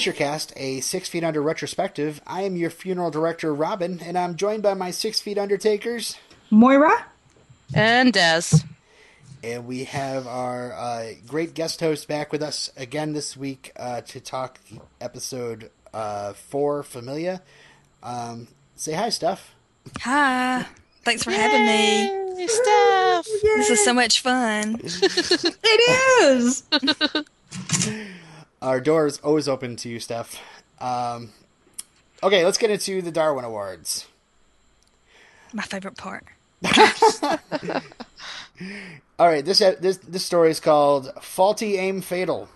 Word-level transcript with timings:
Fishercast, 0.00 0.54
a 0.56 0.80
Six 0.80 1.10
Feet 1.10 1.22
Under 1.22 1.42
retrospective. 1.42 2.22
I 2.26 2.40
am 2.44 2.56
your 2.56 2.70
funeral 2.70 3.10
director, 3.10 3.54
Robin, 3.54 4.00
and 4.02 4.16
I'm 4.16 4.34
joined 4.34 4.62
by 4.62 4.72
my 4.72 4.90
Six 4.90 5.20
Feet 5.20 5.36
Undertakers. 5.36 6.16
Moira? 6.48 7.04
And 7.74 8.10
Des. 8.10 8.44
And 9.44 9.66
we 9.66 9.84
have 9.84 10.26
our 10.26 10.72
uh, 10.72 11.08
great 11.26 11.52
guest 11.52 11.80
host 11.80 12.08
back 12.08 12.32
with 12.32 12.42
us 12.42 12.70
again 12.78 13.12
this 13.12 13.36
week 13.36 13.72
uh, 13.76 14.00
to 14.00 14.20
talk 14.20 14.58
episode 15.02 15.70
uh, 15.92 16.32
four, 16.32 16.82
Familia. 16.82 17.42
Um, 18.02 18.48
say 18.76 18.94
hi, 18.94 19.10
Steph. 19.10 19.54
Hi. 20.00 20.64
Thanks 21.04 21.24
for 21.24 21.30
having 21.30 21.66
me. 21.66 22.04
Yay, 22.40 22.46
Steph. 22.46 23.26
This 23.42 23.68
is 23.68 23.84
so 23.84 23.92
much 23.92 24.20
fun. 24.20 24.80
It 25.62 26.22
is! 26.22 26.64
Our 28.62 28.80
door 28.80 29.06
is 29.06 29.18
always 29.18 29.48
open 29.48 29.76
to 29.76 29.88
you, 29.88 30.00
Steph. 30.00 30.38
Um, 30.80 31.30
okay, 32.22 32.44
let's 32.44 32.58
get 32.58 32.70
into 32.70 33.00
the 33.00 33.10
Darwin 33.10 33.44
Awards. 33.44 34.06
My 35.52 35.62
favorite 35.62 35.96
part. 35.96 36.24
All 39.18 39.26
right, 39.26 39.44
this 39.44 39.58
this 39.58 39.96
this 39.96 40.24
story 40.24 40.50
is 40.50 40.60
called 40.60 41.10
"Faulty 41.22 41.78
Aim 41.78 42.02
Fatal." 42.02 42.48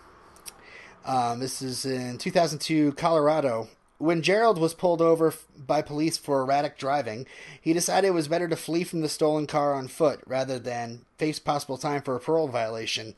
Um, 1.06 1.40
this 1.40 1.62
is 1.62 1.86
in 1.86 2.18
2002, 2.18 2.92
Colorado. 2.92 3.68
When 3.98 4.22
Gerald 4.22 4.58
was 4.58 4.74
pulled 4.74 5.00
over 5.00 5.32
by 5.56 5.80
police 5.80 6.18
for 6.18 6.40
erratic 6.40 6.76
driving, 6.76 7.26
he 7.60 7.72
decided 7.72 8.08
it 8.08 8.14
was 8.14 8.26
better 8.26 8.48
to 8.48 8.56
flee 8.56 8.82
from 8.82 9.02
the 9.02 9.08
stolen 9.08 9.46
car 9.46 9.72
on 9.72 9.86
foot 9.86 10.20
rather 10.26 10.58
than 10.58 11.02
face 11.16 11.38
possible 11.38 11.78
time 11.78 12.02
for 12.02 12.16
a 12.16 12.20
parole 12.20 12.48
violation. 12.48 13.14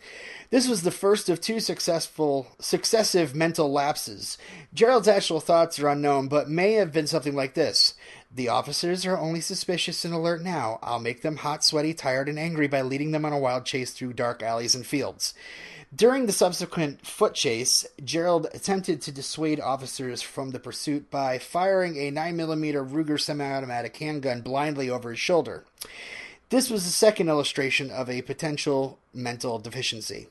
This 0.50 0.68
was 0.68 0.82
the 0.82 0.90
first 0.90 1.30
of 1.30 1.40
two 1.40 1.60
successful 1.60 2.48
successive 2.60 3.34
mental 3.34 3.72
lapses. 3.72 4.36
Gerald's 4.74 5.08
actual 5.08 5.40
thoughts 5.40 5.80
are 5.80 5.88
unknown, 5.88 6.28
but 6.28 6.50
may 6.50 6.74
have 6.74 6.92
been 6.92 7.06
something 7.06 7.34
like 7.34 7.54
this. 7.54 7.94
The 8.32 8.50
officers 8.50 9.06
are 9.06 9.16
only 9.16 9.40
suspicious 9.40 10.04
and 10.04 10.12
alert 10.12 10.42
now. 10.42 10.78
I'll 10.82 10.98
make 10.98 11.22
them 11.22 11.36
hot, 11.36 11.64
sweaty, 11.64 11.94
tired, 11.94 12.28
and 12.28 12.38
angry 12.38 12.68
by 12.68 12.82
leading 12.82 13.12
them 13.12 13.24
on 13.24 13.32
a 13.32 13.38
wild 13.38 13.64
chase 13.64 13.92
through 13.92 14.12
dark 14.12 14.42
alleys 14.42 14.74
and 14.74 14.86
fields. 14.86 15.32
During 15.96 16.26
the 16.26 16.32
subsequent 16.32 17.06
foot 17.06 17.32
chase, 17.32 17.86
Gerald 18.04 18.48
attempted 18.52 19.00
to 19.00 19.12
dissuade 19.12 19.58
officers 19.58 20.20
from 20.20 20.50
the 20.50 20.58
pursuit 20.58 21.10
by 21.10 21.38
firing 21.38 21.96
a 21.96 22.12
9mm 22.12 22.90
Ruger 22.90 23.18
semi 23.18 23.50
automatic 23.50 23.96
handgun 23.96 24.42
blindly 24.42 24.90
over 24.90 25.10
his 25.10 25.20
shoulder. 25.20 25.64
This 26.50 26.68
was 26.68 26.84
the 26.84 26.90
second 26.90 27.30
illustration 27.30 27.90
of 27.90 28.10
a 28.10 28.20
potential 28.22 28.98
mental 29.14 29.58
deficiency. 29.58 30.26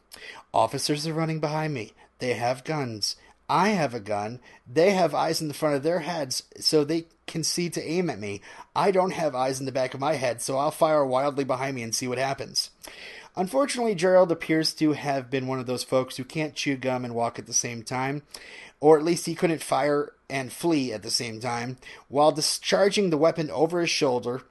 Officers 0.54 1.08
are 1.08 1.14
running 1.14 1.40
behind 1.40 1.74
me. 1.74 1.94
They 2.20 2.34
have 2.34 2.64
guns. 2.64 3.16
I 3.50 3.70
have 3.70 3.96
a 3.96 4.00
gun. 4.00 4.42
They 4.72 4.92
have 4.92 5.16
eyes 5.16 5.42
in 5.42 5.48
the 5.48 5.56
front 5.56 5.76
of 5.76 5.84
their 5.84 6.02
heads 6.02 6.44
so 6.60 6.84
they 6.84 7.06
can 7.26 7.44
see 7.44 7.72
to 7.72 7.84
aim 7.84 8.12
at 8.12 8.20
me. 8.20 8.42
I 8.76 8.92
don't 8.92 9.14
have 9.14 9.34
eyes 9.34 9.60
in 9.60 9.66
the 9.66 9.72
back 9.72 9.96
of 9.96 10.00
my 10.00 10.14
head, 10.14 10.44
so 10.44 10.58
I'll 10.58 10.70
fire 10.70 11.06
wildly 11.06 11.44
behind 11.44 11.76
me 11.76 11.82
and 11.82 11.96
see 11.96 12.08
what 12.08 12.20
happens. 12.20 12.70
Unfortunately, 13.38 13.96
Gerald 13.96 14.32
appears 14.32 14.74
to 14.76 14.94
have 14.94 15.30
been 15.30 15.48
one 15.48 15.60
of 15.60 15.66
those 15.66 15.84
folks 15.84 16.18
who 16.18 16.24
can't 16.24 16.56
chew 16.56 16.78
gum 16.78 17.04
and 17.04 17.14
walk 17.14 17.38
at 17.38 17.48
the 17.48 17.54
same 17.54 17.84
time, 17.84 18.24
or 18.80 18.98
at 18.98 19.04
least 19.04 19.26
he 19.26 19.36
couldn't 19.36 19.62
fire 19.62 20.14
and 20.30 20.52
flee 20.52 20.94
at 20.94 21.04
the 21.04 21.12
same 21.12 21.40
time. 21.40 21.78
While 22.08 22.32
discharging 22.32 23.10
the 23.10 23.18
weapon 23.18 23.50
over 23.52 23.82
his 23.82 23.90
shoulder, 23.90 24.44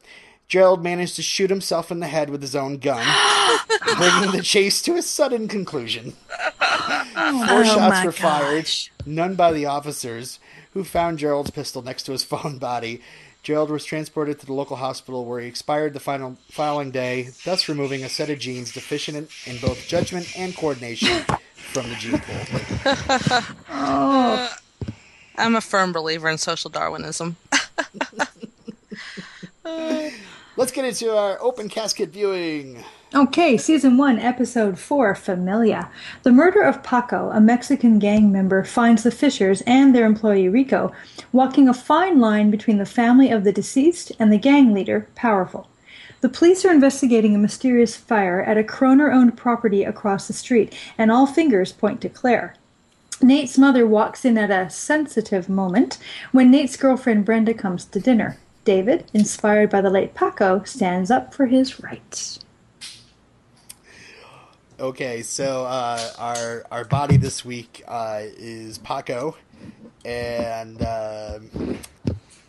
Gerald 0.48 0.82
managed 0.82 1.16
to 1.16 1.22
shoot 1.22 1.50
himself 1.50 1.90
in 1.90 2.00
the 2.00 2.06
head 2.06 2.28
with 2.28 2.42
his 2.42 2.54
own 2.54 2.76
gun, 2.76 3.04
bringing 3.96 4.32
the 4.32 4.42
chase 4.42 4.82
to 4.82 4.96
a 4.96 5.02
sudden 5.02 5.48
conclusion. 5.48 6.12
Four 6.30 7.60
oh 7.60 7.64
shots 7.64 7.76
Oh 7.76 7.88
my 7.88 8.04
were 8.04 8.12
fired, 8.12 8.68
none 9.06 9.34
by 9.34 9.52
the 9.52 9.66
officers, 9.66 10.38
who 10.72 10.84
found 10.84 11.18
Gerald's 11.18 11.50
pistol 11.50 11.82
next 11.82 12.02
to 12.04 12.12
his 12.12 12.24
fallen 12.24 12.58
body. 12.58 13.00
Gerald 13.44 13.70
was 13.70 13.84
transported 13.84 14.40
to 14.40 14.46
the 14.46 14.54
local 14.54 14.76
hospital 14.76 15.26
where 15.26 15.38
he 15.38 15.46
expired 15.46 15.92
the 15.92 16.00
final 16.00 16.38
following 16.50 16.90
day, 16.90 17.28
thus 17.44 17.68
removing 17.68 18.02
a 18.02 18.08
set 18.08 18.30
of 18.30 18.38
genes 18.38 18.72
deficient 18.72 19.18
in, 19.18 19.28
in 19.46 19.60
both 19.60 19.86
judgment 19.86 20.32
and 20.34 20.56
coordination 20.56 21.22
from 21.54 21.90
the 21.90 21.94
gene 21.96 22.18
pool. 22.20 22.40
I'm 25.36 25.56
a 25.56 25.60
firm 25.60 25.92
believer 25.92 26.30
in 26.30 26.38
social 26.38 26.70
Darwinism. 26.70 27.36
Let's 30.56 30.72
get 30.72 30.86
into 30.86 31.14
our 31.14 31.38
open 31.42 31.68
casket 31.68 32.08
viewing. 32.08 32.82
Okay, 33.14 33.56
season 33.56 33.96
one, 33.96 34.18
episode 34.18 34.76
four, 34.76 35.14
Familia. 35.14 35.88
The 36.24 36.32
murder 36.32 36.62
of 36.62 36.82
Paco, 36.82 37.30
a 37.30 37.40
Mexican 37.40 38.00
gang 38.00 38.32
member, 38.32 38.64
finds 38.64 39.04
the 39.04 39.12
Fishers 39.12 39.62
and 39.68 39.94
their 39.94 40.04
employee 40.04 40.48
Rico 40.48 40.90
walking 41.30 41.68
a 41.68 41.74
fine 41.74 42.18
line 42.18 42.50
between 42.50 42.78
the 42.78 42.84
family 42.84 43.30
of 43.30 43.44
the 43.44 43.52
deceased 43.52 44.10
and 44.18 44.32
the 44.32 44.36
gang 44.36 44.74
leader, 44.74 45.06
Powerful. 45.14 45.68
The 46.22 46.28
police 46.28 46.64
are 46.64 46.72
investigating 46.72 47.36
a 47.36 47.38
mysterious 47.38 47.94
fire 47.94 48.42
at 48.42 48.58
a 48.58 48.64
Kroehner 48.64 49.14
owned 49.14 49.36
property 49.36 49.84
across 49.84 50.26
the 50.26 50.32
street, 50.32 50.74
and 50.98 51.12
all 51.12 51.24
fingers 51.24 51.70
point 51.70 52.00
to 52.00 52.08
Claire. 52.08 52.56
Nate's 53.22 53.56
mother 53.56 53.86
walks 53.86 54.24
in 54.24 54.36
at 54.36 54.50
a 54.50 54.68
sensitive 54.70 55.48
moment 55.48 55.98
when 56.32 56.50
Nate's 56.50 56.76
girlfriend 56.76 57.24
Brenda 57.24 57.54
comes 57.54 57.84
to 57.84 58.00
dinner. 58.00 58.38
David, 58.64 59.08
inspired 59.14 59.70
by 59.70 59.80
the 59.80 59.90
late 59.90 60.14
Paco, 60.14 60.64
stands 60.64 61.12
up 61.12 61.32
for 61.32 61.46
his 61.46 61.80
rights. 61.80 62.40
Okay, 64.78 65.22
so 65.22 65.64
uh, 65.64 66.00
our 66.18 66.64
our 66.70 66.84
body 66.84 67.16
this 67.16 67.44
week 67.44 67.84
uh, 67.86 68.22
is 68.22 68.78
Paco, 68.78 69.36
and 70.04 70.82
um 70.82 71.78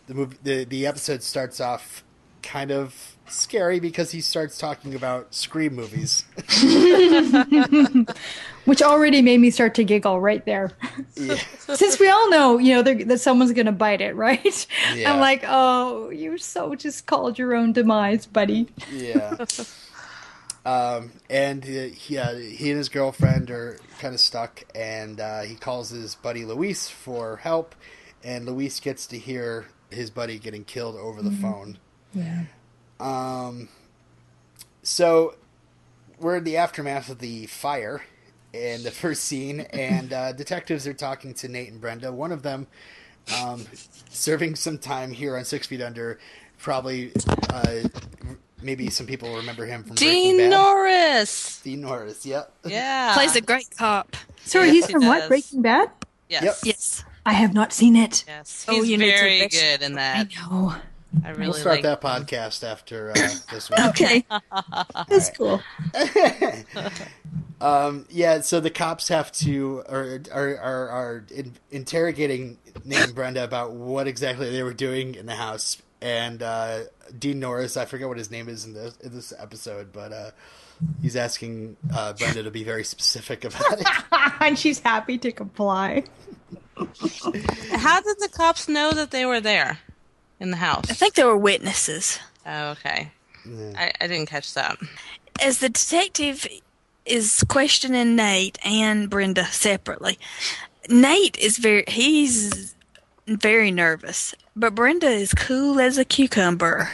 the 0.06 0.14
movie 0.14 0.36
the 0.42 0.64
the 0.64 0.86
episode 0.86 1.22
starts 1.22 1.60
off 1.60 2.02
kind 2.42 2.72
of 2.72 3.16
scary 3.28 3.80
because 3.80 4.10
he 4.10 4.20
starts 4.20 4.58
talking 4.58 4.94
about 4.94 5.34
scream 5.34 5.74
movies. 5.74 6.24
Which 8.64 8.82
already 8.82 9.22
made 9.22 9.38
me 9.38 9.50
start 9.50 9.76
to 9.76 9.84
giggle 9.84 10.20
right 10.20 10.44
there. 10.44 10.72
yeah. 11.14 11.34
Since 11.58 12.00
we 12.00 12.08
all 12.08 12.28
know, 12.30 12.58
you 12.58 12.74
know, 12.74 12.82
that 12.82 13.20
someone's 13.20 13.52
going 13.52 13.66
to 13.66 13.72
bite 13.72 14.00
it, 14.00 14.16
right? 14.16 14.66
Yeah. 14.94 15.12
I'm 15.12 15.20
like, 15.20 15.44
oh, 15.46 16.10
you 16.10 16.36
so 16.38 16.74
just 16.74 17.06
called 17.06 17.38
your 17.38 17.54
own 17.54 17.72
demise, 17.72 18.26
buddy. 18.26 18.66
Yeah. 18.92 19.36
Um, 20.66 21.12
and 21.30 21.62
uh, 21.62 21.94
he, 21.94 22.18
uh, 22.18 22.34
he 22.34 22.70
and 22.70 22.78
his 22.78 22.88
girlfriend 22.88 23.52
are 23.52 23.78
kind 24.00 24.12
of 24.14 24.20
stuck, 24.20 24.64
and 24.74 25.20
uh, 25.20 25.42
he 25.42 25.54
calls 25.54 25.90
his 25.90 26.16
buddy 26.16 26.44
Luis 26.44 26.88
for 26.88 27.36
help, 27.36 27.76
and 28.24 28.46
Luis 28.46 28.80
gets 28.80 29.06
to 29.06 29.18
hear 29.18 29.66
his 29.90 30.10
buddy 30.10 30.40
getting 30.40 30.64
killed 30.64 30.96
over 30.96 31.22
the 31.22 31.30
phone. 31.30 31.78
Yeah. 32.12 32.46
Um, 32.98 33.68
so 34.82 35.36
we're 36.18 36.38
in 36.38 36.44
the 36.44 36.56
aftermath 36.56 37.10
of 37.10 37.20
the 37.20 37.46
fire 37.46 38.02
in 38.52 38.82
the 38.82 38.90
first 38.90 39.24
scene, 39.24 39.60
and 39.60 40.12
uh, 40.12 40.32
detectives 40.32 40.84
are 40.88 40.94
talking 40.94 41.32
to 41.34 41.48
Nate 41.48 41.70
and 41.70 41.80
Brenda. 41.80 42.10
One 42.12 42.32
of 42.32 42.42
them 42.42 42.66
um, 43.40 43.66
serving 44.10 44.56
some 44.56 44.78
time 44.78 45.12
here 45.12 45.36
on 45.36 45.44
Six 45.44 45.68
Feet 45.68 45.82
Under. 45.82 46.18
Probably, 46.58 47.12
uh, 47.50 47.82
maybe 48.66 48.90
some 48.90 49.06
people 49.06 49.34
remember 49.36 49.64
him 49.64 49.82
from 49.84 49.94
Breaking 49.96 50.12
Dean 50.12 50.36
Bad. 50.38 50.50
Norris. 50.50 51.60
Dean 51.62 51.80
Norris, 51.80 52.26
yep. 52.26 52.52
Yeah. 52.64 53.14
Plays 53.14 53.36
a 53.36 53.40
great 53.40 53.68
cop. 53.78 54.16
So 54.44 54.62
Yes, 54.62 54.72
he's 54.72 54.86
he 54.86 54.92
from 54.92 55.06
what? 55.06 55.28
Breaking 55.28 55.62
Bad? 55.62 55.90
Yes. 56.28 56.42
Yep. 56.42 56.56
Yes. 56.64 57.04
I 57.24 57.32
have 57.32 57.54
not 57.54 57.72
seen 57.72 57.96
it. 57.96 58.24
Yes. 58.26 58.66
Oh, 58.68 58.74
He's 58.74 58.90
you 58.90 58.98
need 58.98 59.10
to 59.12 59.16
very 59.18 59.48
good 59.48 59.82
in 59.82 59.94
that. 59.94 60.28
I 60.28 60.48
know. 60.50 60.74
I 61.24 61.30
really 61.30 61.44
We'll 61.46 61.54
start 61.54 61.76
like 61.76 61.82
that 61.84 62.00
podcast 62.02 62.62
after 62.62 63.10
uh, 63.10 63.14
this 63.50 63.70
one. 63.70 63.88
Okay. 63.88 64.24
That's 65.08 65.30
cool. 65.30 65.62
Um, 67.58 68.04
yeah, 68.10 68.42
so 68.42 68.60
the 68.60 68.68
cops 68.68 69.08
have 69.08 69.32
to 69.32 69.82
are 69.88 70.20
are 70.30 70.58
are, 70.58 70.88
are 70.90 71.24
in, 71.34 71.54
interrogating 71.70 72.58
Nate 72.84 73.04
and 73.04 73.14
Brenda 73.14 73.44
about 73.44 73.72
what 73.72 74.06
exactly 74.06 74.50
they 74.50 74.62
were 74.62 74.74
doing 74.74 75.14
in 75.14 75.24
the 75.24 75.36
house, 75.36 75.80
and 76.00 76.42
uh, 76.42 76.80
Dean 77.18 77.40
Norris, 77.40 77.76
I 77.76 77.84
forget 77.84 78.08
what 78.08 78.18
his 78.18 78.30
name 78.30 78.48
is 78.48 78.64
in 78.64 78.74
this 78.74 78.96
in 78.98 79.14
this 79.14 79.32
episode, 79.38 79.92
but 79.92 80.12
uh, 80.12 80.30
he's 81.02 81.16
asking 81.16 81.76
uh, 81.94 82.12
Brenda 82.12 82.42
to 82.42 82.50
be 82.50 82.64
very 82.64 82.84
specific 82.84 83.44
about 83.44 83.80
it. 83.80 83.86
and 84.40 84.58
she's 84.58 84.80
happy 84.80 85.18
to 85.18 85.32
comply. 85.32 86.04
How 86.76 88.00
did 88.00 88.18
the 88.20 88.28
cops 88.32 88.68
know 88.68 88.92
that 88.92 89.10
they 89.10 89.24
were 89.24 89.40
there 89.40 89.78
in 90.38 90.50
the 90.50 90.58
house? 90.58 90.90
I 90.90 90.94
think 90.94 91.14
there 91.14 91.26
were 91.26 91.36
witnesses. 91.36 92.18
Oh, 92.46 92.70
okay. 92.70 93.10
I, 93.76 93.92
I 94.00 94.06
didn't 94.06 94.26
catch 94.26 94.54
that. 94.54 94.76
As 95.40 95.58
the 95.58 95.68
detective 95.68 96.46
is 97.04 97.44
questioning 97.48 98.16
Nate 98.16 98.58
and 98.64 99.08
Brenda 99.08 99.46
separately, 99.46 100.18
Nate 100.88 101.38
is 101.38 101.58
very 101.58 101.84
he's 101.88 102.75
very 103.26 103.70
nervous, 103.70 104.34
but 104.54 104.74
Brenda 104.74 105.08
is 105.08 105.32
cool 105.34 105.80
as 105.80 105.98
a 105.98 106.04
cucumber. 106.04 106.90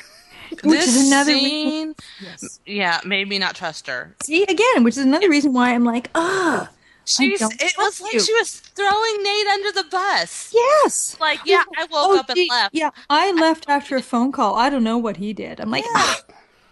Which 0.50 0.80
this 0.80 0.94
is 0.94 1.06
another 1.08 1.32
reason- 1.32 1.94
scene, 1.94 2.56
yeah, 2.66 3.00
made 3.06 3.26
me 3.28 3.38
not 3.38 3.54
trust 3.54 3.86
her. 3.86 4.14
See, 4.22 4.42
again, 4.44 4.84
which 4.84 4.96
is 4.98 5.04
another 5.04 5.30
reason 5.30 5.52
why 5.54 5.72
I'm 5.74 5.84
like, 5.84 6.10
ah, 6.14 6.68
She's, 7.04 7.40
it 7.40 7.44
was 7.44 7.72
trust 7.72 8.00
like 8.02 8.12
you. 8.12 8.20
she 8.20 8.32
was 8.34 8.60
throwing 8.60 9.22
Nate 9.22 9.46
under 9.48 9.72
the 9.72 9.84
bus. 9.90 10.50
Yes. 10.54 11.16
Like, 11.20 11.40
yeah, 11.44 11.62
I 11.76 11.82
woke 11.84 11.90
Oh, 11.92 12.18
up 12.18 12.28
and 12.28 12.36
gee, 12.36 12.48
left. 12.50 12.74
Yeah, 12.74 12.90
I 13.10 13.32
left 13.32 13.64
after 13.68 13.96
a 13.96 14.02
phone 14.02 14.30
call. 14.30 14.54
I 14.54 14.68
don't 14.70 14.84
know 14.84 14.98
what 14.98 15.16
he 15.16 15.32
did. 15.32 15.58
I'm 15.58 15.70
like, 15.70 15.84
"Ah, 15.96 16.20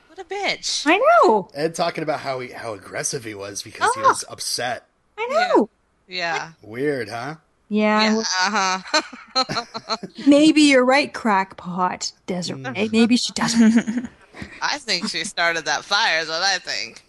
What 0.08 0.18
a 0.20 0.24
bitch. 0.24 0.84
I 0.86 0.98
know, 1.24 1.48
Ed 1.54 1.74
talking 1.74 2.02
about 2.04 2.20
how 2.20 2.38
he 2.40 2.50
how 2.50 2.74
aggressive 2.74 3.24
he 3.24 3.34
was 3.34 3.62
because 3.62 3.92
he 3.94 4.02
Ah. 4.02 4.08
was 4.08 4.24
upset. 4.28 4.86
I 5.18 5.26
know. 5.26 5.68
Yeah. 6.06 6.52
Weird, 6.62 7.08
huh? 7.08 7.36
Yeah, 7.70 8.16
Yeah. 8.16 8.22
Uh-huh. 8.40 9.96
maybe 10.26 10.62
you're 10.62 10.84
right, 10.84 11.14
crackpot. 11.14 12.12
Desiree. 12.26 12.88
Maybe 12.90 13.16
she 13.16 13.32
doesn't. 13.32 14.08
I 14.62 14.78
think 14.78 15.08
she 15.08 15.22
started 15.24 15.66
that 15.66 15.84
fire 15.84 16.18
is 16.18 16.28
what 16.28 16.42
I 16.42 16.58
think. 16.58 17.04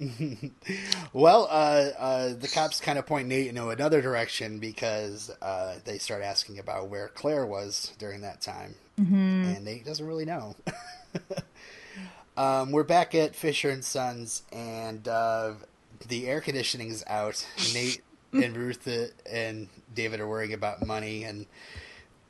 Well, 1.12 1.46
uh, 1.50 1.90
uh, 1.98 2.34
the 2.34 2.48
cops 2.48 2.80
kind 2.80 2.98
of 2.98 3.06
point 3.06 3.28
Nate 3.28 3.48
in 3.48 3.56
another 3.56 4.02
direction 4.02 4.58
because 4.58 5.30
uh, 5.40 5.76
they 5.84 5.98
start 5.98 6.22
asking 6.22 6.58
about 6.58 6.88
where 6.88 7.08
Claire 7.08 7.46
was 7.46 7.92
during 7.98 8.20
that 8.22 8.40
time, 8.40 8.74
and 8.98 9.64
Nate 9.64 9.84
doesn't 9.84 10.06
really 10.06 10.24
know. 10.24 10.56
um, 12.36 12.72
we're 12.72 12.82
back 12.84 13.14
at 13.14 13.34
Fisher 13.34 13.70
and 13.70 13.84
Sons, 13.84 14.42
and 14.52 15.06
uh, 15.08 15.52
the 16.08 16.26
air 16.28 16.40
conditioning 16.40 16.88
is 16.88 17.04
out. 17.06 17.46
Nate 17.72 18.02
and 18.32 18.56
Ruth 18.56 18.86
uh, 18.88 19.06
and 19.30 19.68
David 19.94 20.20
are 20.20 20.28
worrying 20.28 20.52
about 20.52 20.86
money, 20.86 21.24
and 21.24 21.46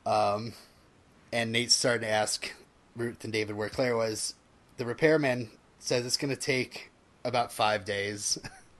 um, 0.05 0.53
and 1.33 1.51
Nate's 1.51 1.75
starting 1.75 2.01
to 2.07 2.09
ask 2.13 2.51
Ruth 2.95 3.23
and 3.23 3.33
David 3.33 3.55
where 3.55 3.69
Claire 3.69 3.95
was. 3.97 4.35
The 4.77 4.85
repairman 4.85 5.49
says 5.79 6.05
it's 6.05 6.17
going 6.17 6.33
to 6.35 6.39
take 6.41 6.91
about 7.23 7.51
five 7.51 7.85
days, 7.85 8.37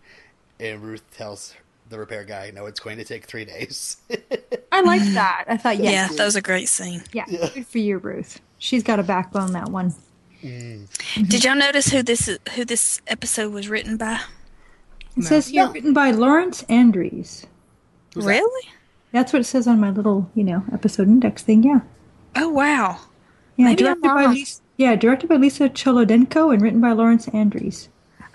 and 0.60 0.82
Ruth 0.82 1.04
tells 1.16 1.54
the 1.90 1.98
repair 2.00 2.24
guy, 2.24 2.52
"No, 2.54 2.66
it's 2.66 2.80
going 2.80 2.98
to 2.98 3.06
take 3.06 3.26
three 3.26 3.46
days." 3.46 3.98
I 4.72 4.82
liked 4.82 5.14
that. 5.14 5.46
I 5.48 5.56
thought, 5.56 5.78
Yeah, 5.78 5.90
yes, 5.92 6.18
that 6.18 6.26
was 6.26 6.36
a 6.36 6.42
great 6.42 6.68
scene. 6.68 7.02
yeah, 7.14 7.26
good 7.54 7.66
for 7.66 7.78
you, 7.78 7.98
Ruth. 7.98 8.42
She's 8.58 8.84
got 8.84 9.00
a 9.00 9.04
backbone. 9.04 9.54
That 9.54 9.70
one. 9.70 9.94
Did 10.42 11.44
y'all 11.44 11.56
notice 11.56 11.88
who 11.90 12.04
this 12.04 12.28
is, 12.28 12.40
who 12.56 12.66
this 12.66 13.02
episode 13.08 13.52
was 13.54 13.68
written 13.70 13.98
by? 13.98 14.20
It 15.18 15.24
says 15.24 15.48
here 15.48 15.66
No. 15.66 15.72
written 15.72 15.94
by 15.94 16.12
Lawrence 16.12 16.64
Andrews. 16.64 17.46
Who's 18.16 18.24
that? 18.26 18.30
really? 18.32 18.70
That's 19.12 19.32
what 19.32 19.42
it 19.42 19.46
says 19.46 19.68
on 19.68 19.80
my 19.80 19.92
little, 19.92 20.30
you 20.36 20.44
know, 20.44 20.64
episode 20.74 21.08
index 21.08 21.42
thing. 21.44 21.64
Yeah. 21.64 21.82
Oh 22.36 22.50
wow. 22.50 23.00
Yeah, 23.56 23.68
Maybe 23.68 23.88
I'm 23.88 24.02
directed 24.02 24.14
by. 24.16 24.26
Lisa, 24.34 24.62
yeah, 24.78 24.96
directed 24.96 25.28
by 25.30 25.36
Lisa 25.38 25.70
Cholodenko 25.70 26.52
and 26.54 26.62
written 26.62 26.82
by 26.82 26.92
Lawrence 26.92 27.28
Andrews. 27.30 27.88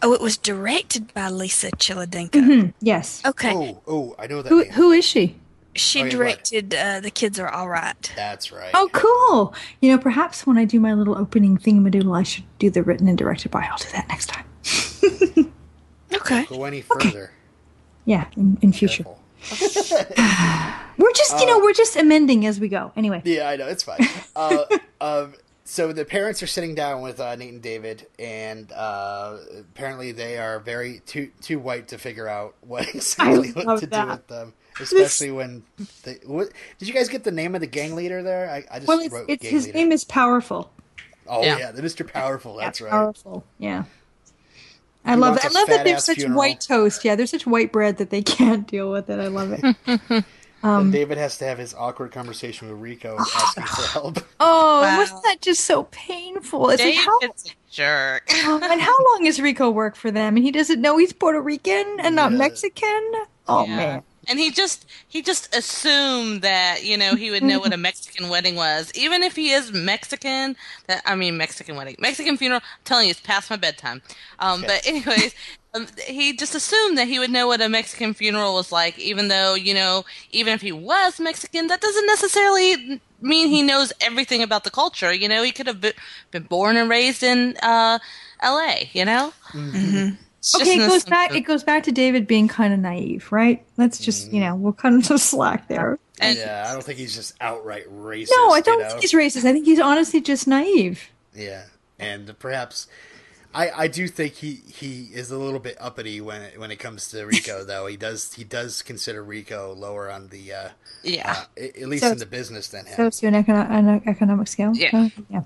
Oh, 0.02 0.14
it 0.14 0.20
was 0.22 0.38
directed 0.38 1.12
by 1.12 1.28
Lisa 1.28 1.70
Cholodenko. 1.72 2.72
Yes. 2.80 3.20
Okay, 3.26 3.52
Oh, 3.54 3.82
oh, 3.86 4.14
I 4.18 4.26
know 4.26 4.40
that 4.40 4.48
Who 4.48 4.62
name. 4.62 4.72
who 4.72 4.92
is 4.92 5.04
she? 5.04 5.36
she 5.74 5.98
Oh, 6.00 6.04
yeah, 6.04 6.06
what? 6.06 6.10
directed 6.12 6.74
uh, 6.74 7.00
"The 7.00 7.10
Kids 7.10 7.38
Are 7.38 7.48
All 7.50 7.68
Right." 7.68 8.12
That's 8.16 8.50
right. 8.50 8.70
Oh, 8.72 8.88
cool. 8.94 9.54
You 9.82 9.92
know, 9.92 9.98
perhaps 9.98 10.46
when 10.46 10.56
I 10.56 10.64
do 10.64 10.80
my 10.80 10.94
little 10.94 11.18
opening 11.18 11.58
thingamadoodle, 11.58 12.16
I 12.18 12.22
should 12.22 12.44
do 12.58 12.70
the 12.70 12.82
written 12.82 13.06
and 13.08 13.18
directed 13.18 13.50
by. 13.50 13.68
I'll 13.70 13.76
do 13.76 13.90
that 13.92 14.08
next 14.08 14.28
time. 14.28 14.46
Okay. 16.12 16.44
Go 16.46 16.64
any 16.64 16.80
further. 16.82 17.06
Okay. 17.08 17.26
Yeah, 18.04 18.26
in, 18.36 18.58
in 18.62 18.72
future. 18.72 19.04
Careful. 19.04 19.19
We're 20.98 21.12
just, 21.12 21.40
you 21.40 21.46
know, 21.46 21.58
we're 21.60 21.72
just 21.72 21.96
amending 21.96 22.44
as 22.46 22.60
we 22.60 22.68
go. 22.68 22.92
Anyway. 22.94 23.22
Yeah, 23.24 23.48
I 23.48 23.56
know 23.56 23.66
it's 23.68 23.82
fine. 23.82 24.00
uh, 24.36 24.64
um, 25.00 25.34
so 25.64 25.92
the 25.94 26.04
parents 26.04 26.42
are 26.42 26.46
sitting 26.46 26.74
down 26.74 27.00
with 27.00 27.20
uh, 27.20 27.34
Nate 27.36 27.52
and 27.54 27.62
David, 27.62 28.06
and 28.18 28.70
uh, 28.72 29.38
apparently 29.60 30.12
they 30.12 30.36
are 30.36 30.58
very 30.60 31.00
too 31.06 31.30
too 31.40 31.58
white 31.58 31.88
to 31.88 31.98
figure 31.98 32.28
out 32.28 32.54
what 32.60 32.86
exactly 32.94 33.52
what 33.52 33.64
love 33.66 33.80
to 33.80 33.86
do 33.86 34.06
with 34.06 34.26
them. 34.26 34.52
Especially 34.78 35.30
when 35.30 35.62
they. 36.02 36.18
What, 36.26 36.50
did 36.78 36.88
you 36.88 36.92
guys 36.94 37.08
get 37.08 37.24
the 37.24 37.32
name 37.32 37.54
of 37.54 37.60
the 37.62 37.66
gang 37.66 37.94
leader 37.94 38.22
there? 38.22 38.50
I, 38.50 38.64
I 38.70 38.76
just 38.80 38.88
Well, 38.88 38.98
it's, 39.00 39.12
wrote 39.14 39.24
it's 39.28 39.42
gang 39.42 39.52
his 39.52 39.66
leader. 39.66 39.78
name 39.78 39.92
is 39.92 40.04
Powerful. 40.04 40.70
oh 41.26 41.42
Yeah. 41.42 41.58
yeah. 41.58 41.70
the 41.72 41.80
Mr. 41.82 42.06
Powerful. 42.06 42.56
That's 42.56 42.80
Yeah, 42.80 42.86
right. 42.86 42.92
Powerful. 42.92 43.44
Yeah. 43.58 43.84
I 45.04 45.14
love 45.14 45.30
wants 45.36 45.44
it. 45.44 45.48
I 45.48 45.50
a 45.50 45.54
love 45.54 45.68
that 45.68 45.84
they're 45.84 45.98
such 45.98 46.18
funeral. 46.18 46.38
white 46.38 46.60
toast. 46.60 47.04
Yeah, 47.04 47.14
they're 47.16 47.26
such 47.26 47.46
white 47.46 47.72
bread 47.72 47.96
that 47.98 48.10
they 48.10 48.22
can't 48.38 48.66
deal 48.66 48.90
with 48.92 49.08
it. 49.10 49.18
I 49.18 49.28
love 49.28 49.52
it. 49.52 49.76
And 49.86 50.24
Um, 50.62 50.90
David 50.90 51.16
has 51.16 51.38
to 51.38 51.46
have 51.46 51.56
his 51.56 51.72
awkward 51.72 52.12
conversation 52.12 52.68
with 52.68 52.78
Rico 52.78 53.16
asking 53.18 53.64
for 53.64 53.82
help. 53.88 54.18
Oh, 54.40 54.82
Wow. 54.82 54.98
wasn't 54.98 55.22
that 55.24 55.40
just 55.40 55.64
so 55.64 55.84
painful? 55.84 56.68
It's 56.68 56.84
like 56.84 56.96
how 56.96 57.18
David's 57.20 57.46
a 57.46 57.54
jerk. 57.70 58.24
oh, 58.30 58.60
and 58.62 58.78
how 58.78 58.94
long 59.12 59.24
has 59.24 59.40
Rico 59.40 59.70
worked 59.70 59.96
for 59.96 60.10
them? 60.10 60.36
And 60.36 60.44
he 60.44 60.50
doesn't 60.50 60.78
know 60.82 60.98
he's 60.98 61.14
Puerto 61.14 61.40
Rican 61.40 61.96
and 62.00 62.14
not 62.14 62.32
Yeah. 62.32 62.38
Mexican. 62.38 63.10
Oh 63.48 63.64
Yeah. 63.64 63.76
man. 63.76 64.02
And 64.28 64.38
he 64.38 64.50
just 64.50 64.86
he 65.08 65.22
just 65.22 65.54
assumed 65.54 66.42
that 66.42 66.84
you 66.84 66.96
know 66.96 67.14
he 67.14 67.30
would 67.30 67.42
know 67.42 67.58
what 67.58 67.72
a 67.72 67.76
Mexican 67.88 68.28
wedding 68.28 68.54
was, 68.54 68.92
even 68.94 69.22
if 69.22 69.34
he 69.34 69.52
is 69.52 69.72
Mexican. 69.72 70.56
That 70.86 71.02
I 71.06 71.14
mean 71.14 71.36
Mexican 71.36 71.76
wedding, 71.76 71.96
Mexican 71.98 72.36
funeral. 72.36 72.60
I'm 72.62 72.84
telling 72.84 73.06
you, 73.06 73.12
it's 73.12 73.20
past 73.20 73.50
my 73.50 73.56
bedtime. 73.56 74.02
Um, 74.38 74.62
but 74.62 74.86
anyways, 74.86 75.34
um, 75.74 75.86
he 76.06 76.34
just 76.36 76.54
assumed 76.54 76.98
that 76.98 77.08
he 77.08 77.18
would 77.18 77.30
know 77.30 77.46
what 77.46 77.60
a 77.60 77.68
Mexican 77.68 78.12
funeral 78.14 78.54
was 78.54 78.70
like, 78.70 78.98
even 78.98 79.28
though 79.28 79.54
you 79.54 79.74
know, 79.74 80.04
even 80.32 80.52
if 80.52 80.60
he 80.60 80.72
was 80.72 81.18
Mexican, 81.18 81.68
that 81.68 81.80
doesn't 81.80 82.06
necessarily 82.06 83.00
mean 83.22 83.48
he 83.48 83.62
knows 83.62 83.92
everything 84.00 84.42
about 84.42 84.64
the 84.64 84.70
culture. 84.70 85.12
You 85.12 85.28
know, 85.28 85.42
he 85.42 85.52
could 85.52 85.66
have 85.66 85.80
been, 85.80 85.94
been 86.30 86.44
born 86.44 86.76
and 86.76 86.90
raised 86.90 87.22
in 87.22 87.56
uh, 87.62 87.98
L.A. 88.40 88.90
You 88.92 89.06
know. 89.06 89.32
It's 89.54 89.92
just 89.92 90.29
Okay, 90.56 90.76
it 90.76 90.88
goes 90.88 91.04
back. 91.04 91.34
It 91.34 91.42
goes 91.42 91.62
back 91.62 91.82
to 91.84 91.92
David 91.92 92.26
being 92.26 92.48
kind 92.48 92.72
of 92.72 92.80
naive, 92.80 93.30
right? 93.30 93.64
Let's 93.76 93.98
just, 93.98 94.32
you 94.32 94.40
know, 94.40 94.54
we'll 94.56 94.72
cut 94.72 94.92
him 94.92 95.02
some 95.02 95.18
slack 95.18 95.68
there. 95.68 95.98
And- 96.18 96.36
yeah, 96.38 96.66
I 96.68 96.72
don't 96.72 96.82
think 96.82 96.98
he's 96.98 97.14
just 97.14 97.34
outright 97.40 97.86
racist. 97.90 98.30
No, 98.36 98.50
I 98.50 98.60
don't 98.60 98.80
know? 98.80 98.88
think 98.88 99.00
he's 99.02 99.12
racist. 99.12 99.44
I 99.44 99.52
think 99.52 99.66
he's 99.66 99.80
honestly 99.80 100.20
just 100.20 100.46
naive. 100.46 101.10
Yeah, 101.34 101.64
and 101.98 102.38
perhaps 102.38 102.86
I 103.54 103.70
I 103.70 103.88
do 103.88 104.06
think 104.08 104.34
he 104.34 104.54
he 104.54 105.08
is 105.12 105.30
a 105.30 105.38
little 105.38 105.60
bit 105.60 105.76
uppity 105.80 106.20
when 106.20 106.42
it, 106.42 106.58
when 106.60 106.70
it 106.70 106.76
comes 106.76 107.10
to 107.10 107.24
Rico 107.24 107.64
though. 107.70 107.86
He 107.86 107.96
does 107.96 108.34
he 108.34 108.44
does 108.44 108.82
consider 108.82 109.22
Rico 109.22 109.74
lower 109.74 110.10
on 110.10 110.28
the 110.28 110.52
uh, 110.52 110.68
yeah. 111.02 111.44
uh 111.56 111.62
at 111.62 111.88
least 111.88 112.04
So- 112.04 112.12
in 112.12 112.18
the 112.18 112.26
business 112.26 112.68
than 112.68 112.86
him. 112.86 112.96
Socioeconomic 112.96 113.70
an 113.70 114.02
economic 114.06 114.48
scale. 114.48 114.72
Yeah. 114.74 114.90
Uh, 114.92 115.08
yeah. 115.30 115.42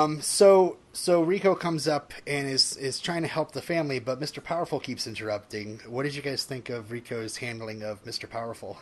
Um, 0.00 0.20
so 0.20 0.76
so 0.94 1.22
Rico 1.22 1.54
comes 1.54 1.86
up 1.86 2.12
and 2.26 2.48
is 2.48 2.76
is 2.76 2.98
trying 3.00 3.22
to 3.22 3.28
help 3.28 3.52
the 3.52 3.60
family, 3.62 3.98
but 3.98 4.20
Mr. 4.20 4.42
Powerful 4.42 4.80
keeps 4.80 5.06
interrupting. 5.06 5.80
What 5.86 6.04
did 6.04 6.14
you 6.14 6.22
guys 6.22 6.44
think 6.44 6.70
of 6.70 6.90
Rico's 6.90 7.36
handling 7.36 7.82
of 7.82 8.02
Mr. 8.04 8.28
Powerful? 8.28 8.78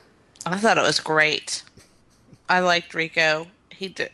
I 0.47 0.59
thought 0.59 0.78
it 0.78 0.83
was 0.83 1.00
great. 1.00 1.62
I 2.49 2.61
liked 2.61 2.95
Rico. 2.95 3.47
He 3.71 3.88
did. 3.88 4.11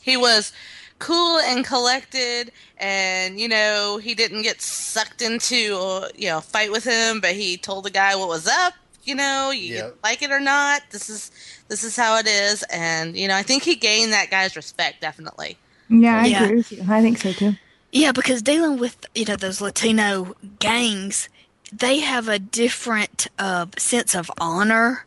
He 0.00 0.16
was 0.16 0.52
cool 0.98 1.38
and 1.40 1.64
collected, 1.64 2.52
and 2.78 3.38
you 3.40 3.48
know 3.48 3.98
he 4.02 4.14
didn't 4.14 4.42
get 4.42 4.60
sucked 4.62 5.20
into 5.22 5.76
uh, 5.76 6.08
you 6.14 6.28
know 6.28 6.40
fight 6.40 6.70
with 6.70 6.84
him, 6.84 7.20
but 7.20 7.32
he 7.32 7.56
told 7.56 7.84
the 7.84 7.90
guy 7.90 8.14
what 8.16 8.28
was 8.28 8.46
up. 8.46 8.74
You 9.02 9.14
know, 9.14 9.50
you 9.50 9.76
Yep. 9.76 9.96
like 10.04 10.22
it 10.22 10.30
or 10.30 10.40
not. 10.40 10.82
This 10.90 11.08
is 11.10 11.30
this 11.68 11.84
is 11.84 11.96
how 11.96 12.16
it 12.18 12.26
is, 12.26 12.62
and 12.64 13.16
you 13.16 13.26
know 13.28 13.36
I 13.36 13.42
think 13.42 13.62
he 13.64 13.74
gained 13.76 14.12
that 14.12 14.30
guy's 14.30 14.56
respect 14.56 15.00
definitely. 15.00 15.56
Yeah, 15.90 16.20
I 16.22 16.26
Yeah. 16.26 16.44
agree 16.44 16.56
with 16.56 16.72
you. 16.72 16.84
I 16.88 17.02
think 17.02 17.18
so 17.18 17.32
too. 17.32 17.56
Yeah, 17.92 18.12
because 18.12 18.40
dealing 18.42 18.78
with 18.78 19.04
you 19.14 19.24
know 19.24 19.36
those 19.36 19.60
Latino 19.60 20.34
gangs, 20.60 21.28
they 21.72 21.98
have 22.00 22.28
a 22.28 22.38
different 22.38 23.26
uh, 23.38 23.66
sense 23.76 24.14
of 24.14 24.30
honor 24.40 25.04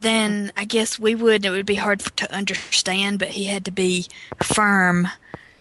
than 0.00 0.50
I 0.56 0.64
guess 0.64 0.98
we 0.98 1.14
would. 1.14 1.44
It 1.44 1.50
would 1.50 1.66
be 1.66 1.74
hard 1.74 2.00
to 2.00 2.34
understand, 2.34 3.18
but 3.18 3.28
he 3.28 3.44
had 3.44 3.64
to 3.66 3.70
be 3.70 4.06
firm 4.42 5.08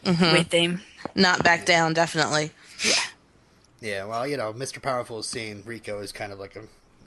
with 0.06 0.52
him. 0.54 0.82
Not 1.16 1.44
back 1.44 1.66
down, 1.66 1.94
definitely. 1.94 2.52
Yeah. 2.86 2.94
Yeah, 3.82 4.06
well, 4.06 4.28
you 4.28 4.38
know, 4.38 4.54
Mr. 4.54 4.82
Powerful 4.82 5.20
is 5.20 5.28
seeing 5.28 5.64
Rico 5.66 6.02
as 6.02 6.12
kind 6.12 6.32
of 6.32 6.40
like 6.40 6.56
a 6.56 6.64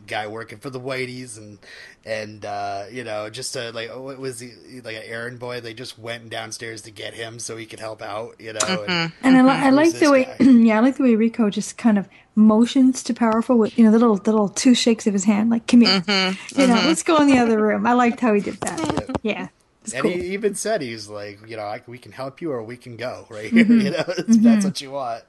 guy 0.06 0.26
working 0.26 0.58
for 0.58 0.70
the 0.70 0.80
Whiteys, 0.80 1.38
and 1.38 1.58
and 2.04 2.44
uh, 2.44 2.84
you 2.90 3.04
know, 3.04 3.30
just 3.30 3.56
a, 3.56 3.70
like 3.70 3.90
oh, 3.90 4.02
what 4.02 4.18
was 4.18 4.40
he 4.40 4.80
like 4.82 4.96
an 4.96 5.02
errand 5.04 5.38
boy? 5.38 5.60
They 5.60 5.74
just 5.74 5.98
went 5.98 6.30
downstairs 6.30 6.82
to 6.82 6.90
get 6.90 7.14
him 7.14 7.38
so 7.38 7.56
he 7.56 7.66
could 7.66 7.80
help 7.80 8.02
out, 8.02 8.40
you 8.40 8.52
know. 8.52 8.60
And, 8.62 8.88
mm-hmm. 8.88 9.26
And 9.26 9.36
I, 9.36 9.42
li- 9.42 9.66
I 9.66 9.70
like 9.70 9.92
the 9.92 10.10
way, 10.10 10.34
yeah, 10.40 10.78
I 10.78 10.80
like 10.80 10.96
the 10.96 11.04
way 11.04 11.14
Rico 11.14 11.50
just 11.50 11.76
kind 11.76 11.98
of 11.98 12.08
motions 12.34 13.02
to 13.04 13.14
Powerful 13.14 13.58
with 13.58 13.78
you 13.78 13.84
know 13.84 13.90
the 13.90 13.98
little 13.98 14.16
the 14.16 14.30
little 14.30 14.48
two 14.48 14.74
shakes 14.74 15.06
of 15.06 15.12
his 15.12 15.24
hand, 15.24 15.50
like 15.50 15.66
come 15.66 15.82
here, 15.82 16.00
mm-hmm. 16.00 16.60
you 16.60 16.66
know, 16.66 16.74
mm-hmm. 16.74 16.86
let's 16.88 17.02
go 17.02 17.16
in 17.20 17.28
the 17.28 17.38
other 17.38 17.60
room. 17.60 17.86
I 17.86 17.92
liked 17.92 18.20
how 18.20 18.32
he 18.32 18.40
did 18.40 18.60
that. 18.60 19.16
Yeah, 19.22 19.48
it's 19.82 19.94
and 19.94 20.02
cool. 20.02 20.12
he 20.12 20.32
even 20.32 20.54
said 20.54 20.80
he's 20.80 21.08
like, 21.08 21.40
you 21.48 21.56
know, 21.56 21.64
I, 21.64 21.82
we 21.86 21.98
can 21.98 22.12
help 22.12 22.40
you 22.40 22.52
or 22.52 22.62
we 22.62 22.76
can 22.76 22.96
go 22.96 23.26
right 23.28 23.50
here, 23.50 23.64
you 23.66 23.90
know, 23.90 24.04
if 24.06 24.26
that's 24.26 24.64
what 24.64 24.80
you 24.80 24.92
want. 24.92 25.24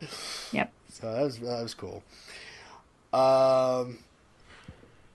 Yep. 0.51 0.71
So 0.89 1.11
that 1.11 1.23
was 1.23 1.39
that 1.39 1.63
was 1.63 1.73
cool. 1.73 2.03
Um, 3.11 3.99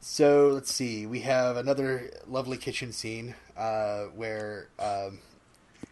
so 0.09 0.49
let's 0.49 0.73
see. 0.73 1.07
We 1.07 1.21
have 1.21 1.57
another 1.59 2.11
lovely 2.27 2.57
kitchen 2.57 2.93
scene 2.93 3.35
uh, 3.57 4.05
where 4.17 4.69
um, 4.79 5.19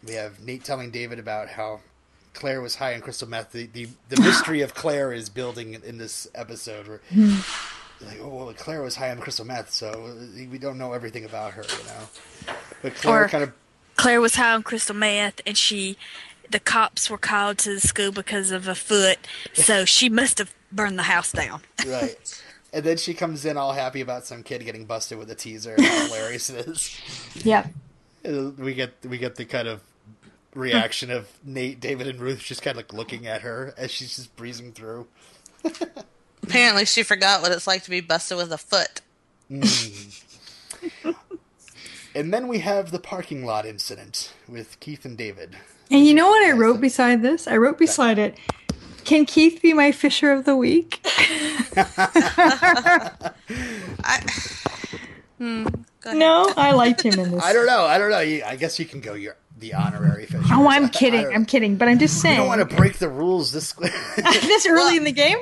we 0.06 0.14
have 0.14 0.40
Nate 0.40 0.64
telling 0.64 0.90
David 0.90 1.18
about 1.18 1.48
how 1.48 1.80
Claire 2.32 2.62
was 2.62 2.76
high 2.76 2.94
on 2.94 3.02
crystal 3.02 3.28
meth. 3.28 3.52
The 3.52 3.66
the, 3.66 3.88
the 4.08 4.20
mystery 4.20 4.62
of 4.62 4.74
Claire 4.74 5.12
is 5.12 5.28
building 5.28 5.74
in 5.84 5.98
this 5.98 6.26
episode. 6.34 6.88
Where, 6.88 7.00
like, 8.00 8.18
oh, 8.22 8.28
well, 8.28 8.54
Claire 8.54 8.82
was 8.82 8.96
high 8.96 9.10
on 9.10 9.18
crystal 9.18 9.44
meth, 9.44 9.70
so 9.70 10.14
we 10.50 10.58
don't 10.58 10.78
know 10.78 10.92
everything 10.94 11.24
about 11.26 11.52
her, 11.52 11.62
you 11.62 11.84
know. 11.84 12.54
But 12.82 12.94
Claire 12.94 13.24
Or- 13.24 13.28
kind 13.28 13.44
of 13.44 13.52
Claire 13.96 14.20
was 14.20 14.34
high 14.36 14.52
on 14.52 14.62
crystal 14.62 14.96
meth, 14.96 15.40
and 15.46 15.56
she, 15.58 15.96
the 16.50 16.60
cops 16.60 17.08
were 17.10 17.18
called 17.18 17.58
to 17.58 17.74
the 17.74 17.80
school 17.80 18.12
because 18.12 18.50
of 18.50 18.66
a 18.66 18.74
foot, 18.74 19.18
so 19.52 19.84
she 19.84 20.08
must 20.08 20.38
have 20.38 20.54
burned 20.72 20.98
the 20.98 21.04
house 21.04 21.32
down. 21.32 21.60
right. 21.86 22.42
And 22.72 22.84
then 22.84 22.96
she 22.96 23.14
comes 23.14 23.44
in 23.44 23.56
all 23.56 23.72
happy 23.72 24.00
about 24.00 24.26
some 24.26 24.42
kid 24.42 24.64
getting 24.64 24.84
busted 24.84 25.18
with 25.18 25.30
a 25.30 25.34
teaser. 25.34 25.74
and 25.74 25.84
How 25.84 26.06
hilarious 26.06 26.50
it 26.50 26.66
is! 26.66 27.00
Yep. 27.44 27.68
We 28.58 28.74
get 28.74 28.94
we 29.08 29.18
get 29.18 29.36
the 29.36 29.44
kind 29.44 29.68
of 29.68 29.80
reaction 30.54 31.10
of 31.10 31.28
Nate, 31.44 31.80
David, 31.80 32.08
and 32.08 32.18
Ruth 32.20 32.40
just 32.40 32.62
kind 32.62 32.72
of 32.72 32.78
like 32.78 32.92
looking 32.92 33.26
at 33.26 33.42
her 33.42 33.72
as 33.76 33.90
she's 33.90 34.16
just 34.16 34.34
breezing 34.36 34.72
through. 34.72 35.06
Apparently, 36.42 36.84
she 36.84 37.02
forgot 37.02 37.42
what 37.42 37.52
it's 37.52 37.66
like 37.66 37.82
to 37.84 37.90
be 37.90 38.00
busted 38.00 38.36
with 38.36 38.52
a 38.52 38.58
foot. 38.58 39.00
Mm-hmm. 39.50 41.10
And 42.14 42.32
then 42.32 42.48
we 42.48 42.60
have 42.60 42.92
the 42.92 42.98
parking 42.98 43.44
lot 43.44 43.66
incident 43.66 44.32
with 44.48 44.80
Keith 44.80 45.04
and 45.04 45.18
David. 45.18 45.54
And 45.90 46.06
you 46.06 46.14
know 46.14 46.28
what 46.28 46.42
I 46.46 46.52
wrote 46.52 46.80
beside 46.80 47.20
this? 47.20 47.46
I 47.46 47.58
wrote 47.58 47.78
beside 47.78 48.18
it, 48.18 48.38
"Can 49.06 49.24
Keith 49.24 49.62
be 49.62 49.72
my 49.72 49.92
Fisher 49.92 50.32
of 50.32 50.44
the 50.44 50.54
week?" 50.56 51.00
I, 54.04 54.20
hmm. 55.38 55.66
No, 56.12 56.52
I 56.56 56.72
liked 56.72 57.02
him 57.02 57.18
in 57.18 57.30
this. 57.32 57.42
I 57.42 57.52
don't 57.52 57.66
know. 57.66 57.84
I 57.84 57.98
don't 57.98 58.10
know. 58.10 58.18
I 58.18 58.56
guess 58.56 58.78
you 58.78 58.84
can 58.84 59.00
go 59.00 59.14
your 59.14 59.36
the 59.58 59.72
honorary 59.72 60.26
Fisher. 60.26 60.44
Oh, 60.52 60.66
I 60.66 60.76
I'm 60.76 60.88
kidding. 60.90 61.26
I'm 61.32 61.46
kidding. 61.46 61.76
But 61.76 61.88
I'm 61.88 61.98
just 61.98 62.20
saying. 62.20 62.34
I 62.34 62.36
saying. 62.36 62.48
don't 62.50 62.58
want 62.58 62.70
to 62.70 62.76
break 62.76 62.98
the 62.98 63.08
rules 63.08 63.52
this. 63.52 63.72
this 64.16 64.66
early 64.66 64.96
in 64.98 65.04
the 65.04 65.12
game? 65.12 65.38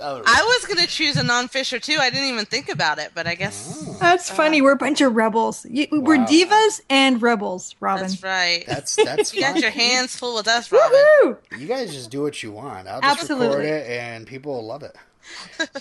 Oh, 0.00 0.22
I 0.26 0.42
was 0.42 0.66
gonna 0.66 0.86
choose 0.86 1.16
a 1.18 1.22
non-Fisher 1.22 1.78
too. 1.78 1.98
I 2.00 2.08
didn't 2.10 2.28
even 2.28 2.46
think 2.46 2.68
about 2.70 2.98
it, 2.98 3.10
but 3.14 3.26
I 3.26 3.34
guess 3.34 3.96
That's 4.00 4.30
funny. 4.30 4.62
We're 4.62 4.72
a 4.72 4.76
bunch 4.76 5.00
of 5.02 5.14
rebels. 5.14 5.66
You, 5.68 5.86
We're 5.92 6.18
Wow. 6.18 6.26
divas 6.26 6.80
and 6.88 7.20
rebels, 7.20 7.74
Robin. 7.80 8.02
that's 8.02 8.22
right. 8.22 8.64
that's 8.66 8.96
that's 8.96 9.34
you 9.34 9.40
got 9.42 9.58
your 9.60 9.70
hands 9.70 10.16
full 10.16 10.34
with 10.34 10.48
us, 10.48 10.72
Robin. 10.72 10.98
Woohoo! 11.24 11.36
You 11.58 11.66
guys 11.66 11.92
just 11.92 12.10
do 12.10 12.22
what 12.22 12.42
you 12.42 12.52
want. 12.52 12.88
I'll 12.88 13.00
just 13.02 13.28
record 13.28 13.64
it, 13.64 13.86
and 13.90 14.26
people 14.26 14.54
will 14.54 14.66
love 14.66 14.82
it. 14.82 14.96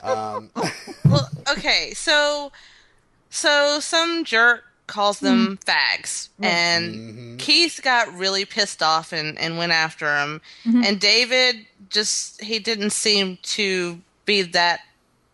Um, 0.03 0.51
Well, 1.05 1.29
okay, 1.51 1.93
so 1.95 2.51
so 3.29 3.79
some 3.79 4.23
jerk 4.25 4.63
calls 4.87 5.19
them 5.19 5.57
fags, 5.65 6.29
and 6.41 6.95
mm-hmm. 6.95 7.37
Keith 7.37 7.79
got 7.83 8.13
really 8.13 8.45
pissed 8.45 8.81
off 8.81 9.13
and 9.13 9.37
and 9.39 9.57
went 9.57 9.71
after 9.71 10.17
him, 10.17 10.41
and 10.65 10.99
David 10.99 11.65
just 11.89 12.41
he 12.41 12.59
didn't 12.59 12.91
seem 12.91 13.37
to 13.43 13.99
be 14.25 14.41
that 14.41 14.81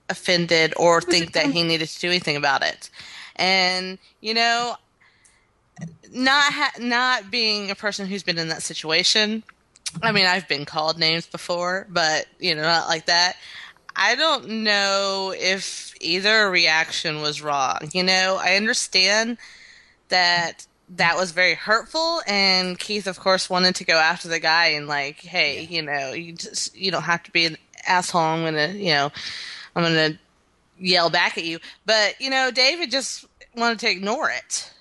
offended 0.10 0.74
or 0.78 1.02
think 1.02 1.34
that 1.34 1.48
he 1.48 1.64
needed 1.64 1.88
to 1.90 2.00
do 2.00 2.08
anything 2.08 2.36
about 2.36 2.64
it, 2.64 2.90
and 3.36 3.98
you 4.22 4.34
know. 4.34 4.76
Not 6.12 6.54
ha- 6.54 6.72
not 6.80 7.30
being 7.30 7.70
a 7.70 7.76
person 7.76 8.08
who's 8.08 8.24
been 8.24 8.40
in 8.40 8.48
that 8.48 8.64
situation, 8.64 9.44
I 10.02 10.12
mean, 10.12 10.26
I've 10.26 10.48
been 10.48 10.66
called 10.66 11.00
names 11.00 11.26
before, 11.26 11.88
but 11.90 12.28
you 12.40 12.56
know, 12.56 12.62
not 12.62 12.88
like 12.88 13.06
that. 13.08 13.38
I 13.98 14.14
don't 14.14 14.48
know 14.64 15.34
if 15.36 15.96
either 16.00 16.50
reaction 16.52 17.22
was 17.22 17.42
wrong. 17.42 17.80
You 17.94 18.04
know, 18.04 18.38
I 18.40 18.56
understand 18.56 19.40
that 20.10 20.68
that 20.96 21.18
was 21.18 21.32
very 21.32 21.56
hurtful, 21.56 22.22
and 22.28 22.78
Keith, 22.78 23.08
of 23.08 23.20
course, 23.20 23.50
wanted 23.50 23.76
to 23.76 23.84
go 23.84 23.98
after 23.98 24.28
the 24.28 24.40
guy 24.40 24.68
and 24.68 24.88
like, 24.88 25.18
hey, 25.18 25.64
you 25.64 25.82
know, 25.82 26.14
you 26.14 26.34
just 26.34 26.78
you 26.78 26.92
don't 26.92 27.04
have 27.04 27.24
to 27.24 27.32
be 27.32 27.46
an 27.46 27.58
asshole. 27.88 28.22
I'm 28.22 28.44
gonna, 28.44 28.68
you 28.68 28.94
know, 28.94 29.12
I'm 29.76 29.84
gonna 29.84 30.20
yell 30.80 31.10
back 31.10 31.38
at 31.38 31.44
you. 31.44 31.60
But 31.86 32.22
you 32.22 32.30
know, 32.30 32.52
David 32.52 32.92
just 32.92 33.26
wanted 33.56 33.80
to 33.80 33.90
ignore 33.90 34.30
it. 34.30 34.72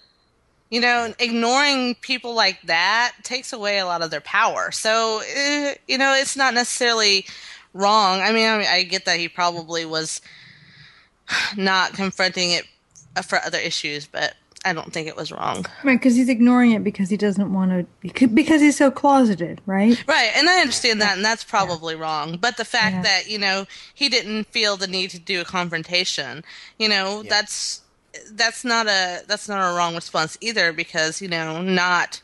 You 0.69 0.81
know, 0.81 1.15
ignoring 1.19 1.95
people 2.03 2.35
like 2.35 2.61
that 2.63 3.13
takes 3.23 3.53
away 3.53 3.79
a 3.79 3.87
lot 3.87 4.03
of 4.03 4.11
their 4.11 4.21
power. 4.21 4.73
So, 4.73 5.23
eh, 5.35 5.75
you 5.89 5.97
know, 5.97 6.13
it's 6.13 6.37
not 6.37 6.55
necessarily 6.55 7.25
wrong. 7.77 8.21
I 8.21 8.33
mean, 8.33 8.49
I, 8.49 8.59
mean, 8.59 8.67
I 8.69 8.83
get 8.83 9.05
that 9.05 9.19
he 9.19 9.29
probably 9.29 9.85
was 9.85 10.21
not 11.57 11.93
confronting 11.95 12.51
it 12.53 12.65
for 13.27 13.39
other 13.45 13.59
issues, 13.59 14.07
but 14.07 14.35
I 14.65 14.73
don't 14.73 14.93
think 14.93 15.09
it 15.09 15.17
was 15.17 15.31
wrong. 15.33 15.65
Right, 15.85 15.95
because 15.99 16.17
he's 16.17 16.29
ignoring 16.29 16.73
it 16.73 16.83
because 16.85 17.09
he 17.09 17.17
doesn't 17.17 17.53
want 17.53 17.87
to, 18.03 18.27
because 18.29 18.61
he's 18.61 18.77
so 18.77 18.91
closeted, 18.91 19.61
right? 19.67 20.03
Right, 20.09 20.31
and 20.37 20.49
I 20.49 20.61
understand 20.61 21.01
that, 21.01 21.17
and 21.17 21.25
that's 21.25 21.45
probably 21.45 21.95
wrong. 21.95 22.37
But 22.41 22.57
the 22.57 22.65
fact 22.65 22.97
Yeah. 22.97 23.03
that 23.03 23.31
you 23.31 23.39
know 23.39 23.67
he 23.95 24.09
didn't 24.09 24.45
feel 24.49 24.77
the 24.77 24.87
need 24.89 25.11
to 25.11 25.19
do 25.19 25.41
a 25.41 25.45
confrontation, 25.45 26.45
you 26.79 26.89
know, 26.89 27.23
Yeah. 27.23 27.31
that's 27.31 27.83
that's 28.31 28.65
not 28.65 28.87
a 28.87 29.23
that's 29.27 29.49
not 29.49 29.61
a 29.73 29.77
wrong 29.77 29.95
response 29.95 30.37
either, 30.41 30.73
because 30.73 31.21
you 31.23 31.29
know 31.29 31.63
not 31.63 32.23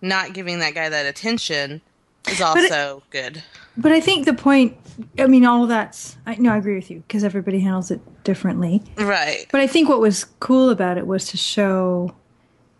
not 0.00 0.32
giving 0.34 0.58
that 0.58 0.74
guy 0.74 0.88
that 0.88 1.06
attention 1.06 1.80
is 2.28 2.40
it- 2.40 2.42
also 2.42 3.02
good. 3.10 3.42
But 3.76 3.92
I 3.92 4.00
think 4.00 4.26
the 4.26 4.34
point, 4.34 4.76
I 5.18 5.26
mean, 5.26 5.44
all 5.46 5.62
of 5.62 5.68
that's, 5.68 6.16
I, 6.26 6.34
no, 6.36 6.52
I 6.52 6.56
agree 6.58 6.74
with 6.74 6.90
you 6.90 7.02
because 7.06 7.24
everybody 7.24 7.60
handles 7.60 7.90
it 7.90 8.00
differently. 8.24 8.82
Right. 8.96 9.46
But 9.50 9.60
I 9.60 9.66
think 9.66 9.88
what 9.88 10.00
was 10.00 10.24
cool 10.40 10.68
about 10.70 10.98
it 10.98 11.06
was 11.06 11.26
to 11.28 11.36
show 11.36 12.14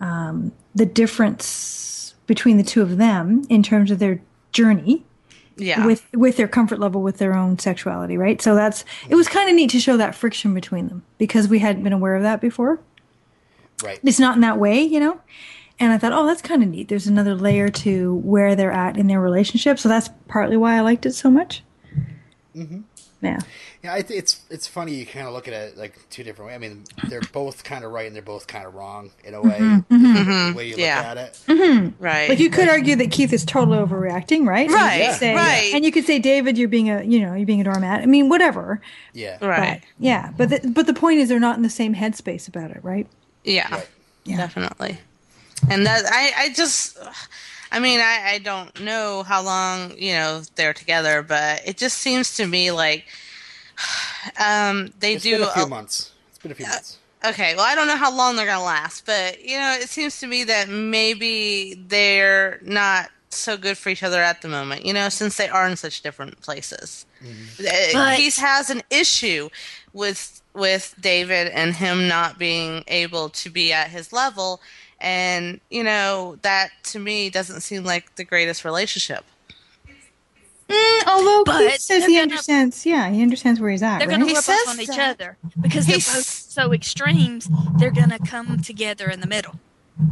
um, 0.00 0.52
the 0.74 0.84
difference 0.86 2.14
between 2.26 2.56
the 2.56 2.62
two 2.62 2.82
of 2.82 2.98
them 2.98 3.44
in 3.48 3.62
terms 3.62 3.90
of 3.90 3.98
their 3.98 4.20
journey 4.52 5.04
Yeah. 5.56 5.86
with 5.86 6.04
with 6.12 6.36
their 6.36 6.48
comfort 6.48 6.78
level 6.78 7.02
with 7.02 7.18
their 7.18 7.34
own 7.34 7.58
sexuality, 7.58 8.16
right? 8.18 8.40
So 8.42 8.54
that's 8.54 8.84
it 9.08 9.14
was 9.14 9.28
kind 9.28 9.48
of 9.48 9.54
neat 9.56 9.70
to 9.70 9.80
show 9.80 9.96
that 9.96 10.14
friction 10.14 10.52
between 10.54 10.88
them 10.88 11.02
because 11.18 11.48
we 11.48 11.58
hadn't 11.58 11.82
been 11.84 11.92
aware 11.92 12.14
of 12.16 12.22
that 12.22 12.40
before. 12.40 12.80
right. 13.82 13.98
It's 14.04 14.20
not 14.20 14.34
in 14.34 14.40
that 14.42 14.58
way, 14.58 14.82
you 14.82 15.00
know. 15.00 15.20
And 15.82 15.90
I 15.90 15.98
thought, 15.98 16.12
oh, 16.12 16.24
that's 16.24 16.42
kind 16.42 16.62
of 16.62 16.68
neat. 16.68 16.88
There's 16.88 17.08
another 17.08 17.34
layer 17.34 17.68
to 17.68 18.14
where 18.14 18.54
they're 18.54 18.70
at 18.70 18.96
in 18.96 19.08
their 19.08 19.20
relationship. 19.20 19.80
So 19.80 19.88
that's 19.88 20.08
partly 20.28 20.56
why 20.56 20.76
I 20.76 20.80
liked 20.80 21.06
it 21.06 21.12
so 21.12 21.28
much. 21.28 21.64
Mm-hmm. 22.54 22.82
Yeah. 23.20 23.40
Yeah, 23.82 23.94
I 23.94 24.04
it's 24.08 24.42
it's 24.48 24.68
funny. 24.68 24.94
You 24.94 25.06
kind 25.06 25.26
of 25.26 25.32
look 25.32 25.48
at 25.48 25.54
it 25.54 25.76
like 25.76 25.98
two 26.08 26.22
different 26.22 26.50
ways. 26.50 26.54
I 26.54 26.58
mean, 26.58 26.84
they're 27.08 27.20
both 27.32 27.64
kind 27.64 27.84
of 27.84 27.90
right 27.90 28.06
and 28.06 28.14
they're 28.14 28.22
both 28.22 28.46
kind 28.46 28.64
of 28.64 28.74
wrong 28.74 29.10
in 29.24 29.34
a 29.34 29.38
mm-hmm. 29.38 29.48
way. 29.48 29.58
Mm-hmm. 29.58 30.02
The 30.14 30.20
mm-hmm. 30.20 30.56
way 30.56 30.64
you 30.66 30.70
look 30.74 30.78
Yeah. 30.78 31.00
at 31.00 31.16
it. 31.18 31.92
right. 31.98 32.28
Like 32.28 32.38
you 32.38 32.50
could 32.50 32.68
argue 32.68 32.94
that 32.94 33.10
Keith 33.10 33.32
is 33.32 33.44
totally 33.44 33.78
overreacting, 33.78 34.46
right? 34.46 34.68
And 34.68 34.70
you 34.70 34.76
Right, 34.76 35.06
could 35.06 35.18
say- 35.18 35.34
right. 35.34 35.72
And 35.74 35.84
you 35.84 35.90
could 35.90 36.04
say, 36.04 36.20
David, 36.20 36.58
you're 36.58 36.68
being 36.68 36.90
a, 36.90 37.02
you 37.02 37.18
know, 37.18 37.34
you're 37.34 37.44
being 37.44 37.60
a 37.60 37.64
doormat. 37.64 38.02
I 38.02 38.06
mean, 38.06 38.28
whatever. 38.28 38.80
Yeah. 39.14 39.44
right. 39.44 39.80
But, 39.80 39.88
yeah. 39.98 40.30
But 40.36 40.50
the, 40.50 40.68
but 40.68 40.86
the 40.86 40.94
point 40.94 41.18
is, 41.18 41.28
they're 41.28 41.40
not 41.40 41.56
in 41.56 41.64
the 41.64 41.70
same 41.70 41.96
headspace 41.96 42.46
about 42.46 42.70
it, 42.70 42.84
right? 42.84 43.08
Yeah. 43.42 43.68
Right. 43.74 43.88
Yeah. 44.24 44.36
Definitely. 44.36 44.98
And 45.70 45.86
that 45.86 46.04
I, 46.06 46.32
I 46.46 46.52
just 46.52 46.98
I 47.70 47.78
mean, 47.80 48.00
I, 48.00 48.32
I 48.34 48.38
don't 48.38 48.78
know 48.82 49.22
how 49.22 49.42
long, 49.42 49.92
you 49.96 50.12
know, 50.12 50.42
they're 50.56 50.74
together, 50.74 51.22
but 51.22 51.66
it 51.66 51.76
just 51.78 51.98
seems 51.98 52.36
to 52.36 52.46
me 52.46 52.70
like 52.70 53.04
um 54.40 54.92
they 55.00 55.14
It's 55.14 55.24
do 55.24 55.38
been 55.38 55.48
a 55.48 55.52
few 55.52 55.62
a- 55.64 55.68
months. 55.68 56.12
It's 56.30 56.38
been 56.38 56.52
a 56.52 56.54
few 56.54 56.66
months. 56.66 56.98
Okay, 57.24 57.54
well, 57.54 57.64
I 57.64 57.76
don't 57.76 57.86
know 57.86 57.96
how 57.96 58.12
long 58.14 58.34
they're 58.34 58.46
going 58.46 58.58
to 58.58 58.64
last, 58.64 59.06
but 59.06 59.44
you 59.44 59.56
know, 59.56 59.76
it 59.80 59.88
seems 59.88 60.18
to 60.20 60.26
me 60.26 60.42
that 60.44 60.68
maybe 60.68 61.74
they're 61.86 62.58
not 62.62 63.10
so 63.30 63.56
good 63.56 63.78
for 63.78 63.90
each 63.90 64.02
other 64.02 64.20
at 64.20 64.42
the 64.42 64.48
moment. 64.48 64.84
You 64.84 64.92
know, 64.92 65.08
since 65.08 65.36
they 65.36 65.48
are 65.48 65.68
in 65.68 65.76
such 65.76 66.02
different 66.02 66.40
places. 66.40 67.06
Uh, 67.22 67.64
But- 67.92 68.16
Keith 68.16 68.38
has 68.38 68.70
an 68.70 68.82
issue 68.90 69.50
with 69.92 70.42
with 70.54 70.94
David 71.00 71.46
and 71.48 71.74
him 71.76 72.08
not 72.08 72.38
being 72.38 72.82
able 72.88 73.28
to 73.30 73.48
be 73.50 73.72
at 73.72 73.88
his 73.88 74.12
level, 74.12 74.60
and 75.02 75.60
you 75.70 75.84
know 75.84 76.38
that 76.42 76.70
to 76.84 76.98
me 76.98 77.28
doesn't 77.28 77.60
seem 77.60 77.84
like 77.84 78.14
the 78.16 78.24
greatest 78.24 78.64
relationship. 78.64 79.24
Mm, 80.68 81.06
although 81.06 81.42
But 81.44 81.58
Keith 81.70 81.80
says 81.80 82.00
they're 82.02 82.08
he 82.08 82.14
gonna- 82.14 82.22
understands. 82.22 82.86
Yeah, 82.86 83.10
he 83.10 83.22
understands 83.22 83.60
where 83.60 83.70
he's 83.70 83.82
at. 83.82 83.98
They're 83.98 84.08
right? 84.08 84.14
going 84.18 84.20
to 84.22 84.26
He 84.28 84.34
rub 84.34 84.48
off 84.48 84.68
on 84.68 84.80
each 84.80 84.86
that. 84.88 85.10
other 85.20 85.36
because 85.60 85.86
they're 85.86 85.96
both 85.96 86.24
so 86.24 86.72
extremes. 86.72 87.48
They're 87.78 87.90
going 87.90 88.10
to 88.10 88.18
come 88.20 88.62
together 88.62 89.10
in 89.10 89.20
the 89.20 89.26
middle. 89.26 89.56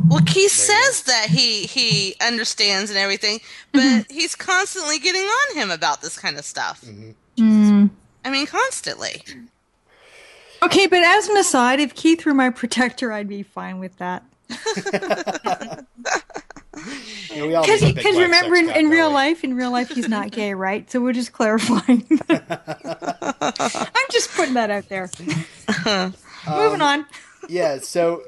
Well, 0.09 0.23
Keith 0.27 0.51
says 0.53 1.05
that 1.05 1.29
he 1.31 1.63
he 1.63 2.15
understands 2.21 2.91
and 2.91 2.99
everything, 2.99 3.41
but 3.73 4.05
he's 4.11 4.35
constantly 4.37 4.99
getting 4.99 5.23
on 5.23 5.57
him 5.57 5.71
about 5.71 6.03
this 6.03 6.19
kind 6.19 6.37
of 6.39 6.45
stuff. 6.45 6.85
Mm. 7.39 7.89
I 8.25 8.31
mean, 8.31 8.47
constantly. 8.47 9.23
Okay, 10.63 10.87
but 10.87 10.99
as 11.03 11.29
an 11.29 11.39
aside, 11.39 11.81
if 11.81 11.95
Keith 11.95 12.27
were 12.27 12.35
my 12.35 12.51
protector, 12.51 13.11
I'd 13.13 13.29
be 13.29 13.43
fine 13.43 13.79
with 13.79 13.97
that. 13.97 14.23
Yeah, 17.33 17.47
we 17.47 17.55
all 17.55 17.63
Because 17.63 17.83
need 17.83 17.99
a 17.99 18.19
remember, 18.23 18.57
in, 18.57 18.71
in 18.71 18.89
real 18.89 19.11
life, 19.13 19.45
in 19.45 19.55
real 19.55 19.71
life, 19.71 19.91
he's 19.91 20.09
not 20.09 20.31
gay, 20.31 20.55
right? 20.55 20.91
So 20.91 21.01
we're 21.01 21.13
just 21.13 21.33
clarifying. 21.33 22.07
I'm 22.31 24.07
just 24.11 24.31
putting 24.35 24.55
that 24.55 24.71
out 24.71 24.89
there. 24.89 25.11
Um, 25.87 26.15
Moving 26.49 26.81
on. 26.81 27.07
yeah, 27.49 27.79
so 27.79 28.23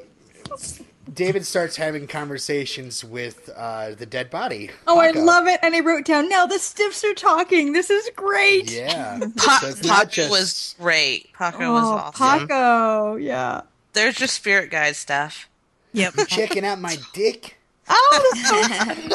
David 1.13 1.47
starts 1.47 1.77
having 1.77 2.07
conversations 2.07 3.03
with 3.03 3.49
uh, 3.57 3.93
the 3.95 4.07
dead 4.07 4.29
body. 4.31 4.71
Oh, 4.87 4.99
I 5.01 5.11
love 5.13 5.47
it. 5.47 5.59
And 5.63 5.75
I 5.75 5.81
wrote 5.81 6.05
down, 6.05 6.29
now 6.29 6.47
the 6.47 6.59
stiffs 6.59 7.03
are 7.05 7.15
talking. 7.15 7.73
This 7.73 7.91
is 7.91 8.11
great. 8.15 8.71
Yeah, 8.71 9.19
Pa- 9.37 9.59
So 9.63 9.89
Paco 9.89 10.05
just- 10.11 10.31
was 10.31 10.75
great. 10.79 11.33
Paco 11.33 11.73
was 11.73 11.85
Oh, 11.85 11.93
awesome. 12.21 12.41
Paco. 12.49 13.17
Yeah. 13.17 13.63
There's 13.95 14.21
your 14.21 14.29
spirit 14.29 14.71
guide 14.71 14.97
stuff. 14.97 15.49
Yep. 15.93 16.15
checking 16.29 16.65
out 16.65 16.81
my 16.81 16.97
dick. 17.13 17.57
Oh, 17.89 19.09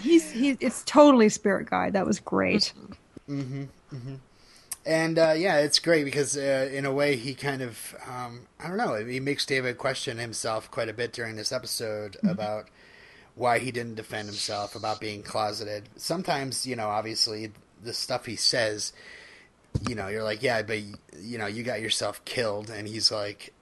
he's 0.00 0.30
he. 0.30 0.56
It's 0.60 0.82
totally 0.84 1.28
spirit 1.28 1.68
guide. 1.68 1.92
That 1.92 2.06
was 2.06 2.20
great. 2.20 2.72
Mhm, 3.28 3.68
mhm. 3.92 4.18
And 4.86 5.18
uh, 5.18 5.34
yeah, 5.36 5.58
it's 5.58 5.78
great 5.78 6.04
because 6.04 6.36
uh, 6.36 6.70
in 6.72 6.86
a 6.86 6.92
way 6.92 7.16
he 7.16 7.34
kind 7.34 7.60
of 7.60 7.94
um, 8.08 8.46
I 8.62 8.68
don't 8.68 8.78
know 8.78 8.94
he 9.04 9.20
makes 9.20 9.44
David 9.44 9.76
question 9.76 10.18
himself 10.18 10.70
quite 10.70 10.88
a 10.88 10.94
bit 10.94 11.12
during 11.12 11.36
this 11.36 11.52
episode 11.52 12.16
about 12.26 12.68
why 13.34 13.58
he 13.58 13.70
didn't 13.70 13.96
defend 13.96 14.28
himself 14.28 14.74
about 14.74 15.00
being 15.00 15.22
closeted. 15.22 15.88
Sometimes 15.96 16.66
you 16.66 16.74
know 16.76 16.88
obviously 16.88 17.50
the 17.82 17.92
stuff 17.92 18.24
he 18.26 18.36
says, 18.36 18.92
you 19.86 19.94
know 19.94 20.08
you're 20.08 20.24
like 20.24 20.42
yeah, 20.42 20.62
but 20.62 20.80
you 21.20 21.36
know 21.36 21.46
you 21.46 21.62
got 21.62 21.82
yourself 21.82 22.24
killed, 22.24 22.70
and 22.70 22.88
he's 22.88 23.10
like, 23.12 23.52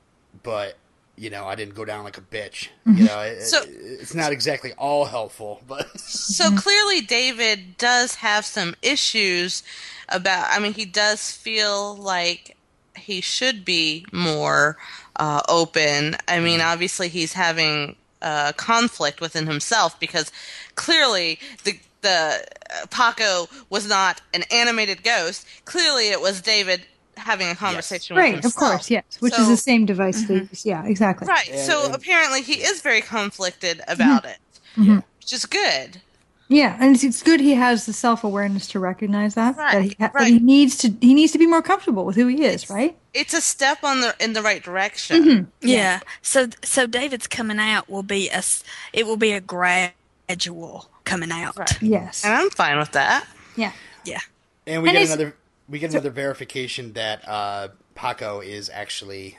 but 0.44 0.76
you 1.16 1.30
know 1.30 1.46
I 1.46 1.54
didn't 1.54 1.74
go 1.74 1.84
down 1.84 2.04
like 2.04 2.18
a 2.18 2.22
bitch. 2.22 2.68
You 2.86 3.04
know 3.04 3.20
it, 3.20 3.42
So- 3.42 3.64
it's 3.66 4.14
not 4.14 4.32
exactly 4.32 4.72
all 4.74 5.04
helpful, 5.06 5.62
but 5.66 5.98
So 6.00 6.50
clearly, 6.56 7.00
David 7.00 7.76
does 7.78 8.16
have 8.16 8.44
some 8.44 8.74
issues 8.82 9.62
about. 10.08 10.48
I 10.50 10.58
mean, 10.58 10.74
he 10.74 10.84
does 10.84 11.32
feel 11.32 11.96
like 11.96 12.56
he 12.96 13.20
should 13.20 13.64
be 13.64 14.06
more 14.12 14.76
uh, 15.16 15.42
open. 15.48 16.16
I 16.28 16.40
mean, 16.40 16.60
obviously, 16.60 17.08
he's 17.08 17.32
having 17.32 17.96
uh, 18.22 18.52
conflict 18.56 19.20
within 19.20 19.46
himself 19.46 19.98
because 20.00 20.30
clearly 20.74 21.38
the 21.64 21.78
the 22.02 22.46
uh, 22.82 22.86
Paco 22.90 23.48
was 23.70 23.88
not 23.88 24.20
an 24.34 24.44
animated 24.50 25.02
ghost. 25.02 25.46
Clearly, 25.64 26.08
it 26.08 26.20
was 26.20 26.40
David 26.40 26.86
having 27.16 27.48
a 27.48 27.54
conversation 27.54 28.16
with 28.16 28.22
Right. 28.22 28.32
himself. 28.34 28.54
Of 28.54 28.58
course. 28.58 28.90
Yes. 28.90 29.04
Which 29.20 29.38
is 29.38 29.48
the 29.48 29.56
same 29.56 29.86
device 29.86 30.22
they 30.22 30.34
mm-hmm. 30.34 30.46
use. 30.50 30.66
Yeah. 30.66 30.84
Exactly. 30.84 31.26
Right. 31.26 31.48
And- 31.50 31.60
so 31.60 31.86
and- 31.86 31.94
apparently, 31.94 32.42
he 32.42 32.62
is 32.62 32.82
very 32.82 33.00
conflicted 33.02 33.78
mm-hmm. 33.78 33.92
about 33.92 34.24
it, 34.24 34.38
yeah. 34.76 35.00
which 35.20 35.32
is 35.32 35.46
good. 35.46 36.00
Yeah, 36.48 36.76
and 36.80 36.94
it's, 36.94 37.02
it's 37.02 37.22
good 37.24 37.40
he 37.40 37.54
has 37.54 37.86
the 37.86 37.92
self 37.92 38.22
awareness 38.22 38.68
to 38.68 38.78
recognize 38.78 39.34
that 39.34 39.56
that 39.56 39.82
he 39.82 39.96
Right, 39.98 40.12
that 40.12 40.26
he 40.28 40.38
needs 40.38 40.76
to 40.78 40.94
he 41.00 41.12
needs 41.12 41.32
to 41.32 41.38
be 41.38 41.46
more 41.46 41.60
comfortable 41.62 42.04
with 42.04 42.14
who 42.14 42.28
he 42.28 42.44
is, 42.44 42.70
right? 42.70 42.96
It's 43.12 43.34
a 43.34 43.40
step 43.40 43.82
on 43.82 44.00
the 44.00 44.14
in 44.20 44.32
the 44.32 44.42
right 44.42 44.62
direction. 44.62 45.24
Mm-hmm. 45.24 45.66
Yeah. 45.66 46.00
So 46.22 46.48
so 46.62 46.86
David's 46.86 47.26
coming 47.26 47.58
out 47.58 47.90
will 47.90 48.04
be 48.04 48.28
a 48.28 48.34
s- 48.34 48.62
it 48.92 49.06
will 49.06 49.16
be 49.16 49.32
a 49.32 49.40
gradual 49.40 50.88
coming 51.04 51.32
out. 51.32 51.56
Right. 51.56 51.82
Yes. 51.82 52.24
And 52.24 52.32
I'm 52.32 52.50
fine 52.50 52.78
with 52.78 52.92
that. 52.92 53.26
Yeah. 53.56 53.72
Yeah. 54.04 54.20
And 54.68 54.84
we 54.84 54.90
And 54.90 54.98
get 54.98 55.06
another 55.06 55.34
we 55.68 55.78
get 55.78 55.90
another 55.92 56.10
verification 56.10 56.92
that 56.94 57.26
uh, 57.28 57.68
Paco 57.94 58.40
is 58.40 58.70
actually 58.70 59.38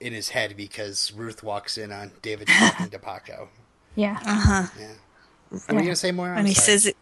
in 0.00 0.12
his 0.12 0.28
head 0.30 0.56
because 0.56 1.12
Ruth 1.12 1.42
walks 1.42 1.78
in 1.78 1.90
on 1.92 2.10
David 2.22 2.48
talking 2.48 2.90
to 2.90 2.98
Paco. 2.98 3.48
Yeah. 3.98 4.18
Uh 4.26 4.34
huh. 4.34 4.66
Yeah. 4.78 4.88
Are 5.70 5.74
we 5.74 5.80
gonna 5.82 5.96
say 5.96 6.12
more? 6.12 6.28
I'm 6.28 6.40
And 6.40 6.48
he 6.48 6.52
sorry. 6.52 6.64
says 6.66 6.86
it. 6.86 6.96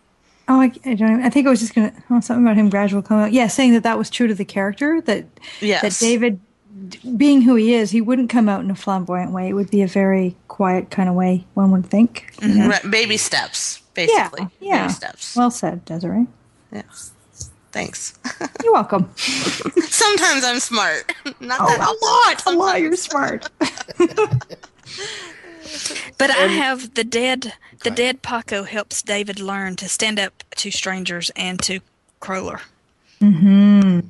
Oh, 0.46 0.60
I, 0.60 0.66
I 0.84 0.94
don't. 0.94 1.10
Even, 1.10 1.22
I 1.24 1.28
think 1.30 1.48
I 1.48 1.50
was 1.50 1.58
just 1.58 1.74
gonna 1.74 1.92
oh, 2.08 2.20
something 2.20 2.44
about 2.46 2.56
him 2.56 2.70
gradual 2.70 3.02
coming 3.02 3.24
out. 3.24 3.32
Yeah, 3.32 3.48
saying 3.48 3.72
that 3.72 3.82
that 3.82 3.98
was 3.98 4.08
true 4.10 4.28
to 4.28 4.34
the 4.34 4.44
character 4.44 5.00
that 5.00 5.26
Yes. 5.60 5.82
that 5.82 5.98
David, 6.04 6.38
being 7.16 7.42
who 7.42 7.56
he 7.56 7.74
is, 7.74 7.90
he 7.90 8.00
wouldn't 8.00 8.30
come 8.30 8.48
out 8.48 8.60
in 8.62 8.70
a 8.70 8.76
flamboyant 8.76 9.32
way. 9.32 9.48
It 9.48 9.54
would 9.54 9.72
be 9.72 9.82
a 9.82 9.88
very 9.88 10.36
quiet 10.46 10.90
kind 10.92 11.08
of 11.08 11.16
way. 11.16 11.46
One 11.54 11.72
would 11.72 11.86
think. 11.86 12.32
you 12.40 12.48
know? 12.54 12.68
Right, 12.68 12.88
baby 12.88 13.16
steps, 13.16 13.80
basically. 13.94 14.46
Yeah. 14.60 14.82
Baby 14.82 14.92
steps. 14.92 15.34
Well 15.34 15.50
said, 15.50 15.84
Desiree. 15.84 16.28
yeah. 16.70 16.82
Thanks. 17.74 18.16
You're 18.62 18.72
welcome. 18.72 19.10
Sometimes 19.16 20.44
I'm 20.44 20.60
smart. 20.60 21.12
Not 21.40 21.58
Oh, 21.60 21.66
that 21.66 21.80
a 21.80 21.82
often. 21.82 22.54
lot, 22.54 22.54
a 22.54 22.56
lot. 22.56 22.80
You're 22.80 22.94
smart. 22.96 23.50
But 26.18 26.30
I 26.30 26.46
have 26.46 26.94
the 26.94 27.02
dead 27.02 27.54
the 27.82 27.88
ahead. 27.88 27.94
dead 27.96 28.22
Paco 28.22 28.62
helps 28.62 29.02
David 29.02 29.40
learn 29.40 29.74
to 29.76 29.88
stand 29.88 30.20
up 30.20 30.44
to 30.56 30.70
strangers 30.70 31.30
and 31.34 31.60
to 31.62 31.80
Kroehner. 32.20 32.60
Hmm. 33.18 34.00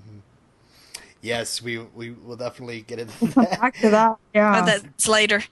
Yes, 1.23 1.63
we 1.63 1.79
we 1.79 2.11
will 2.11 2.37
definitely 2.37 2.83
get 2.83 2.99
into 2.99 3.27
that. 3.29 3.61
Back 3.61 3.77
to 3.79 3.89
that. 3.91 4.17
Yeah. 4.35 4.61
But 4.61 4.67
that's 4.67 5.09
later. 5.09 5.43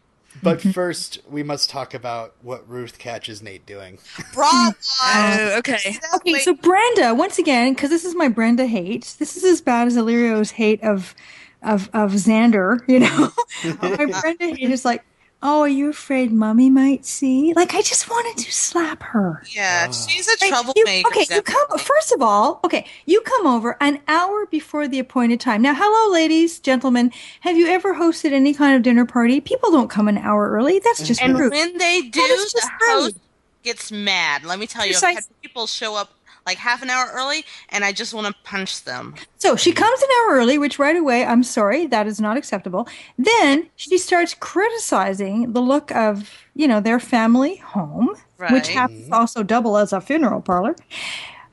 But 0.40 0.58
mm-hmm. 0.58 0.70
first, 0.70 1.18
we 1.28 1.42
must 1.42 1.68
talk 1.68 1.94
about 1.94 2.34
what 2.42 2.68
Ruth 2.68 2.98
catches 2.98 3.42
Nate 3.42 3.66
doing. 3.66 3.98
Bravo. 4.32 4.76
Oh, 5.04 5.54
okay. 5.58 5.96
Okay, 6.16 6.38
so 6.38 6.54
Brenda, 6.54 7.14
once 7.14 7.38
again, 7.38 7.74
because 7.74 7.90
this 7.90 8.04
is 8.04 8.14
my 8.14 8.28
Brenda 8.28 8.66
hate. 8.66 9.16
This 9.18 9.36
is 9.36 9.44
as 9.44 9.60
bad 9.60 9.88
as 9.88 9.96
Illyrio's 9.96 10.52
hate 10.52 10.82
of 10.82 11.14
of 11.62 11.90
of 11.92 12.12
Xander. 12.12 12.80
You 12.88 13.00
know, 13.00 13.30
my 13.82 14.20
Brenda 14.20 14.56
hate 14.56 14.70
is 14.70 14.84
like, 14.84 15.04
oh, 15.42 15.60
are 15.62 15.68
you 15.68 15.90
afraid 15.90 16.32
Mommy 16.32 16.70
might 16.70 17.04
see? 17.04 17.52
Like, 17.54 17.74
I 17.74 17.82
just 17.82 18.08
wanted 18.08 18.42
to 18.44 18.52
slap 18.52 19.02
her. 19.02 19.42
Yeah, 19.50 19.90
she's 19.90 20.28
a 20.28 20.30
Like, 20.32 20.42
you- 20.42 20.48
troublemaker. 20.48 21.08
okay, 21.08 21.26
you 21.34 21.42
come. 21.42 21.78
First 21.78 22.12
of 22.12 22.22
all, 22.22 22.60
okay, 22.64 22.86
you 23.06 23.20
come 23.22 23.46
over 23.46 23.76
an 23.80 24.00
hour 24.08 24.46
before 24.46 24.86
the 24.88 24.98
appointed 24.98 25.40
time. 25.40 25.62
Now, 25.62 25.74
hello, 25.74 26.12
ladies, 26.12 26.58
gentlemen. 26.60 27.12
Have 27.40 27.56
you 27.56 27.66
ever 27.66 27.94
hosted 27.94 28.32
any 28.32 28.54
kind 28.54 28.76
of 28.76 28.82
dinner 28.82 29.04
party? 29.04 29.40
People 29.40 29.70
don't 29.70 29.88
come 29.88 30.08
an 30.08 30.18
hour 30.18 30.50
early. 30.50 30.78
That's 30.78 31.02
just 31.06 31.20
And 31.20 31.38
rude. 31.38 31.52
when 31.52 31.76
they 31.78 32.02
do, 32.02 32.20
the 32.20 32.48
just 32.52 32.66
rude. 32.80 32.90
host 33.02 33.16
gets 33.62 33.92
mad. 33.92 34.44
Let 34.44 34.58
me 34.58 34.66
tell 34.66 34.84
you, 34.86 34.94
I've 34.96 35.14
had 35.16 35.24
people 35.42 35.66
show 35.66 35.94
up 35.96 36.10
like 36.46 36.58
half 36.58 36.82
an 36.82 36.90
hour 36.90 37.10
early, 37.12 37.44
and 37.68 37.84
I 37.84 37.92
just 37.92 38.14
want 38.14 38.26
to 38.26 38.34
punch 38.44 38.84
them. 38.84 39.14
So 39.38 39.56
she 39.56 39.72
comes 39.72 40.02
an 40.02 40.08
hour 40.20 40.36
early, 40.36 40.58
which 40.58 40.78
right 40.78 40.96
away, 40.96 41.24
I'm 41.24 41.42
sorry, 41.42 41.86
that 41.86 42.06
is 42.06 42.20
not 42.20 42.36
acceptable. 42.36 42.88
Then 43.18 43.68
she 43.76 43.98
starts 43.98 44.34
criticizing 44.34 45.52
the 45.52 45.60
look 45.60 45.90
of, 45.92 46.30
you 46.54 46.68
know, 46.68 46.80
their 46.80 47.00
family 47.00 47.56
home, 47.56 48.10
which 48.50 48.68
happens 48.68 49.04
mm-hmm. 49.04 49.14
also 49.14 49.42
double 49.42 49.76
as 49.76 49.92
a 49.92 50.00
funeral 50.00 50.40
parlor. 50.40 50.76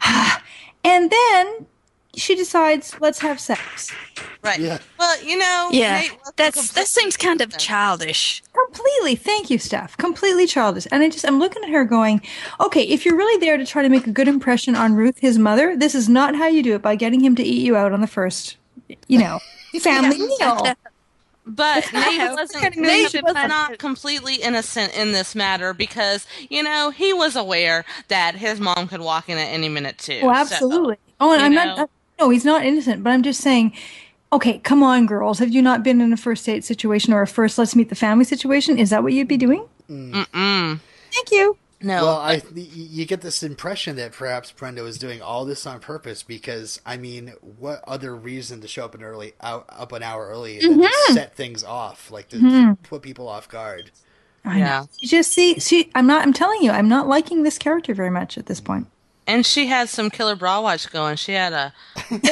and 0.84 1.12
then 1.12 1.67
she 2.15 2.36
decides, 2.36 2.95
let's 3.00 3.19
have 3.19 3.39
sex. 3.39 3.91
Right. 4.43 4.60
Yeah. 4.60 4.80
Well, 4.98 5.22
you 5.24 5.38
know, 5.38 5.69
Yeah. 5.72 6.00
Nate 6.00 6.17
That's 6.36 6.72
that 6.74 6.88
seems 6.88 7.15
kind 7.17 7.41
of 7.41 7.58
childish. 7.58 8.41
Completely, 8.54 9.15
thank 9.15 9.50
you, 9.50 9.58
Steph. 9.58 9.95
Completely 9.98 10.48
childish. 10.48 10.88
And 10.91 11.04
I 11.04 11.10
just, 11.10 11.26
I'm 11.26 11.39
looking 11.39 11.63
at 11.63 11.69
her 11.69 11.86
going, 11.86 12.22
okay, 12.60 12.84
if 12.84 13.06
you're 13.06 13.15
really 13.17 13.39
there 13.39 13.58
to 13.58 13.65
try 13.65 13.82
to 13.84 13.89
make 13.89 14.08
a 14.08 14.12
good 14.12 14.28
impression 14.28 14.76
on 14.76 14.95
Ruth, 14.95 15.19
his 15.19 15.38
mother, 15.38 15.76
this 15.76 15.93
is 15.95 16.10
not 16.10 16.36
how 16.36 16.48
you 16.48 16.63
do 16.63 16.76
it 16.76 16.82
by 16.82 16.95
getting 16.95 17.22
him 17.22 17.36
to 17.36 17.43
eat 17.43 17.63
you 17.63 17.76
out 17.76 17.91
on 17.91 18.02
the 18.02 18.08
first, 18.08 18.58
you 19.08 19.19
know, 19.19 19.39
family 19.82 20.17
meal. 20.17 20.67
But 21.45 21.86
Nate 21.93 22.19
What 22.19 22.39
wasn't, 22.39 22.78
Nate 22.78 23.13
was 23.24 23.24
was 23.24 23.34
not 23.34 23.80
completely 23.80 24.36
innocent 24.36 24.95
in 24.95 25.12
this 25.13 25.36
matter 25.36 25.74
because, 25.74 26.28
you 26.50 26.62
know, 26.63 26.91
he 26.91 27.12
was 27.12 27.36
aware 27.36 27.86
that 28.08 28.36
his 28.36 28.60
mom 28.60 28.88
could 28.88 29.02
walk 29.02 29.30
in 29.30 29.38
at 29.38 29.48
any 29.48 29.69
minute 29.69 29.98
too. 29.98 30.19
Oh, 30.24 30.28
So, 30.34 30.39
absolutely. 30.56 30.98
oh, 31.19 31.34
and 31.34 31.41
I'm 31.41 31.54
know. 31.54 31.76
not. 31.76 31.89
No, 32.19 32.29
he's 32.29 32.45
not 32.45 32.65
innocent. 32.65 33.03
But 33.03 33.12
I'm 33.12 33.23
just 33.23 33.41
saying. 33.41 33.73
Okay, 34.32 34.60
come 34.60 34.84
on, 34.84 35.08
girls. 35.08 35.39
Have 35.39 35.49
you 35.49 35.62
not 35.62 35.84
been 35.84 36.01
in 36.01 36.13
a 36.13 36.17
first 36.17 36.45
date 36.45 36.63
situation 36.63 37.13
or 37.13 37.23
a 37.23 37.27
first 37.27 37.58
let's 37.58 37.75
meet 37.75 37.89
the 37.89 37.95
family 37.95 38.23
situation? 38.23 38.77
Is 38.77 38.91
that 38.91 39.01
what 39.01 39.12
you'd 39.12 39.27
be 39.27 39.38
doing? 39.38 39.65
mm-mm. 39.89 40.79
Thank 41.12 41.32
you. 41.32 41.58
No. 41.82 42.03
Well, 42.03 42.17
I 42.17 42.41
you 42.53 43.05
get 43.05 43.21
this 43.21 43.41
impression 43.41 43.95
that 43.95 44.12
perhaps 44.12 44.51
Brenda 44.51 44.84
was 44.84 44.97
doing 44.97 45.21
all 45.21 45.45
this 45.45 45.65
on 45.65 45.79
purpose 45.79 46.23
because 46.23 46.82
I 46.86 46.97
mean, 46.97 47.34
what 47.58 47.84
other 47.88 48.15
reason 48.15 48.60
to 48.62 48.67
show 48.67 48.86
up 48.86 48.95
an 48.95 49.03
early 49.03 49.34
out 49.39 49.65
up 49.69 49.93
an 49.93 50.03
hour 50.03 50.27
early 50.27 50.60
than 50.60 50.79
to 50.79 50.88
mm-hmm. 50.88 51.13
set 51.13 51.36
things 51.36 51.63
off, 51.63 52.12
like 52.12 52.27
to 52.29 52.38
mm-hmm. 52.38 52.73
put 52.84 53.01
people 53.01 53.29
off 53.29 53.47
guard? 53.47 53.91
I 54.43 54.58
Yeah. 54.60 54.82
know. 54.82 54.89
You 54.99 55.08
just 55.08 55.32
see, 55.32 55.58
see. 55.60 55.89
I'm 55.95 56.05
not. 56.05 56.21
I'm 56.21 56.34
telling 56.34 56.62
you, 56.62 56.71
I'm 56.71 56.89
not 56.89 57.08
liking 57.08 57.43
this 57.43 57.58
character 57.58 57.93
very 57.93 58.10
much 58.10 58.38
at 58.38 58.47
this 58.47 58.60
point. 58.60 58.88
And 59.30 59.46
she 59.46 59.68
had 59.68 59.89
some 59.89 60.10
killer 60.10 60.36
bra 60.36 60.62
watch 60.62 60.92
going. 60.92 61.15
She 61.15 61.34
had 61.34 61.54
a 61.54 61.74
blue 62.10 62.20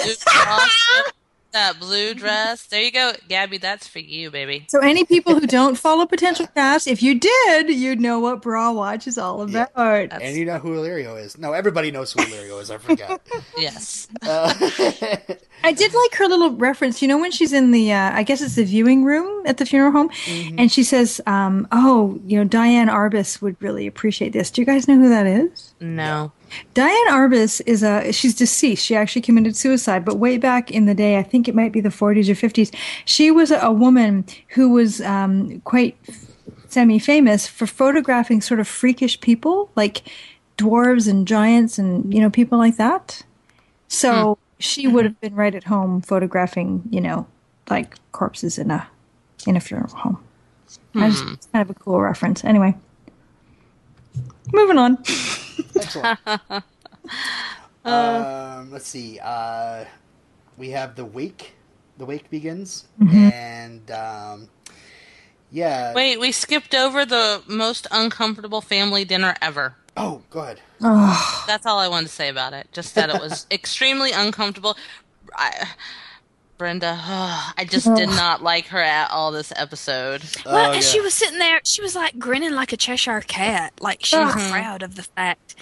that 1.53 1.79
blue 1.79 2.13
dress. 2.13 2.65
There 2.67 2.81
you 2.81 2.91
go, 2.91 3.13
Gabby. 3.27 3.57
That's 3.57 3.87
for 3.87 3.99
you, 3.99 4.29
baby. 4.29 4.65
So, 4.69 4.79
any 4.79 5.05
people 5.05 5.33
who 5.33 5.47
don't 5.47 5.75
follow 5.75 6.05
Potential 6.05 6.47
Cast, 6.47 6.87
if 6.87 7.01
you 7.01 7.19
did, 7.19 7.69
you'd 7.69 7.99
know 7.99 8.19
what 8.19 8.41
Bra 8.41 8.71
Watch 8.71 9.07
is 9.07 9.17
all 9.17 9.41
about. 9.41 9.71
And 9.75 10.37
you 10.37 10.45
know 10.45 10.59
who 10.59 10.75
Illyrio 10.75 11.19
is? 11.19 11.37
No, 11.37 11.53
everybody 11.53 11.89
knows 11.91 12.11
who 12.11 12.19
Illyrio 12.19 12.61
is. 12.61 12.71
I 12.71 12.77
forgot. 12.77 13.21
Yes. 13.57 14.07
Uh, 14.21 14.53
I 15.63 15.71
did 15.71 15.93
like 15.93 16.15
her 16.15 16.27
little 16.27 16.51
reference. 16.51 17.01
You 17.01 17.07
know, 17.07 17.17
when 17.17 17.31
she's 17.31 17.53
in 17.53 17.71
the, 17.71 17.91
uh, 17.91 18.11
I 18.13 18.21
guess 18.21 18.41
it's 18.41 18.55
the 18.55 18.63
viewing 18.63 19.03
room 19.03 19.45
at 19.47 19.57
the 19.57 19.65
funeral 19.65 19.91
home, 19.91 20.09
and 20.57 20.71
she 20.71 20.83
says, 20.83 21.19
um, 21.25 21.67
"Oh, 21.71 22.19
you 22.25 22.37
know, 22.37 22.43
Diane 22.43 22.87
Arbus 22.87 23.41
would 23.41 23.59
really 23.61 23.87
appreciate 23.87 24.33
this." 24.33 24.51
Do 24.51 24.61
you 24.61 24.65
guys 24.65 24.87
know 24.87 24.97
who 24.97 25.09
that 25.09 25.25
is? 25.25 25.73
No. 25.79 26.31
Diane 26.73 27.07
Arbus 27.09 27.61
is 27.65 27.83
a 27.83 28.11
she's 28.11 28.35
deceased. 28.35 28.85
She 28.85 28.95
actually 28.95 29.21
committed 29.21 29.55
suicide, 29.55 30.05
but 30.05 30.17
way 30.17 30.37
back 30.37 30.71
in 30.71 30.85
the 30.85 30.95
day, 30.95 31.17
I 31.17 31.23
think 31.23 31.47
it 31.47 31.55
might 31.55 31.71
be 31.71 31.81
the 31.81 31.89
40s 31.89 32.29
or 32.29 32.33
50s, 32.33 32.73
she 33.05 33.31
was 33.31 33.51
a, 33.51 33.59
a 33.59 33.71
woman 33.71 34.25
who 34.49 34.69
was 34.69 35.01
um, 35.01 35.61
quite 35.61 35.97
semi-famous 36.69 37.47
for 37.47 37.65
photographing 37.65 38.41
sort 38.41 38.59
of 38.59 38.67
freakish 38.67 39.19
people, 39.21 39.71
like 39.75 40.03
dwarves 40.57 41.07
and 41.07 41.27
giants 41.27 41.77
and 41.77 42.13
you 42.13 42.19
know 42.19 42.29
people 42.29 42.57
like 42.57 42.77
that. 42.77 43.23
So 43.87 44.37
she 44.59 44.87
would 44.87 45.05
have 45.05 45.19
been 45.21 45.35
right 45.35 45.53
at 45.55 45.65
home 45.65 46.01
photographing, 46.01 46.83
you 46.89 47.01
know, 47.01 47.27
like 47.69 47.95
corpses 48.11 48.57
in 48.57 48.71
a 48.71 48.87
in 49.45 49.55
a 49.55 49.59
funeral 49.59 49.95
home. 49.95 50.23
I 50.95 51.09
just, 51.09 51.23
it's 51.27 51.47
kind 51.47 51.61
of 51.61 51.75
a 51.75 51.79
cool 51.79 52.01
reference. 52.01 52.43
Anyway, 52.43 52.75
moving 54.53 54.77
on. 54.77 54.97
Excellent. 55.75 56.19
um, 57.85 58.71
let's 58.71 58.87
see. 58.87 59.19
Uh, 59.19 59.85
we 60.57 60.69
have 60.71 60.95
the 60.95 61.05
wake. 61.05 61.53
The 61.97 62.05
wake 62.05 62.29
begins, 62.29 62.85
and 62.99 63.89
um, 63.89 64.49
yeah. 65.51 65.93
Wait, 65.93 66.19
we 66.19 66.31
skipped 66.31 66.75
over 66.75 67.05
the 67.05 67.41
most 67.47 67.87
uncomfortable 67.91 68.61
family 68.61 69.03
dinner 69.03 69.35
ever. 69.41 69.75
Oh, 69.95 70.21
good. 70.29 70.61
Oh, 70.81 71.43
That's 71.47 71.65
all 71.65 71.79
I 71.79 71.87
wanted 71.87 72.07
to 72.07 72.13
say 72.13 72.29
about 72.29 72.53
it. 72.53 72.67
Just 72.71 72.93
that 72.95 73.09
it 73.09 73.19
was 73.19 73.47
extremely 73.51 74.11
uncomfortable. 74.11 74.77
I, 75.35 75.69
Brenda, 76.57 76.97
I 76.99 77.65
just 77.69 77.93
did 77.95 78.09
not 78.09 78.41
like 78.41 78.67
her 78.67 78.81
at 78.81 79.11
all 79.11 79.31
this 79.31 79.53
episode. 79.55 80.23
Well, 80.45 80.71
Oh, 80.71 80.73
and 80.73 80.83
she 80.83 80.99
was 80.99 81.13
sitting 81.13 81.37
there, 81.39 81.59
she 81.63 81.81
was 81.81 81.95
like 81.95 82.17
grinning 82.17 82.53
like 82.53 82.73
a 82.73 82.77
Cheshire 82.77 83.21
cat. 83.21 83.73
Like 83.79 84.03
she 84.03 84.17
was 84.17 84.33
Mhm. 84.33 84.49
proud 84.51 84.81
of 84.83 84.95
the 84.95 85.03
fact 85.03 85.55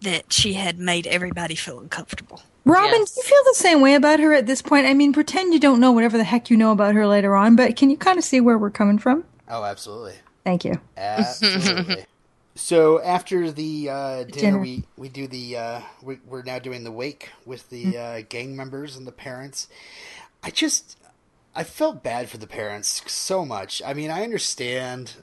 that 0.00 0.32
she 0.32 0.54
had 0.54 0.78
made 0.78 1.06
everybody 1.06 1.54
feel 1.54 1.78
uncomfortable. 1.80 2.40
Robin, 2.64 3.00
Yes. 3.00 3.12
do 3.12 3.20
you 3.20 3.26
feel 3.26 3.42
the 3.46 3.54
same 3.58 3.80
way 3.80 3.94
about 3.94 4.20
her 4.20 4.32
at 4.32 4.46
this 4.46 4.62
point? 4.62 4.86
I 4.86 4.94
mean, 4.94 5.12
pretend 5.12 5.52
you 5.52 5.60
don't 5.60 5.80
know 5.80 5.92
whatever 5.92 6.16
the 6.16 6.24
heck 6.24 6.50
you 6.50 6.56
know 6.56 6.72
about 6.72 6.94
her 6.94 7.06
later 7.06 7.34
on, 7.34 7.56
but 7.56 7.76
can 7.76 7.90
you 7.90 7.96
kind 7.96 8.18
of 8.18 8.24
see 8.24 8.40
where 8.40 8.56
we're 8.58 8.70
coming 8.70 8.98
from? 8.98 9.24
Oh, 9.48 9.64
absolutely. 9.64 10.14
Thank 10.44 10.64
you. 10.64 10.80
Absolutely. 10.96 12.04
so 12.54 13.00
after 13.02 13.50
the 13.50 13.88
uh, 13.90 14.16
dinner, 14.24 14.26
Dinner. 14.32 14.58
we 14.60 14.84
we 14.96 15.08
do 15.08 15.26
the 15.26 15.56
uh, 15.56 15.80
we, 16.02 16.18
we're 16.26 16.42
now 16.42 16.58
doing 16.58 16.84
the 16.84 16.92
wake 16.92 17.30
with 17.46 17.68
the 17.70 17.96
uh, 17.98 18.20
gang 18.28 18.54
members 18.56 18.96
and 18.96 19.06
the 19.06 19.12
parents. 19.12 19.68
I 20.42 20.50
just 20.50 20.98
I 21.54 21.64
felt 21.64 22.02
bad 22.02 22.28
for 22.28 22.38
the 22.38 22.46
parents 22.46 23.02
so 23.10 23.44
much. 23.44 23.82
I 23.84 23.94
mean, 23.94 24.10
I 24.10 24.22
understand 24.22 25.14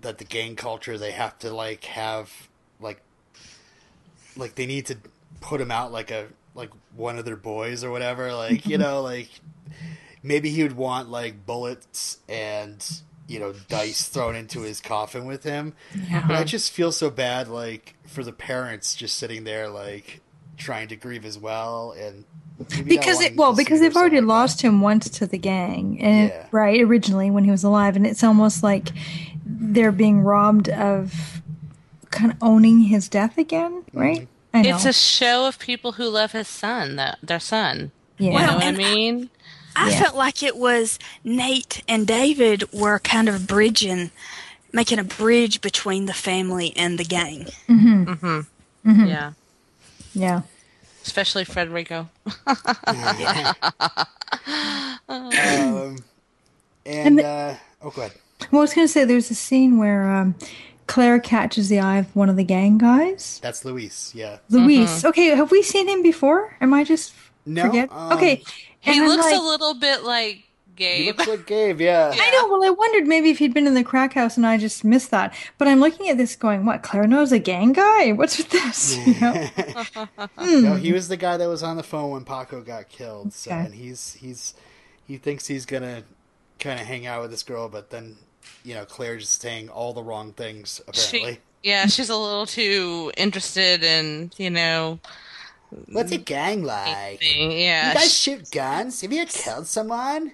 that 0.00 0.18
the 0.18 0.24
gang 0.24 0.56
culture 0.56 0.98
they 0.98 1.12
have 1.12 1.38
to 1.40 1.52
like 1.52 1.84
have 1.84 2.48
like 2.80 3.00
like 4.36 4.54
they 4.54 4.66
need 4.66 4.86
to 4.86 4.96
put 5.40 5.60
him 5.60 5.70
out 5.70 5.92
like 5.92 6.10
a 6.10 6.28
like 6.54 6.70
one 6.94 7.18
of 7.18 7.24
their 7.24 7.36
boys 7.36 7.84
or 7.84 7.90
whatever. 7.90 8.32
Like 8.32 8.66
you 8.66 8.78
know 8.78 9.02
like 9.12 9.28
maybe 10.22 10.50
he 10.50 10.62
would 10.62 10.76
want 10.76 11.10
like 11.10 11.44
bullets 11.44 12.18
and 12.28 13.00
you 13.26 13.38
know 13.38 13.54
dice 13.68 14.08
thrown 14.08 14.34
into 14.34 14.62
his 14.62 14.80
coffin 14.80 15.26
with 15.26 15.44
him. 15.44 15.74
But 16.26 16.36
I 16.36 16.44
just 16.44 16.72
feel 16.72 16.92
so 16.92 17.10
bad 17.10 17.48
like 17.48 17.94
for 18.06 18.24
the 18.24 18.32
parents 18.32 18.94
just 18.94 19.16
sitting 19.16 19.44
there 19.44 19.68
like 19.68 20.20
trying 20.56 20.88
to 20.88 20.96
grieve 20.96 21.24
as 21.24 21.38
well 21.38 21.94
and 21.98 22.24
maybe 22.70 22.84
Because 22.96 23.20
it 23.20 23.36
well, 23.36 23.54
because 23.54 23.80
they've 23.80 23.96
already 23.96 24.20
like 24.20 24.28
lost 24.28 24.62
him 24.62 24.80
once 24.80 25.08
to 25.10 25.26
the 25.26 25.38
gang, 25.38 26.00
and 26.00 26.28
Yeah. 26.30 26.46
right 26.50 26.80
originally 26.80 27.30
when 27.30 27.44
he 27.44 27.50
was 27.50 27.64
alive, 27.64 27.96
and 27.96 28.06
it's 28.06 28.22
almost 28.24 28.62
like 28.62 28.90
they're 29.46 29.92
being 29.92 30.20
robbed 30.20 30.68
of 30.68 31.40
kind 32.10 32.30
of 32.30 32.38
owning 32.40 32.80
his 32.80 33.08
death 33.08 33.36
again, 33.38 33.82
mm-hmm. 33.82 33.98
right? 33.98 34.28
I 34.52 34.62
know. 34.62 34.76
It's 34.76 34.84
a 34.84 34.92
show 34.92 35.48
of 35.48 35.58
people 35.58 35.92
who 35.92 36.08
love 36.08 36.32
his 36.32 36.46
son, 36.46 36.96
that 36.96 37.18
their 37.22 37.40
son. 37.40 37.90
yeah. 38.18 38.26
You 38.26 38.30
know 38.30 38.44
Well, 38.44 38.54
what 38.56 38.64
I 38.64 38.70
mean? 38.70 39.30
I 39.74 39.90
Yeah. 39.90 40.02
felt 40.02 40.14
like 40.14 40.40
it 40.44 40.56
was 40.56 41.00
Nate 41.24 41.82
and 41.88 42.06
David 42.06 42.72
were 42.72 43.00
kind 43.00 43.28
of 43.28 43.48
bridging, 43.48 44.12
making 44.72 45.00
a 45.00 45.04
bridge 45.04 45.60
between 45.60 46.06
the 46.06 46.12
family 46.12 46.72
and 46.76 46.96
the 46.98 47.04
gang. 47.04 47.46
Mm-hmm. 47.68 48.04
mm-hmm. 48.04 48.40
mm-hmm. 48.90 49.06
Yeah. 49.06 49.32
Yeah. 50.14 50.42
Especially 51.04 51.44
Frederico. 51.44 52.08
um, 55.08 55.30
And 55.38 55.98
and 56.86 57.18
the- 57.18 57.26
uh, 57.26 57.56
oh 57.82 57.90
go 57.90 58.02
ahead 58.02 58.12
Well, 58.50 58.60
I 58.60 58.64
was 58.64 58.74
going 58.74 58.86
to 58.86 58.92
say 58.92 59.04
there's 59.04 59.30
a 59.30 59.34
scene 59.34 59.78
where 59.78 60.08
um, 60.10 60.34
Claire 60.86 61.18
catches 61.18 61.68
the 61.68 61.80
eye 61.80 61.98
of 61.98 62.14
one 62.16 62.28
of 62.28 62.36
the 62.36 62.44
gang 62.44 62.78
guys. 62.78 63.38
that's 63.42 63.64
Luis 63.64 64.12
yeah 64.14 64.38
Luis. 64.50 65.04
Okay, 65.04 65.28
have 65.28 65.50
we 65.50 65.62
seen 65.62 65.88
him 65.88 66.02
before? 66.02 66.56
Am 66.60 66.72
I 66.74 66.84
just 66.84 67.12
No, 67.46 67.62
forget? 67.66 67.90
um, 67.92 68.12
okay. 68.16 68.42
He 68.80 68.92
and 68.92 69.02
I'm 69.02 69.08
looks 69.08 69.24
like- 69.24 69.36
a 69.40 69.42
little 69.42 69.74
bit 69.74 70.02
like 70.04 70.42
he 70.76 71.06
looks 71.12 71.26
like 71.26 71.46
Gabe 71.46 71.80
yeah 71.80 72.12
I 72.18 72.30
know. 72.30 72.48
Well, 72.52 72.64
I 72.64 72.70
wondered 72.70 73.06
maybe 73.06 73.30
if 73.30 73.38
he'd 73.38 73.54
been 73.54 73.66
in 73.66 73.74
the 73.74 73.84
crack 73.84 74.12
house 74.14 74.36
and 74.36 74.46
I 74.46 74.58
just 74.58 74.84
missed 74.84 75.10
that. 75.10 75.34
But 75.58 75.68
I'm 75.68 75.80
looking 75.80 76.08
at 76.08 76.16
this 76.16 76.36
going, 76.36 76.64
what? 76.66 76.82
Claire 76.82 77.06
knows 77.06 77.32
a 77.32 77.38
gang 77.38 77.72
guy? 77.72 78.12
What's 78.12 78.38
with 78.38 78.50
this? 78.50 78.96
You 79.06 79.20
know? 79.20 79.32
Hmm. 80.38 80.62
no 80.64 80.74
he 80.74 80.92
was 80.92 81.08
the 81.08 81.16
guy 81.16 81.36
that 81.36 81.48
was 81.48 81.62
on 81.62 81.76
the 81.76 81.82
phone 81.82 82.10
when 82.10 82.24
Paco 82.24 82.60
got 82.60 82.88
killed 82.88 83.32
so 83.32 83.50
Okay. 83.50 83.60
and 83.60 83.74
he's 83.74 84.14
he's 84.14 84.54
he 85.06 85.16
thinks 85.16 85.46
he's 85.46 85.64
gonna 85.66 86.02
kind 86.58 86.80
of 86.80 86.86
hang 86.86 87.06
out 87.06 87.22
with 87.22 87.30
this 87.30 87.42
girl 87.42 87.68
but 87.68 87.90
then 87.90 88.16
you 88.64 88.74
know 88.74 88.84
Claire's 88.84 89.22
just 89.24 89.40
saying 89.40 89.68
all 89.68 89.92
the 89.92 90.02
wrong 90.02 90.32
things 90.32 90.80
apparently 90.88 91.34
She, 91.34 91.40
yeah, 91.70 91.86
she's 91.86 92.10
a 92.10 92.16
little 92.16 92.44
too 92.46 93.10
interested 93.16 93.82
in, 93.82 94.30
you 94.36 94.50
know, 94.50 94.98
what's 95.92 96.12
a 96.12 96.18
gang 96.18 96.62
like 96.64 97.20
being, 97.20 97.50
you 97.52 97.58
yeah. 97.58 97.94
guys 97.94 98.12
she- 98.12 98.32
shoot 98.36 98.50
guns 98.50 99.00
have 99.00 99.12
you 99.12 99.24
killed 99.26 99.66
someone 99.66 100.32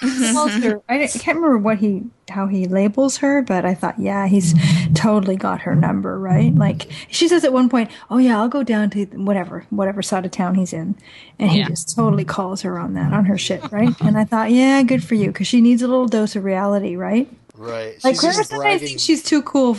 Walter, 0.00 0.80
I, 0.88 1.06
can't 1.08 1.38
remember 1.38 1.58
what 1.58 1.78
he 1.78 2.04
how 2.28 2.46
he 2.46 2.66
labels 2.66 3.16
her, 3.16 3.42
but 3.42 3.64
I 3.64 3.74
thought, 3.74 3.98
yeah, 3.98 4.28
he's 4.28 4.54
totally 4.94 5.34
got 5.36 5.62
her 5.62 5.74
number, 5.74 6.18
right? 6.20 6.54
Like 6.54 6.88
she 7.08 7.26
says 7.26 7.44
at 7.44 7.52
one 7.52 7.68
point, 7.68 7.90
"Oh 8.08 8.18
yeah, 8.18 8.38
I'll 8.38 8.48
go 8.48 8.62
down 8.62 8.90
to 8.90 9.06
whatever 9.06 9.66
whatever 9.70 10.02
side 10.02 10.24
of 10.24 10.30
town 10.30 10.54
he's 10.54 10.72
in," 10.72 10.94
and 11.38 11.50
he 11.50 11.58
Yeah. 11.58 11.68
just 11.68 11.96
totally 11.96 12.24
calls 12.24 12.62
her 12.62 12.78
on 12.78 12.94
that 12.94 13.12
on 13.12 13.24
her 13.24 13.36
shit, 13.36 13.72
right? 13.72 13.92
And 14.00 14.16
I 14.16 14.24
thought, 14.24 14.52
yeah, 14.52 14.82
good 14.84 15.02
for 15.02 15.16
you, 15.16 15.28
because 15.28 15.48
she 15.48 15.60
needs 15.60 15.82
a 15.82 15.88
little 15.88 16.06
dose 16.06 16.36
of 16.36 16.44
reality, 16.44 16.94
right? 16.94 17.28
right 17.56 17.96
Like 18.04 18.14
she's 18.14 18.20
Claire 18.20 18.32
just 18.34 18.50
sometimes 18.50 18.62
bragging 18.62 18.88
thinks 18.88 19.02
she's 19.02 19.22
too 19.24 19.42
cool, 19.42 19.76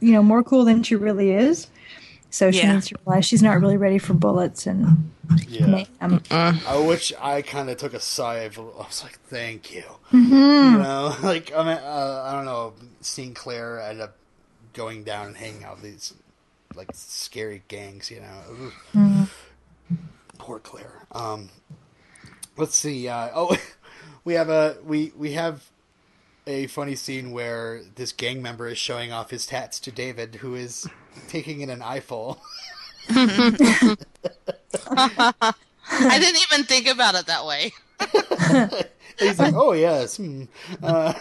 you 0.00 0.12
know, 0.12 0.22
more 0.22 0.44
cool 0.44 0.64
than 0.64 0.84
she 0.84 0.94
really 0.94 1.32
is. 1.32 1.66
So 2.36 2.50
she 2.50 2.58
Yeah. 2.58 2.74
needs 2.74 2.88
to 2.88 2.96
realize 3.06 3.24
she's 3.24 3.42
not 3.42 3.58
really 3.62 3.78
ready 3.78 3.96
for 3.98 4.12
bullets 4.12 4.66
and 4.66 5.10
yeah 5.48 5.66
mayhem. 5.66 6.20
I 6.30 6.76
which 6.86 7.14
I 7.18 7.40
kind 7.40 7.70
of 7.70 7.78
took 7.78 7.94
a 7.94 8.00
sigh 8.00 8.40
of. 8.40 8.58
I 8.58 8.62
was 8.62 9.02
like, 9.02 9.18
"Thank 9.28 9.72
you." 9.74 9.84
Mm-hmm. 10.12 10.34
You 10.74 10.78
know, 10.82 11.16
like 11.22 11.50
I 11.54 11.58
mean, 11.64 11.78
uh, 11.82 12.24
I 12.26 12.32
don't 12.32 12.44
know, 12.44 12.74
seeing 13.00 13.32
Claire 13.32 13.80
end 13.80 14.02
up 14.02 14.16
going 14.74 15.02
down 15.02 15.28
and 15.28 15.36
hanging 15.38 15.64
out 15.64 15.76
with 15.80 15.84
these 15.84 16.12
like 16.74 16.90
scary 16.92 17.62
gangs. 17.68 18.10
You 18.10 18.20
know, 18.20 18.70
Mm-hmm. 18.94 19.24
poor 20.36 20.58
Claire. 20.58 21.06
Um, 21.12 21.48
let's 22.58 22.76
see. 22.76 23.08
Uh, 23.08 23.30
oh, 23.34 23.56
we 24.24 24.34
have 24.34 24.50
a 24.50 24.76
we 24.84 25.10
we 25.16 25.32
have 25.32 25.64
a 26.46 26.66
funny 26.68 26.94
scene 26.94 27.32
where 27.32 27.82
this 27.96 28.12
gang 28.12 28.40
member 28.40 28.68
is 28.68 28.78
showing 28.78 29.12
off 29.12 29.30
his 29.30 29.46
tats 29.46 29.80
to 29.80 29.90
David, 29.90 30.36
who 30.36 30.54
is 30.54 30.86
taking 31.28 31.60
in 31.60 31.70
an 31.70 31.82
eyeful. 31.82 32.40
I 33.08 33.96
didn't 35.90 36.42
even 36.50 36.64
think 36.64 36.88
about 36.88 37.14
it 37.14 37.26
that 37.26 37.46
way. 37.46 37.72
He's 39.18 39.38
like, 39.38 39.54
"Oh 39.54 39.72
yes, 39.72 40.18
hmm. 40.18 40.44
uh, 40.82 41.14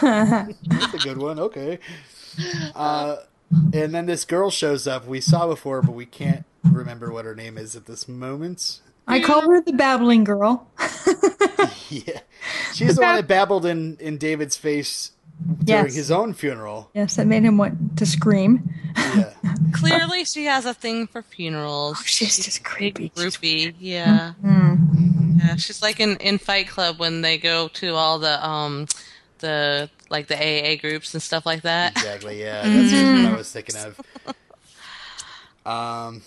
that's 0.00 0.94
a 0.94 0.98
good 0.98 1.18
one." 1.18 1.38
Okay. 1.38 1.78
Uh, 2.74 3.16
and 3.72 3.94
then 3.94 4.06
this 4.06 4.24
girl 4.24 4.50
shows 4.50 4.86
up. 4.86 5.06
We 5.06 5.20
saw 5.20 5.46
before, 5.46 5.80
but 5.82 5.92
we 5.92 6.06
can't 6.06 6.44
remember 6.64 7.10
what 7.10 7.24
her 7.24 7.34
name 7.34 7.56
is 7.56 7.74
at 7.74 7.86
this 7.86 8.06
moment. 8.06 8.80
I 9.08 9.20
call 9.20 9.42
her 9.42 9.60
the 9.60 9.72
babbling 9.72 10.24
girl. 10.24 10.66
Yeah, 11.90 12.20
she's 12.74 12.96
the 12.96 13.02
one 13.02 13.16
that 13.16 13.26
babbled 13.26 13.64
in 13.64 13.96
in 13.98 14.18
David's 14.18 14.56
face 14.56 15.12
during 15.64 15.86
Yes. 15.86 15.94
his 15.94 16.10
own 16.10 16.34
funeral. 16.34 16.90
Yes, 16.94 17.16
that 17.16 17.26
made 17.26 17.44
him 17.44 17.56
want 17.56 17.96
to 17.96 18.04
scream. 18.04 18.68
Yeah, 18.96 19.32
Clearly, 19.72 20.24
she 20.26 20.44
has 20.44 20.66
a 20.66 20.74
thing 20.74 21.06
for 21.06 21.22
funerals. 21.22 21.96
Oh, 21.98 22.02
she's 22.04 22.36
just 22.44 22.62
creepy. 22.64 23.04
Big 23.04 23.14
groupie, 23.14 23.74
yeah. 23.78 24.34
Mm. 24.44 25.38
Yeah, 25.38 25.56
she's 25.56 25.80
like 25.80 25.98
in, 25.98 26.16
in 26.18 26.36
Fight 26.36 26.68
Club 26.68 26.98
when 26.98 27.22
they 27.22 27.38
go 27.38 27.68
to 27.68 27.94
all 27.94 28.18
the 28.18 28.46
um 28.46 28.86
the 29.38 29.88
like 30.10 30.26
the 30.26 30.36
AA 30.36 30.76
groups 30.78 31.14
and 31.14 31.22
stuff 31.22 31.46
like 31.46 31.62
that. 31.62 31.92
exactly. 31.92 32.38
Yeah, 32.40 32.62
that's 32.68 32.92
what 32.92 33.32
I 33.32 33.36
was 33.36 33.50
thinking 33.50 33.76
of. 33.76 33.98
Um, 35.64 36.22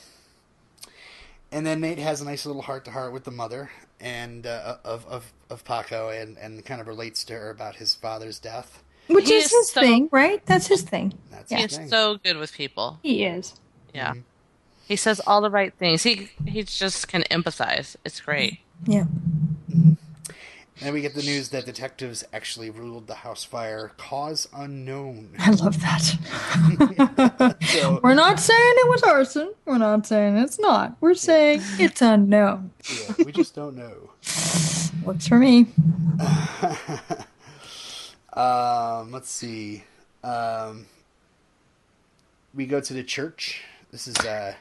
and 1.51 1.65
then 1.65 1.81
Nate 1.81 1.99
has 1.99 2.21
a 2.21 2.25
nice 2.25 2.45
little 2.45 2.61
heart 2.61 2.85
to 2.85 2.91
heart 2.91 3.13
with 3.13 3.23
the 3.23 3.31
mother 3.31 3.69
and 3.99 4.45
uh, 4.47 4.77
of 4.83 5.05
of 5.07 5.31
of 5.49 5.63
Paco, 5.65 6.09
and 6.09 6.37
and 6.37 6.63
kind 6.65 6.81
of 6.81 6.87
relates 6.87 7.23
to 7.25 7.33
her 7.33 7.49
about 7.49 7.75
his 7.75 7.93
father's 7.95 8.39
death. 8.39 8.83
Which 9.07 9.27
He 9.27 9.35
is 9.35 9.45
is 9.45 9.51
his 9.51 9.69
so- 9.71 9.81
thing, 9.81 10.09
right? 10.11 10.45
That's 10.45 10.67
his 10.67 10.83
thing. 10.83 11.13
That's 11.31 11.51
He's 11.51 11.61
his 11.63 11.77
thing. 11.77 11.89
so 11.89 12.17
good 12.23 12.37
with 12.37 12.53
people. 12.53 12.99
He 13.03 13.25
is. 13.25 13.55
Yeah. 13.93 14.13
he 14.87 14.95
says 14.95 15.19
all 15.27 15.41
the 15.41 15.49
right 15.49 15.73
things. 15.73 16.03
He 16.03 16.29
he 16.45 16.63
just 16.63 17.07
can 17.07 17.23
empathize. 17.23 17.95
It's 18.05 18.21
great. 18.21 18.59
Yeah. 18.85 19.05
Then 20.79 20.93
we 20.93 21.01
get 21.01 21.13
the 21.13 21.21
news 21.21 21.49
that 21.49 21.65
detectives 21.65 22.23
actually 22.33 22.69
ruled 22.71 23.05
the 23.07 23.13
house 23.15 23.43
fire 23.43 23.91
cause 23.97 24.47
unknown. 24.55 25.35
I 25.37 25.51
love 25.51 25.79
that. 25.81 27.57
So, 27.71 27.99
We're 28.03 28.15
not 28.15 28.39
saying 28.39 28.59
it 28.77 28.89
was 28.89 29.03
arson. 29.03 29.53
We're 29.65 29.77
not 29.77 30.05
saying 30.07 30.37
it's 30.37 30.59
not. 30.59 30.95
We're 30.99 31.13
saying 31.13 31.61
it's 31.79 32.01
unknown. 32.01 32.71
yeah, 32.89 33.13
we 33.25 33.31
just 33.31 33.53
don't 33.55 33.75
know. 33.75 34.09
Works 35.03 35.27
for 35.27 35.37
me. 35.37 35.67
Um, 38.33 39.11
let's 39.11 39.29
see. 39.29 39.83
Um, 40.23 40.85
we 42.53 42.65
go 42.65 42.79
to 42.79 42.93
the 42.93 43.03
church. 43.03 43.61
This 43.91 44.07
is 44.07 44.15
uh, 44.19 44.53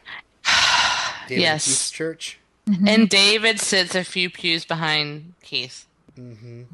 David 1.28 1.42
Yes. 1.42 1.66
Keith's 1.66 1.90
church. 1.92 2.38
And 2.86 3.08
David 3.08 3.60
sits 3.60 3.94
a 3.94 4.02
few 4.04 4.28
pews 4.30 4.64
behind 4.64 5.34
Keith. 5.42 5.86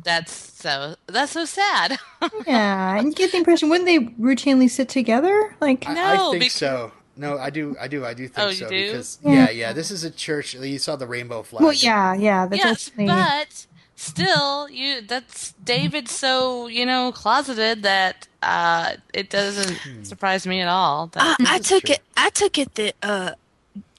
That's 0.04 0.32
so 0.32 0.96
that's 1.06 1.32
so 1.32 1.44
sad. 1.44 1.98
Yeah, 2.46 2.96
and 2.98 3.09
you 3.09 3.12
get 3.14 3.30
the 3.32 3.38
impression 3.38 3.68
wouldn't 3.68 3.87
they 3.87 3.98
routinely 4.22 4.68
sit 4.70 4.88
together? 4.88 5.54
Like, 5.61 5.88
I, 5.88 5.94
No, 5.94 6.28
I 6.28 6.30
think 6.32 6.44
bec- 6.44 6.50
so. 6.50 6.92
No, 7.16 7.38
I 7.38 7.50
do. 7.50 7.74
I 7.80 7.88
do. 7.88 8.04
I 8.04 8.14
do 8.14 8.28
think 8.28 8.38
Oh, 8.46 8.48
you 8.48 8.54
so 8.56 8.68
do? 8.68 8.87
because 8.87 9.18
Yeah. 9.22 9.32
yeah, 9.32 9.50
yeah. 9.50 9.72
This 9.72 9.90
is 9.90 10.04
a 10.04 10.11
church. 10.11 10.54
You 10.54 10.78
saw 10.78 10.96
the 10.96 11.06
rainbow 11.06 11.42
flag. 11.42 11.62
well, 11.62 11.72
yeah, 11.72 12.14
yeah. 12.14 12.46
That's 12.46 12.64
yes, 12.64 12.88
ultimately- 12.90 13.06
but 13.14 13.66
still, 13.94 14.68
you 14.70 15.00
that's 15.00 15.52
David 15.64 16.09
so 16.09 16.66
you 16.66 16.85
know 16.85 17.12
closeted 17.12 17.82
that 17.85 18.28
uh, 18.42 18.94
it 19.14 19.30
doesn't 19.30 20.04
surprise 20.04 20.46
me 20.46 20.61
at 20.61 20.68
all. 20.68 21.06
That, 21.09 21.37
I, 21.40 21.56
I 21.56 21.59
took 21.59 21.85
true. 21.85 21.94
it. 21.94 22.00
I 22.16 22.30
took 22.30 22.59
it 22.59 22.74
that 22.74 22.94
uh, 23.02 23.32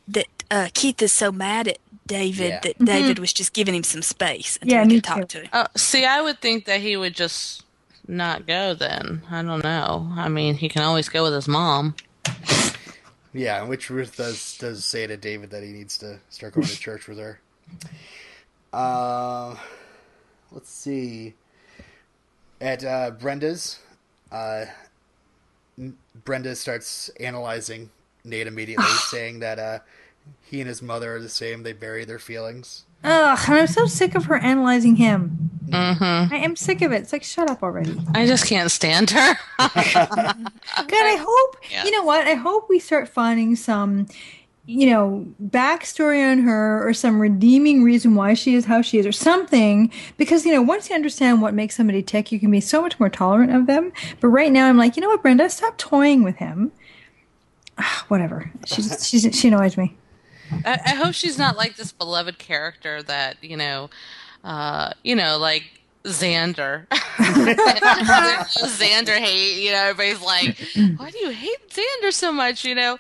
that 0.10 0.28
uh, 0.52 0.70
Keith 0.74 1.02
is 1.02 1.12
so 1.12 1.32
mad 1.32 1.68
at 1.68 1.78
David 2.06 2.50
Yeah. 2.50 2.60
that 2.62 2.80
David 2.86 3.20
was 3.20 3.34
just 3.34 3.54
giving 3.54 3.76
him 3.76 3.84
some 3.84 4.02
space 4.02 4.58
until 4.62 4.78
Yeah, 4.80 4.86
he 4.86 4.96
could 4.96 5.04
talk 5.04 5.18
too. 5.22 5.26
to 5.26 5.42
him. 5.42 5.50
Oh, 5.54 5.68
see, 5.76 6.06
I 6.06 6.22
would 6.22 6.40
think 6.40 6.66
that 6.66 6.80
he 6.82 6.96
would 6.98 7.14
just 7.16 7.64
not 8.08 8.48
go 8.48 8.74
then. 8.74 9.24
I 9.30 9.42
don't 9.44 9.64
know. 9.64 10.12
I 10.16 10.30
mean, 10.30 10.56
he 10.56 10.70
can 10.70 10.82
always 10.84 11.10
go 11.10 11.24
with 11.24 11.34
his 11.34 11.48
mom. 11.48 11.96
Yeah, 13.34 13.64
which 13.64 13.90
Ruth 13.90 14.16
does 14.18 14.58
does 14.58 14.84
say 14.86 15.06
to 15.06 15.18
David 15.18 15.52
that 15.52 15.62
he 15.64 15.70
needs 15.72 15.98
to 16.00 16.20
start 16.30 16.54
going 16.54 16.66
to 16.68 16.80
church 16.80 17.08
with 17.08 17.20
her. 17.20 17.40
Uh, 18.74 19.56
let's 20.52 20.70
see. 20.72 21.34
At 22.60 22.84
uh, 22.84 23.12
Brenda's, 23.12 23.80
uh, 24.32 24.66
Brenda 26.26 26.56
starts 26.56 27.10
analyzing 27.20 27.90
Nate 28.24 28.48
immediately, 28.48 28.86
saying 29.10 29.40
that 29.40 29.60
uh, 29.60 29.80
he 30.44 30.60
and 30.62 30.68
his 30.68 30.82
mother 30.82 31.16
are 31.16 31.22
the 31.22 31.30
same. 31.30 31.64
They 31.64 31.74
bury 31.74 32.06
their 32.06 32.20
feelings. 32.20 32.84
Ugh, 33.04 33.40
and 33.48 33.60
I'm 33.60 33.68
so 33.68 33.86
sick 33.86 34.16
of 34.16 34.26
her 34.26 34.38
analyzing 34.38 34.96
him. 34.96 35.50
Mm-hmm. 35.68 36.34
I 36.34 36.38
am 36.38 36.56
sick 36.56 36.82
of 36.82 36.92
it. 36.92 37.02
It's 37.02 37.14
like, 37.14 37.24
shut 37.24 37.50
up 37.50 37.62
already. 37.62 37.96
I 38.16 38.26
just 38.26 38.46
can't 38.48 38.72
stand 38.72 39.10
her. 39.12 39.38
God, 39.60 40.46
I 40.92 41.18
hope 41.20 41.58
Yeah. 41.72 41.84
you 41.86 41.92
know 41.92 42.04
what? 42.04 42.26
I 42.28 42.34
hope 42.36 42.70
we 42.70 42.80
start 42.80 43.08
finding 43.10 43.56
some, 43.56 44.08
you 44.66 44.90
know, 44.90 45.26
backstory 45.44 46.30
on 46.30 46.40
her 46.40 46.88
or 46.88 46.94
some 46.94 47.20
redeeming 47.20 47.84
reason 47.84 48.16
why 48.16 48.34
she 48.34 48.56
is 48.56 48.66
how 48.66 48.82
she 48.82 48.98
is 48.98 49.06
or 49.06 49.12
something. 49.12 49.92
Because 50.18 50.46
you 50.46 50.52
know, 50.54 50.62
once 50.62 50.90
you 50.90 50.96
understand 50.96 51.42
what 51.42 51.54
makes 51.54 51.76
somebody 51.76 52.02
tick, 52.02 52.32
you 52.32 52.40
can 52.40 52.50
be 52.52 52.62
so 52.62 52.82
much 52.82 53.00
more 53.00 53.10
tolerant 53.10 53.54
of 53.54 53.68
them. 53.68 53.92
But 54.22 54.30
right 54.30 54.52
now, 54.52 54.68
I'm 54.68 54.78
like, 54.78 54.96
you 54.96 55.02
know 55.02 55.10
what, 55.10 55.22
Brenda, 55.22 55.50
stop 55.50 55.78
toying 55.78 56.24
with 56.24 56.38
him. 56.38 56.72
Ah, 57.78 58.06
Whatever. 58.08 58.50
She's, 58.66 59.08
she's 59.08 59.38
she 59.38 59.50
annoys 59.50 59.78
me. 59.78 59.96
I, 60.66 60.80
I 60.86 60.90
hope 60.96 61.14
she's 61.14 61.38
not 61.38 61.58
like 61.58 61.76
this 61.76 61.92
beloved 61.92 62.40
character 62.40 63.02
that 63.04 63.44
you 63.44 63.58
know, 63.58 63.90
uh, 64.44 64.92
you 65.04 65.16
know, 65.16 65.38
like 65.38 65.77
Xander. 66.08 66.88
Xander 67.98 69.18
hate, 69.18 69.62
you 69.64 69.72
know. 69.72 69.78
Everybody's 69.78 70.22
like, 70.22 70.58
"Why 70.98 71.10
do 71.12 71.18
you 71.20 71.30
hate 71.32 71.70
Xander 71.70 72.12
so 72.12 72.32
much?" 72.32 72.64
You 72.64 72.76
know, 72.76 72.98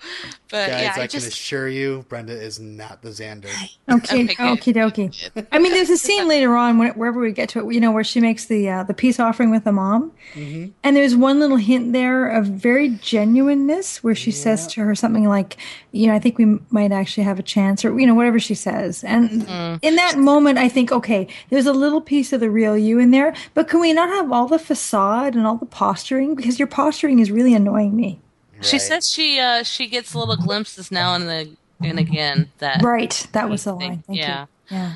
but 0.49 0.69
Guys, 0.69 0.81
yeah, 0.81 0.93
I, 0.95 1.01
I 1.03 1.07
can 1.07 1.19
assure 1.19 1.67
you, 1.67 2.05
Brenda 2.09 2.33
is 2.33 2.59
not 2.59 3.01
the 3.01 3.09
Xander. 3.09 3.47
Okay, 3.89 4.23
Okay, 4.23 4.35
okay, 4.51 4.73
dokie. 4.73 5.47
I 5.51 5.59
mean, 5.59 5.71
there's 5.71 5.89
a 5.89 5.97
scene 5.97 6.27
later 6.27 6.55
on 6.55 6.77
when, 6.77 6.91
wherever 6.91 7.19
we 7.19 7.31
get 7.31 7.49
to 7.49 7.59
it, 7.67 7.73
you 7.73 7.79
know, 7.79 7.91
where 7.91 8.03
she 8.03 8.19
makes 8.19 8.45
the 8.45 8.69
uh, 8.69 8.83
the 8.83 8.93
peace 8.93 9.19
offering 9.19 9.51
with 9.51 9.63
the 9.63 9.71
mom, 9.71 10.11
and 10.35 10.73
there's 10.95 11.15
one 11.15 11.39
little 11.39 11.57
hint 11.57 11.93
there 11.93 12.27
of 12.27 12.45
very 12.45 12.89
genuineness 12.89 14.03
where 14.03 14.15
she 14.15 14.31
says 14.31 14.67
to 14.67 14.81
her 14.81 14.95
something 14.95 15.27
like, 15.27 15.57
you 15.91 16.07
know, 16.07 16.13
I 16.13 16.19
think 16.19 16.37
we 16.37 16.59
might 16.69 16.91
actually 16.91 17.23
have 17.23 17.39
a 17.39 17.43
chance, 17.43 17.85
or 17.85 17.97
you 17.99 18.05
know, 18.07 18.15
whatever 18.15 18.39
she 18.39 18.55
says. 18.55 19.03
And 19.03 19.47
in 19.81 19.95
that 19.95 20.17
moment, 20.17 20.57
I 20.57 20.69
think, 20.69 20.91
okay, 20.91 21.27
there's 21.49 21.65
a 21.67 21.73
little 21.73 22.01
piece 22.01 22.33
of 22.33 22.39
the 22.39 22.49
real 22.49 22.77
you 22.77 22.96
in 22.99 23.11
there, 23.11 23.33
but 23.53 23.67
can 23.67 23.79
we 23.79 23.93
not 23.93 24.09
have 24.09 24.31
all 24.31 24.47
the 24.47 24.59
facade 24.59 25.35
and 25.35 25.45
all 25.47 25.57
the 25.57 25.65
posturing 25.65 26.35
because 26.35 26.59
your 26.59 26.67
posturing 26.67 27.19
is 27.19 27.31
really 27.31 27.53
annoying 27.53 27.95
me. 27.95 28.19
she 28.61 28.79
says 28.79 29.11
she 29.11 29.39
uh 29.39 29.61
she 29.63 29.87
gets 29.87 30.15
little 30.15 30.35
glimpses 30.35 30.91
now 30.91 31.13
and 31.13 31.27
then 31.29 31.57
and 31.79 31.99
again 31.99 32.49
that 32.57 32.81
Right, 32.81 33.27
that 33.33 33.49
was 33.49 33.63
the 33.65 33.73
line. 33.73 34.03
Thank 34.07 34.19
yeah. 34.19 34.45
you. 34.69 34.77
Yeah. 34.77 34.93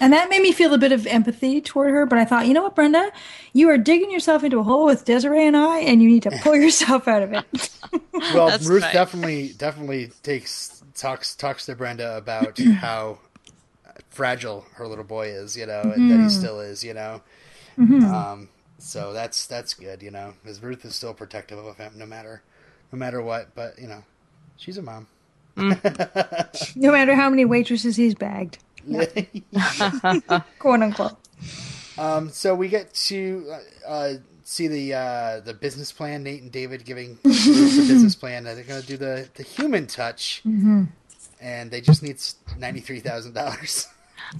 And 0.00 0.12
that 0.12 0.28
made 0.28 0.42
me 0.42 0.50
feel 0.50 0.74
a 0.74 0.78
bit 0.78 0.90
of 0.90 1.06
empathy 1.06 1.60
toward 1.60 1.90
her, 1.90 2.04
but 2.04 2.18
I 2.18 2.24
thought, 2.24 2.48
you 2.48 2.52
know 2.52 2.64
what, 2.64 2.74
Brenda? 2.74 3.12
You 3.52 3.68
are 3.70 3.78
digging 3.78 4.10
yourself 4.10 4.42
into 4.42 4.58
a 4.58 4.64
hole 4.64 4.86
with 4.86 5.04
Desiree 5.04 5.46
and 5.46 5.56
I, 5.56 5.78
and 5.80 6.02
you 6.02 6.08
need 6.08 6.24
to 6.24 6.32
pull 6.42 6.56
yourself 6.66 7.06
out 7.06 7.22
of 7.22 7.32
it. 7.32 7.70
Well, 8.34 8.46
That's 8.48 8.66
Ruth 8.66 8.82
right. 8.82 8.92
definitely 8.92 9.50
definitely 9.56 10.10
takes 10.24 10.82
talks 10.96 11.36
talks 11.36 11.66
to 11.66 11.76
Brenda 11.76 12.16
about 12.16 12.58
how 12.80 13.18
fragile 14.14 14.64
her 14.74 14.86
little 14.86 15.04
boy 15.04 15.28
is, 15.28 15.56
you 15.56 15.66
know, 15.66 15.80
and 15.82 16.10
that 16.10 16.20
he 16.22 16.28
still 16.28 16.60
is, 16.60 16.82
you 16.84 16.94
know. 16.94 17.20
Um, 17.76 18.48
so 18.78 19.12
that's 19.12 19.46
that's 19.46 19.74
good, 19.74 20.02
you 20.02 20.10
know, 20.10 20.34
because 20.42 20.62
Ruth 20.62 20.84
is 20.84 20.94
still 20.94 21.14
protective 21.14 21.58
of 21.58 21.76
him, 21.76 21.94
no 21.96 22.06
matter 22.06 22.42
no 22.92 22.98
matter 22.98 23.20
what. 23.22 23.54
But 23.54 23.78
you 23.78 23.88
know, 23.88 24.04
she's 24.56 24.78
a 24.78 24.82
mom. 24.82 25.06
no 25.56 26.92
matter 26.92 27.14
how 27.14 27.30
many 27.30 27.44
waitresses 27.44 27.96
he's 27.96 28.14
bagged, 28.14 28.58
quote 30.58 30.82
unquote. 30.82 31.16
um, 31.96 32.28
so 32.30 32.54
we 32.54 32.68
get 32.68 32.92
to 32.94 33.46
uh, 33.50 33.88
uh, 33.88 34.14
see 34.42 34.68
the 34.68 34.94
uh, 34.94 35.40
the 35.40 35.54
business 35.54 35.92
plan. 35.92 36.22
Nate 36.22 36.42
and 36.42 36.52
David 36.52 36.84
giving 36.84 37.18
the 37.22 37.28
business 37.88 38.14
plan. 38.14 38.44
They're 38.44 38.62
going 38.62 38.80
to 38.80 38.86
do 38.86 38.96
the 38.96 39.28
the 39.34 39.42
human 39.44 39.86
touch, 39.86 40.42
and 41.40 41.70
they 41.70 41.80
just 41.80 42.02
need 42.02 42.20
ninety 42.58 42.80
three 42.80 43.00
thousand 43.00 43.34
dollars. 43.34 43.88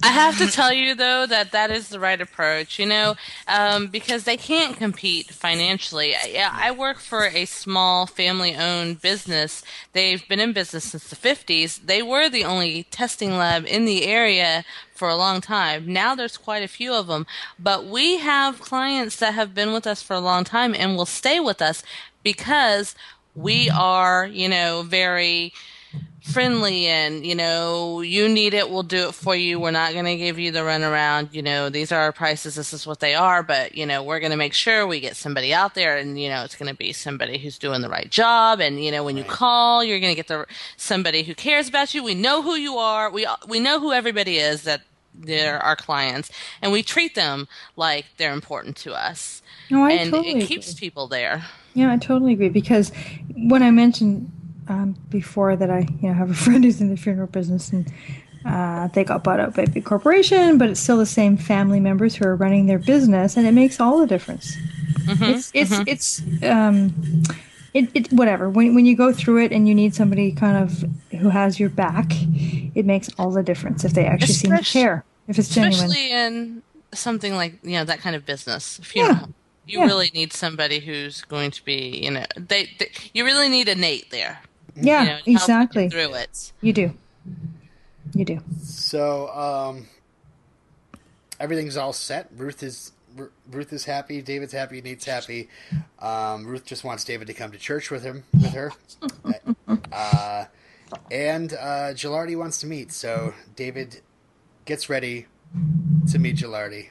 I 0.03 0.09
have 0.09 0.37
to 0.37 0.47
tell 0.47 0.71
you 0.73 0.93
though 0.93 1.25
that 1.25 1.51
that 1.51 1.71
is 1.71 1.89
the 1.89 1.99
right 1.99 2.19
approach, 2.19 2.77
you 2.77 2.85
know, 2.85 3.15
um, 3.47 3.87
because 3.87 4.23
they 4.25 4.37
can't 4.37 4.77
compete 4.77 5.31
financially. 5.31 6.15
I- 6.15 6.25
Yeah, 6.33 6.51
I 6.53 6.71
work 6.71 6.99
for 6.99 7.25
a 7.27 7.45
small 7.45 8.05
family-owned 8.05 9.01
business. 9.01 9.63
They've 9.93 10.27
been 10.27 10.39
in 10.39 10.53
business 10.53 10.83
since 10.85 11.05
the 11.05 11.15
50s. 11.15 11.77
They 11.85 12.01
were 12.03 12.29
the 12.29 12.43
only 12.45 12.83
testing 12.91 13.37
lab 13.37 13.65
in 13.65 13.85
the 13.85 14.05
area 14.05 14.63
for 14.93 15.09
a 15.09 15.15
long 15.15 15.41
time. 15.41 15.91
Now 15.91 16.13
there's 16.13 16.37
quite 16.37 16.63
a 16.63 16.67
few 16.67 16.93
of 16.93 17.07
them, 17.07 17.25
but 17.57 17.85
we 17.85 18.17
have 18.17 18.59
clients 18.59 19.15
that 19.17 19.33
have 19.33 19.55
been 19.55 19.73
with 19.73 19.87
us 19.87 20.01
for 20.01 20.13
a 20.15 20.19
long 20.19 20.43
time 20.43 20.75
and 20.75 20.95
will 20.95 21.05
stay 21.05 21.39
with 21.39 21.61
us 21.61 21.83
because 22.23 22.95
we 23.33 23.69
are, 23.69 24.25
you 24.25 24.47
know, 24.49 24.83
very 24.83 25.51
friendly 26.21 26.87
and 26.87 27.23
you 27.23 27.35
know 27.35 28.01
you 28.01 28.27
need 28.27 28.55
it 28.55 28.67
we'll 28.67 28.81
do 28.81 29.09
it 29.09 29.13
for 29.13 29.35
you. 29.35 29.59
We're 29.59 29.69
not 29.69 29.93
going 29.93 30.05
to 30.05 30.17
give 30.17 30.39
you 30.39 30.51
the 30.51 30.59
runaround 30.59 31.33
you 31.33 31.43
know 31.43 31.69
these 31.69 31.91
are 31.91 31.99
our 32.01 32.11
prices 32.11 32.55
this 32.55 32.73
is 32.73 32.87
what 32.87 32.99
they 32.99 33.13
are 33.13 33.43
but 33.43 33.75
you 33.75 33.85
know 33.85 34.01
we're 34.01 34.19
going 34.19 34.31
to 34.31 34.37
make 34.37 34.53
sure 34.53 34.87
we 34.87 34.99
get 34.99 35.15
somebody 35.15 35.53
out 35.53 35.75
there 35.75 35.97
and 35.97 36.19
you 36.19 36.29
know 36.29 36.43
it's 36.43 36.55
going 36.55 36.69
to 36.69 36.75
be 36.75 36.91
somebody 36.93 37.37
who's 37.37 37.59
doing 37.59 37.81
the 37.81 37.89
right 37.89 38.09
job 38.09 38.59
and 38.59 38.83
you 38.83 38.89
know 38.91 39.03
when 39.03 39.17
you 39.17 39.23
call 39.23 39.83
you're 39.83 39.99
going 39.99 40.11
to 40.11 40.15
get 40.15 40.27
the 40.27 40.45
somebody 40.77 41.23
who 41.23 41.35
cares 41.35 41.69
about 41.69 41.93
you. 41.93 42.03
We 42.03 42.15
know 42.15 42.41
who 42.41 42.55
you 42.55 42.77
are. 42.77 43.11
We 43.11 43.27
we 43.47 43.59
know 43.59 43.79
who 43.79 43.91
everybody 43.91 44.37
is 44.37 44.63
that 44.63 44.81
they're 45.13 45.59
our 45.59 45.75
clients 45.75 46.29
and 46.61 46.71
we 46.71 46.83
treat 46.83 47.15
them 47.15 47.47
like 47.75 48.05
they're 48.17 48.33
important 48.33 48.75
to 48.77 48.93
us. 48.93 49.41
No, 49.69 49.83
I 49.83 49.91
and 49.91 50.11
totally 50.11 50.41
it 50.41 50.47
keeps 50.47 50.71
agree. 50.71 50.87
people 50.87 51.07
there. 51.07 51.45
Yeah, 51.73 51.91
I 51.91 51.97
totally 51.97 52.33
agree 52.33 52.49
because 52.49 52.91
when 53.35 53.61
I 53.63 53.71
mentioned 53.71 54.31
um, 54.67 54.95
before 55.09 55.55
that 55.55 55.69
I 55.69 55.87
you 56.01 56.07
know 56.09 56.13
have 56.13 56.31
a 56.31 56.33
friend 56.45 56.63
who's 56.63 56.81
in 56.81 56.89
the 56.89 56.97
funeral 56.97 57.27
business 57.27 57.71
and 57.71 57.91
uh, 58.45 58.87
they 58.89 59.03
got 59.03 59.23
bought 59.23 59.39
out 59.39 59.55
by 59.55 59.63
a 59.63 59.67
big 59.67 59.83
corporation, 59.85 60.59
but 60.59 60.69
it's 60.69 60.79
still 60.79 60.97
the 60.97 61.05
same 61.05 61.35
family 61.35 61.79
members 61.79 62.15
who 62.15 62.25
are 62.25 62.35
running 62.35 62.67
their 62.67 62.77
business, 62.77 63.37
and 63.37 63.47
it 63.47 63.53
makes 63.53 63.79
all 63.79 63.99
the 63.99 64.05
difference. 64.05 64.55
it's 65.07 65.51
it's 65.55 65.73
it's 65.87 66.43
um, 66.43 66.93
it, 67.73 67.89
it 67.95 68.13
whatever 68.13 68.47
when 68.49 68.75
when 68.75 68.85
you 68.85 68.95
go 68.95 69.11
through 69.11 69.43
it 69.43 69.51
and 69.51 69.67
you 69.67 69.73
need 69.73 69.95
somebody 69.95 70.31
kind 70.31 70.57
of 70.63 70.85
who 71.19 71.29
has 71.29 71.59
your 71.59 71.69
back, 71.69 72.11
it 72.75 72.85
makes 72.85 73.09
all 73.17 73.31
the 73.31 73.41
difference 73.41 73.83
if 73.83 73.93
they 73.93 74.05
actually 74.05 74.33
seem 74.33 74.51
to 74.51 74.55
Especially- 74.57 74.81
care 74.81 75.05
if 75.27 75.39
it's 75.39 75.49
genuine. 75.49 75.73
especially 75.73 76.11
in 76.11 76.61
something 76.93 77.33
like 77.33 77.57
you 77.63 77.71
know 77.71 77.83
that 77.83 77.99
kind 77.99 78.15
of 78.15 78.25
business 78.25 78.79
funeral 78.83 79.29
you 79.67 79.79
yeah. 79.79 79.85
really 79.85 80.11
need 80.13 80.31
somebody 80.31 80.79
who's 80.79 81.23
going 81.23 81.51
to 81.51 81.65
be 81.65 81.99
you 82.03 82.11
know 82.11 82.23
they, 82.37 82.69
they 82.79 82.89
you 83.13 83.25
really 83.25 83.49
need 83.49 83.67
a 83.67 83.75
nate 83.75 84.09
there 84.11 84.39
Yeah, 84.75 85.01
you 85.01 85.09
know, 85.09 85.17
to 85.19 85.31
help 85.31 85.41
exactly. 85.41 85.83
you 85.85 85.89
through 85.89 86.13
it. 86.15 86.51
You 86.61 86.73
do. 86.73 86.93
You 88.13 88.25
do. 88.25 88.39
So 88.61 89.29
um, 89.29 89.87
everything's 91.39 91.77
all 91.77 91.93
set. 91.93 92.29
Ruth 92.35 92.63
is 92.63 92.91
Ruth 93.49 93.71
is 93.71 93.85
happy. 93.85 94.21
David's 94.21 94.53
happy. 94.53 94.81
Nate's 94.81 95.05
happy. 95.05 95.47
Um, 95.99 96.45
Ruth 96.45 96.65
just 96.65 96.83
wants 96.83 97.03
David 97.03 97.27
to 97.27 97.33
come 97.33 97.51
to 97.51 97.57
church 97.57 97.89
with 97.89 98.03
him 98.03 98.23
with 98.33 98.53
her. 98.53 98.71
uh, 99.91 100.45
and 101.09 101.53
uh, 101.53 101.93
Gilardi 101.93 102.37
wants 102.37 102.59
to 102.59 102.67
meet. 102.67 102.91
So 102.91 103.33
David 103.55 104.01
gets 104.65 104.89
ready 104.89 105.27
to 106.11 106.19
meet 106.19 106.37
Gilardi 106.37 106.89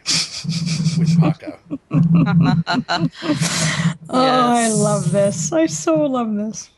with 0.99 1.20
Paco. 1.20 1.59
Oh, 4.11 4.20
I 4.20 4.68
love 4.68 5.11
this. 5.11 5.51
I 5.51 5.66
so 5.66 6.05
love 6.05 6.35
this. 6.35 6.68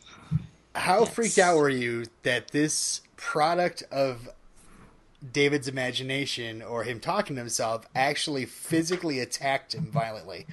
How 0.77 1.05
freaked 1.05 1.37
out 1.37 1.57
were 1.57 1.69
you 1.69 2.05
that 2.23 2.51
this 2.51 3.01
product 3.15 3.83
of 3.91 4.29
David's 5.31 5.67
imagination 5.67 6.61
or 6.61 6.83
him 6.83 6.99
talking 6.99 7.35
to 7.35 7.41
himself 7.41 7.85
actually 7.95 8.45
physically 8.45 9.19
attacked 9.19 9.73
him 9.75 9.91
violently? 9.91 10.45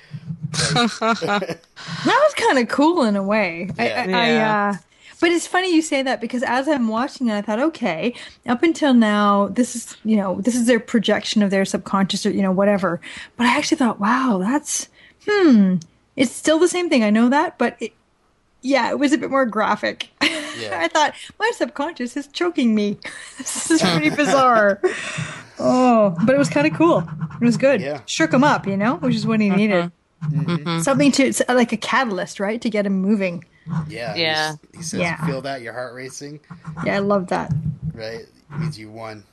That 1.01 1.59
was 2.07 2.35
kind 2.35 2.59
of 2.59 2.69
cool 2.69 3.03
in 3.05 3.17
a 3.17 3.23
way. 3.23 3.69
Yeah. 3.79 4.05
I, 4.09 4.13
I, 4.13 4.33
Yeah. 4.33 4.73
uh, 4.75 4.79
but 5.21 5.31
it's 5.31 5.47
funny 5.47 5.75
you 5.75 5.81
say 5.83 6.03
that 6.03 6.21
because 6.21 6.43
as 6.43 6.69
I'm 6.69 6.89
watching 6.89 7.29
it, 7.29 7.35
I 7.35 7.41
thought, 7.43 7.59
okay, 7.61 8.15
up 8.47 8.63
until 8.63 8.93
now, 8.93 9.49
this 9.49 9.75
is 9.77 9.97
you 10.05 10.17
know 10.17 10.41
this 10.41 10.55
is 10.55 10.67
their 10.67 10.81
projection 10.81 11.43
of 11.43 11.51
their 11.51 11.65
subconscious 11.65 12.27
or 12.27 12.31
you 12.31 12.43
know 12.43 12.53
whatever. 12.53 13.01
But 13.37 13.47
I 13.47 13.57
actually 13.57 13.79
thought, 13.79 14.01
wow, 14.01 14.39
that's 14.43 14.89
hmm. 15.27 15.77
It's 16.17 16.33
still 16.33 16.59
the 16.59 16.69
same 16.69 16.89
thing. 16.89 17.03
I 17.03 17.11
know 17.11 17.29
that, 17.29 17.59
but 17.59 17.77
it, 17.81 17.93
yeah, 18.63 18.91
it 18.91 18.99
was 18.99 19.13
a 19.13 19.19
bit 19.19 19.31
more 19.31 19.47
graphic. 19.47 20.11
Yeah. 20.59 20.79
I 20.81 20.89
thought 20.89 21.15
my 21.39 21.51
subconscious 21.55 22.17
is 22.17 22.27
choking 22.29 22.75
me. 22.75 22.99
this 23.39 23.71
is 23.71 23.83
pretty 23.83 24.11
bizarre. 24.11 24.81
oh, 25.59 26.17
but 26.25 26.35
it 26.35 26.39
was 26.39 26.49
kind 26.49 26.67
of 26.67 26.75
cool. 26.75 27.07
It 27.41 27.45
was 27.45 27.57
good. 27.57 27.81
Yeah. 27.81 28.01
Shook 28.07 28.33
him 28.33 28.45
up, 28.45 28.67
you 28.67 28.77
know, 28.77 28.97
which 28.97 29.15
is 29.15 29.27
what 29.27 29.41
he 29.41 29.49
uh-huh. 29.49 29.57
needed. 29.57 29.93
Mm-hmm. 30.23 30.51
Mm-hmm. 30.51 30.81
Something 30.81 31.13
to 31.13 31.33
like 31.49 31.73
a 31.73 31.77
catalyst, 31.77 32.41
right, 32.41 32.61
to 32.61 32.71
get 32.71 32.87
him 32.87 33.01
moving. 33.01 33.45
Yeah. 33.89 34.15
Yeah. 34.15 34.55
He 34.75 34.83
says, 34.83 35.01
Yeah. 35.01 35.25
Feel 35.27 35.41
that? 35.43 35.63
Your 35.63 35.73
heart 35.73 35.95
racing, 35.95 36.41
Yeah, 36.85 36.97
I 36.97 36.99
love 37.01 37.29
that. 37.29 37.53
right? 37.93 38.21
It 38.21 38.59
means 38.59 38.79
you 38.79 38.91
won." 38.91 39.25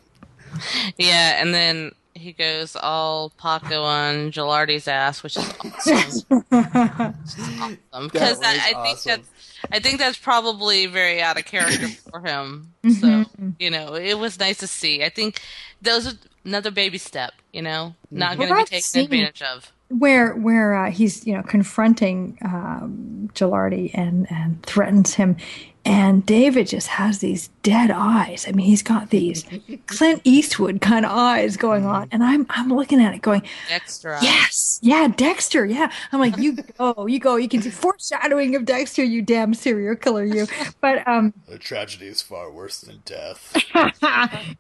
Yeah, 0.98 1.42
and 1.42 1.54
then 1.54 1.92
he 2.14 2.34
goes 2.34 2.76
all 2.76 3.30
Paco 3.32 3.84
on 3.84 4.32
Gilardi's 4.32 4.88
ass, 4.88 5.24
which 5.24 5.38
is 5.38 5.54
awesome. 5.64 6.46
awesome. 6.52 8.08
Because 8.10 8.38
was 8.38 8.46
I, 8.46 8.54
I 8.54 8.58
think 8.58 8.78
awesome. 8.78 9.10
that's 9.10 9.30
I 9.72 9.80
think 9.80 10.00
that's 10.00 10.18
probably 10.18 10.86
very 10.86 11.22
out 11.22 11.38
of 11.38 11.46
character 11.46 11.88
for 12.10 12.22
him. 12.22 12.74
Mm-hmm. 12.84 12.92
So 12.92 13.52
you 13.60 13.70
know, 13.70 13.96
it 13.96 14.18
was 14.18 14.40
nice 14.40 14.58
to 14.60 14.68
see. 14.68 15.04
I 15.04 15.10
think 15.10 15.42
that 15.82 15.96
was 15.96 16.18
another 16.46 16.72
baby 16.72 16.98
step. 16.98 17.34
You 17.52 17.62
know, 17.62 17.96
not 18.10 18.38
going 18.38 18.50
to 18.50 18.56
be 18.56 18.62
that 18.62 18.70
taken 18.70 19.02
advantage 19.02 19.42
of. 19.42 19.72
Where 19.90 20.34
where 20.34 20.74
uh, 20.76 20.92
he's 20.92 21.28
you 21.28 21.34
know 21.34 21.44
confronting 21.44 22.38
um, 22.44 23.30
Gilardi 23.34 23.92
and 23.94 24.26
and 24.32 24.64
threatens 24.64 25.16
him, 25.16 25.38
and 25.84 26.26
David 26.26 26.68
just 26.68 26.88
has 26.88 27.20
these 27.20 27.50
dead 27.64 27.90
eyes. 27.92 28.46
I 28.48 28.52
mean, 28.52 28.66
he's 28.68 28.84
got 28.84 29.10
these 29.10 29.46
Clint 29.88 30.22
Eastwood 30.24 30.80
kind 30.80 31.06
of 31.06 31.12
eyes 31.12 31.58
going 31.58 31.86
on, 31.86 32.08
and 32.12 32.24
I'm 32.24 32.46
I'm 32.50 32.70
looking 32.70 33.02
at 33.02 33.14
it 33.16 33.22
going, 33.22 33.42
Dexter. 33.68 34.18
Yes. 34.22 34.80
Yeah, 34.84 35.08
Dexter. 35.08 35.66
Yeah. 35.66 35.92
I'm 36.12 36.20
like, 36.20 36.38
you 36.38 36.54
go, 36.78 37.08
you 37.08 37.20
go. 37.20 37.36
You 37.36 37.50
can 37.50 37.62
see 37.62 37.70
foreshadowing 37.70 38.56
of 38.56 38.66
Dexter, 38.66 39.04
you 39.04 39.22
damn 39.22 39.54
serial 39.54 39.96
killer, 39.96 40.24
you. 40.24 40.48
But 40.82 41.08
um 41.08 41.34
A 41.48 41.58
tragedy 41.58 42.08
is 42.08 42.22
far 42.22 42.52
worse 42.52 42.82
than 42.82 43.02
death. 43.06 43.56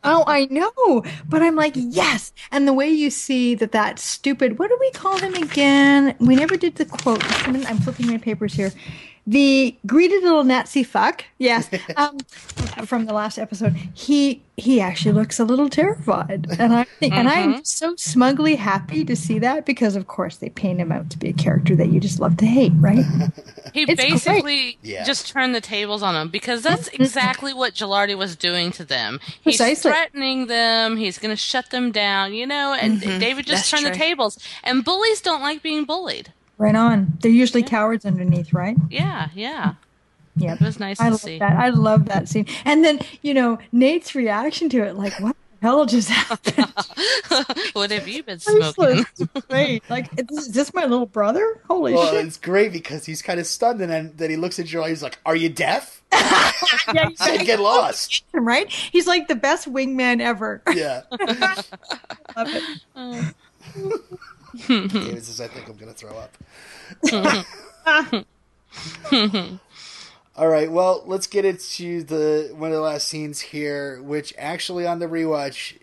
oh, 0.04 0.24
I 0.28 0.48
know. 0.50 1.04
But 1.28 1.44
I'm 1.44 1.56
like, 1.56 1.74
yes. 1.76 2.34
And 2.52 2.68
the 2.68 2.74
way 2.74 2.90
you 2.90 3.10
see 3.10 3.56
that 3.56 3.72
that 3.74 4.00
stupid, 4.00 4.58
what 4.58 4.70
do 4.70 4.78
we 4.80 4.92
call 4.92 5.18
him 5.20 5.36
again? 5.36 6.16
We 6.20 6.36
never 6.36 6.58
did 6.58 6.76
the 6.76 6.86
quote. 6.86 7.22
Just 7.22 7.48
a 7.48 7.52
minute, 7.52 7.70
I'm 7.70 7.78
flipping 7.78 8.08
my 8.08 8.18
papers 8.18 8.54
here. 8.54 8.72
The 9.28 9.76
greedy 9.86 10.20
little 10.20 10.44
Nazi 10.44 10.84
fuck, 10.84 11.26
yes, 11.38 11.70
um, 11.96 12.18
from 12.86 13.06
the 13.06 13.14
last 13.14 13.38
episode. 13.38 13.76
He 13.94 14.42
he 14.58 14.82
actually 14.82 15.12
looks 15.12 15.40
a 15.40 15.44
little 15.46 15.70
terrified, 15.70 16.48
and 16.60 16.74
I 16.74 16.84
think, 16.84 17.14
and 17.14 17.28
I'm 17.28 17.54
mm-hmm. 17.54 17.64
so 17.64 17.96
smugly 17.96 18.56
happy 18.56 19.06
to 19.06 19.16
see 19.16 19.40
that 19.40 19.66
because, 19.66 19.96
of 19.96 20.08
course, 20.08 20.38
they 20.38 20.50
paint 20.50 20.80
him 20.80 20.92
out 20.92 21.10
to 21.12 21.20
be 21.20 21.30
a 21.30 21.34
character 21.34 21.76
that 21.76 21.90
you 21.90 22.00
just 22.00 22.20
love 22.20 22.38
to 22.38 22.46
hate, 22.46 22.74
right? 22.76 23.06
He 23.74 23.84
It's 23.84 24.02
basically 24.02 24.78
Yeah. 24.82 25.06
just 25.06 25.30
turned 25.30 25.56
the 25.56 25.62
tables 25.62 26.04
on 26.04 26.14
them 26.14 26.28
because 26.28 26.62
that's 26.62 26.90
mm-hmm. 26.90 27.02
exactly 27.02 27.54
what 27.54 27.74
Gilardi 27.74 28.18
was 28.18 28.36
doing 28.36 28.72
to 28.74 28.84
them. 28.84 29.22
He's 29.24 29.58
Precisely. 29.58 29.92
threatening 29.92 30.48
them. 30.48 30.98
He's 30.98 31.18
going 31.18 31.32
to 31.32 31.38
shut 31.38 31.70
them 31.70 31.92
down, 31.92 32.34
you 32.34 32.46
know. 32.46 32.74
And 32.74 33.00
mm-hmm. 33.00 33.20
David 33.20 33.46
just 33.46 33.72
that's 33.72 33.82
turned 33.82 33.94
the 33.94 33.98
tables. 33.98 34.38
And 34.64 34.84
bullies 34.84 35.22
don't 35.22 35.42
like 35.42 35.64
being 35.64 35.86
bullied. 35.86 36.34
Right 36.62 36.76
on. 36.76 37.18
They're 37.22 37.32
usually 37.32 37.64
cowards 37.64 38.06
underneath, 38.06 38.54
right? 38.54 38.78
Yeah, 38.90 39.30
yeah. 39.34 39.74
Yeah. 40.36 40.54
It 40.54 40.62
was 40.62 40.80
nice 40.80 41.00
I 41.00 41.10
to 41.10 41.18
see. 41.18 41.40
that. 41.40 41.54
I 41.54 41.70
love 41.70 42.06
that 42.06 42.30
scene. 42.30 42.46
And 42.66 42.86
then, 42.86 43.00
you 43.24 43.34
know, 43.34 43.58
Nate's 43.72 44.14
reaction 44.16 44.70
to 44.70 44.84
it, 44.84 44.96
like, 44.96 45.20
what 45.20 45.36
the 45.60 45.68
hell 45.68 45.86
just 45.86 46.10
happened? 46.22 46.72
what 47.74 47.90
have 47.92 48.08
you 48.08 48.24
been 48.24 48.40
I 48.48 48.72
smoking? 48.72 49.06
like, 49.34 49.50
Wait, 49.50 49.84
like, 49.90 50.10
is 50.32 50.50
this 50.50 50.74
my 50.74 50.84
little 50.86 51.06
brother? 51.08 51.60
Holy 51.68 51.92
shit. 51.92 51.98
well, 51.98 52.14
shit. 52.14 52.26
it's 52.28 52.38
great 52.38 52.72
because 52.72 53.06
he's 53.06 53.22
kind 53.22 53.40
of 53.40 53.48
stunned, 53.48 53.82
and 53.82 53.92
then, 53.92 54.14
then 54.16 54.30
he 54.30 54.36
looks 54.38 54.60
at 54.60 54.68
Joel. 54.68 54.86
He's 54.86 55.04
like, 55.04 55.18
"Are 55.26 55.36
you 55.36 55.50
deaf? 55.50 56.02
Yeah, 56.94 57.10
he's 57.10 57.18
Then 57.26 57.44
get 57.46 57.60
lost." 57.60 58.24
right? 58.34 58.70
He's 58.72 59.08
like 59.08 59.28
the 59.28 59.36
best 59.36 59.72
wingman 59.72 60.22
ever. 60.22 60.62
Yeah. 60.74 61.02
Love 61.20 62.48
it. 62.48 62.64
Oh. 62.96 63.32
David 64.68 65.24
says, 65.24 65.42
"I 65.42 65.48
think 65.48 65.68
I'm 65.68 65.78
going 65.78 65.94
to 65.94 65.98
throw 65.98 66.18
up." 66.18 66.38
All 70.36 70.48
right, 70.48 70.72
well, 70.72 71.04
let's 71.06 71.28
get 71.28 71.44
into 71.46 72.04
the 72.04 72.52
one 72.56 72.72
of 72.72 72.76
the 72.76 72.82
last 72.82 73.08
scenes 73.08 73.42
here, 73.42 74.02
which 74.02 74.34
actually 74.38 74.88
on 74.88 75.00
the 75.00 75.08
rewatch 75.08 75.78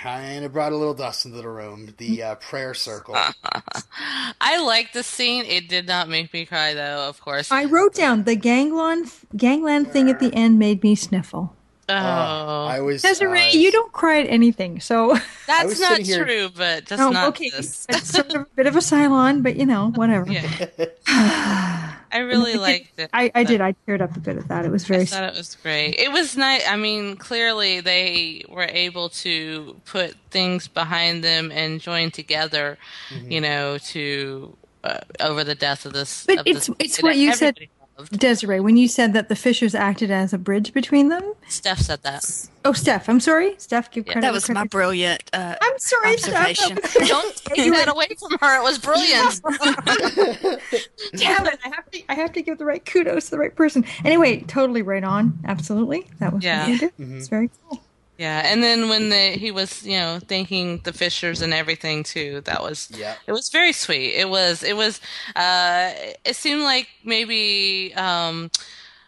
kind 0.00 0.44
of 0.44 0.52
brought 0.52 0.72
a 0.72 0.76
little 0.76 0.94
dust 0.94 1.24
into 1.26 1.38
the 1.38 1.48
room. 1.48 1.94
The 1.98 2.22
uh, 2.22 2.34
prayer 2.36 2.74
circle. 2.74 3.16
I 4.40 4.62
like 4.64 4.92
the 4.92 5.02
scene. 5.02 5.44
It 5.44 5.68
did 5.68 5.86
not 5.86 6.08
make 6.08 6.32
me 6.32 6.46
cry, 6.46 6.74
though, 6.74 7.08
of 7.08 7.20
course. 7.20 7.50
I 7.50 7.64
wrote 7.64 7.94
down 7.94 8.24
the 8.24 8.36
gangland, 8.36 9.10
gangland 9.36 9.92
thing 9.92 10.08
at 10.08 10.20
the 10.20 10.32
end 10.34 10.58
made 10.58 10.82
me 10.82 10.94
sniffle. 10.94 11.54
Oh, 11.88 12.66
I 12.66 12.80
was. 12.80 13.02
Desiree, 13.02 13.40
uh, 13.48 13.50
you 13.50 13.72
don't 13.72 13.92
cry 13.92 14.20
at 14.20 14.26
anything, 14.28 14.80
so 14.80 15.16
that's 15.46 15.80
not 15.80 15.98
here- 16.00 16.24
true, 16.24 16.48
but 16.54 16.86
just 16.86 17.00
no, 17.00 17.10
not 17.10 17.28
okay. 17.28 17.50
this. 17.50 17.86
It's 17.88 18.10
sort 18.10 18.34
of 18.34 18.42
a 18.42 18.46
bit 18.56 18.66
of 18.66 18.76
a 18.76 18.80
Cylon, 18.80 19.42
but 19.42 19.56
you 19.56 19.66
know, 19.66 19.90
whatever. 19.90 20.30
Yeah. 20.30 20.68
I 22.10 22.20
really 22.20 22.54
liked 22.54 22.98
it. 22.98 23.10
I, 23.12 23.30
I 23.34 23.44
did. 23.44 23.60
I 23.60 23.74
teared 23.86 24.00
up 24.00 24.16
a 24.16 24.20
bit 24.20 24.38
at 24.38 24.48
that. 24.48 24.64
It 24.64 24.70
was 24.70 24.84
very. 24.86 25.02
I 25.02 25.06
thought 25.06 25.24
it 25.24 25.36
was 25.36 25.56
great. 25.56 25.94
It 25.98 26.10
was 26.10 26.36
nice. 26.36 26.66
I 26.66 26.76
mean, 26.76 27.16
clearly 27.16 27.80
they 27.80 28.44
were 28.48 28.66
able 28.68 29.10
to 29.10 29.76
put 29.84 30.14
things 30.30 30.68
behind 30.68 31.22
them 31.22 31.52
and 31.52 31.80
join 31.80 32.10
together, 32.10 32.78
you 33.26 33.40
know, 33.42 33.76
to 33.78 34.56
uh, 34.84 34.98
over 35.20 35.44
the 35.44 35.54
death 35.54 35.84
of 35.84 35.92
this. 35.92 36.24
But 36.26 36.38
of 36.40 36.46
it's- 36.46 36.66
this 36.68 36.76
it's 36.78 37.02
what 37.02 37.16
you 37.16 37.32
said- 37.34 37.56
everybody 37.56 37.70
loved. 37.98 38.18
Desiree, 38.18 38.60
when 38.60 38.76
you 38.76 38.88
said 38.88 39.12
that 39.12 39.28
the 39.28 39.36
Fishers 39.36 39.74
acted 39.74 40.10
as 40.10 40.32
a 40.32 40.38
bridge 40.38 40.72
between 40.72 41.08
them. 41.08 41.34
Steph 41.48 41.78
said 41.80 42.02
that. 42.02 42.24
Oh, 42.64 42.72
Steph, 42.72 43.08
I'm 43.08 43.20
sorry. 43.20 43.54
Steph, 43.58 43.90
give 43.90 44.06
Yeah, 44.06 44.12
credit. 44.14 44.26
That 44.26 44.28
where 44.28 44.34
was 44.34 44.48
my 44.50 44.64
brilliant 44.64 45.22
uh, 45.32 45.56
I'm 45.60 45.78
sorry, 45.78 46.16
Steph. 46.18 46.34
observation. 46.34 46.74
That 46.76 47.04
Don't 47.08 47.36
take 47.36 47.72
that 47.72 47.88
away 47.88 48.08
from 48.18 48.38
her. 48.40 48.58
It 48.58 48.62
was 48.62 48.78
brilliant. 48.78 49.40
Damn 51.16 51.46
it! 51.46 51.58
I 51.64 51.68
have 51.68 51.90
to. 51.90 52.02
I 52.08 52.14
have 52.14 52.32
to 52.32 52.42
give 52.42 52.58
the 52.58 52.64
right 52.64 52.84
kudos 52.84 53.26
to 53.26 53.30
the 53.32 53.38
right 53.38 53.54
person. 53.54 53.84
Anyway, 54.04 54.40
totally 54.42 54.82
right 54.82 55.04
on. 55.04 55.38
Absolutely, 55.44 56.06
that 56.20 56.32
was 56.32 56.44
Yeah. 56.44 56.62
what 56.62 56.68
you 56.70 56.78
did. 56.78 56.92
It's 56.98 57.28
very 57.28 57.50
cool. 57.68 57.82
Yeah, 58.18 58.42
and 58.44 58.62
then 58.64 58.88
when 58.88 59.10
the 59.10 59.30
he 59.38 59.52
was, 59.52 59.84
you 59.86 59.96
know, 59.96 60.18
thanking 60.26 60.80
the 60.82 60.92
Fishers 60.92 61.40
and 61.40 61.54
everything 61.54 62.02
too, 62.02 62.40
that 62.42 62.60
was 62.62 62.90
Yeah. 62.94 63.14
it 63.28 63.32
was 63.32 63.48
very 63.48 63.72
sweet. 63.72 64.14
It 64.14 64.28
was 64.28 64.64
it 64.64 64.76
was 64.76 65.00
uh 65.36 65.92
it 66.24 66.34
seemed 66.34 66.62
like 66.62 66.88
maybe 67.04 67.94
um 67.94 68.50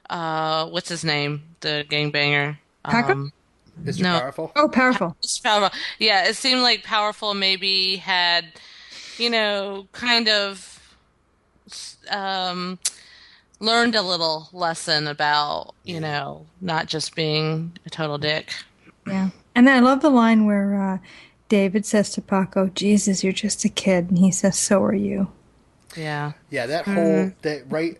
uh 0.08 0.66
what's 0.66 0.88
his 0.88 1.04
name? 1.04 1.42
The 1.60 1.84
gangbanger. 1.90 2.56
Paco? 2.84 3.12
Um 3.12 3.32
Mr. 3.82 4.02
No. 4.02 4.18
Powerful. 4.20 4.52
Oh, 4.56 4.68
powerful. 4.68 5.16
it's 5.22 5.38
powerful. 5.40 5.76
Yeah, 5.98 6.28
it 6.28 6.36
seemed 6.36 6.60
like 6.62 6.84
powerful 6.84 7.34
maybe 7.34 7.96
had 7.96 8.46
you 9.18 9.28
know, 9.28 9.88
kind 9.92 10.28
of 10.28 10.80
um 12.10 12.78
learned 13.58 13.94
a 13.94 14.02
little 14.02 14.48
lesson 14.52 15.06
about, 15.08 15.74
you 15.84 16.00
know, 16.00 16.46
not 16.60 16.86
just 16.86 17.14
being 17.14 17.76
a 17.84 17.90
total 17.90 18.16
dick. 18.18 18.52
Yeah, 19.06 19.30
and 19.54 19.66
then 19.66 19.76
I 19.76 19.80
love 19.80 20.02
the 20.02 20.10
line 20.10 20.46
where 20.46 20.80
uh, 20.80 20.98
David 21.48 21.86
says 21.86 22.10
to 22.12 22.20
Paco, 22.20 22.68
"Jesus, 22.68 23.24
you're 23.24 23.32
just 23.32 23.64
a 23.64 23.68
kid," 23.68 24.10
and 24.10 24.18
he 24.18 24.30
says, 24.30 24.58
"So 24.58 24.82
are 24.82 24.94
you." 24.94 25.30
Yeah. 25.96 26.32
Yeah, 26.50 26.66
that 26.66 26.84
Mm. 26.84 26.94
whole 26.94 27.32
that 27.42 27.62
right 27.70 27.98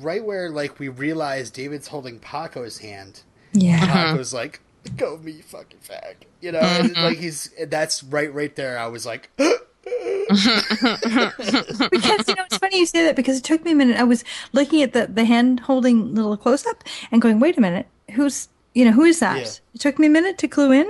right 0.00 0.24
where 0.24 0.50
like 0.50 0.78
we 0.78 0.88
realize 0.88 1.50
David's 1.50 1.88
holding 1.88 2.18
Paco's 2.18 2.78
hand. 2.78 3.20
Yeah. 3.52 3.86
Paco's 3.86 4.32
like, 4.34 4.60
"Go 4.96 5.16
me, 5.18 5.32
you 5.32 5.42
fucking 5.42 5.78
fag," 5.80 6.16
you 6.40 6.52
know, 6.52 6.60
and 6.60 6.96
like 6.96 7.18
he's 7.18 7.50
that's 7.68 8.02
right, 8.02 8.32
right 8.34 8.54
there. 8.56 8.78
I 8.78 8.86
was 8.88 9.06
like, 9.06 9.30
because 9.88 10.44
you 12.28 12.34
know 12.34 12.44
it's 12.44 12.58
funny 12.58 12.78
you 12.78 12.86
say 12.86 13.04
that 13.04 13.16
because 13.16 13.38
it 13.38 13.44
took 13.44 13.64
me 13.64 13.72
a 13.72 13.74
minute. 13.74 13.98
I 13.98 14.04
was 14.04 14.24
looking 14.52 14.82
at 14.82 14.92
the 14.92 15.06
the 15.06 15.24
hand 15.24 15.60
holding 15.60 16.14
little 16.14 16.36
close 16.36 16.66
up 16.66 16.84
and 17.10 17.22
going, 17.22 17.40
wait 17.40 17.56
a 17.56 17.60
minute, 17.60 17.86
who's 18.12 18.48
you 18.74 18.84
know 18.84 18.92
who 18.92 19.04
is 19.04 19.20
that? 19.20 19.38
Yeah. 19.38 19.50
It 19.74 19.80
took 19.80 19.98
me 19.98 20.06
a 20.06 20.10
minute 20.10 20.38
to 20.38 20.48
clue 20.48 20.72
in, 20.72 20.86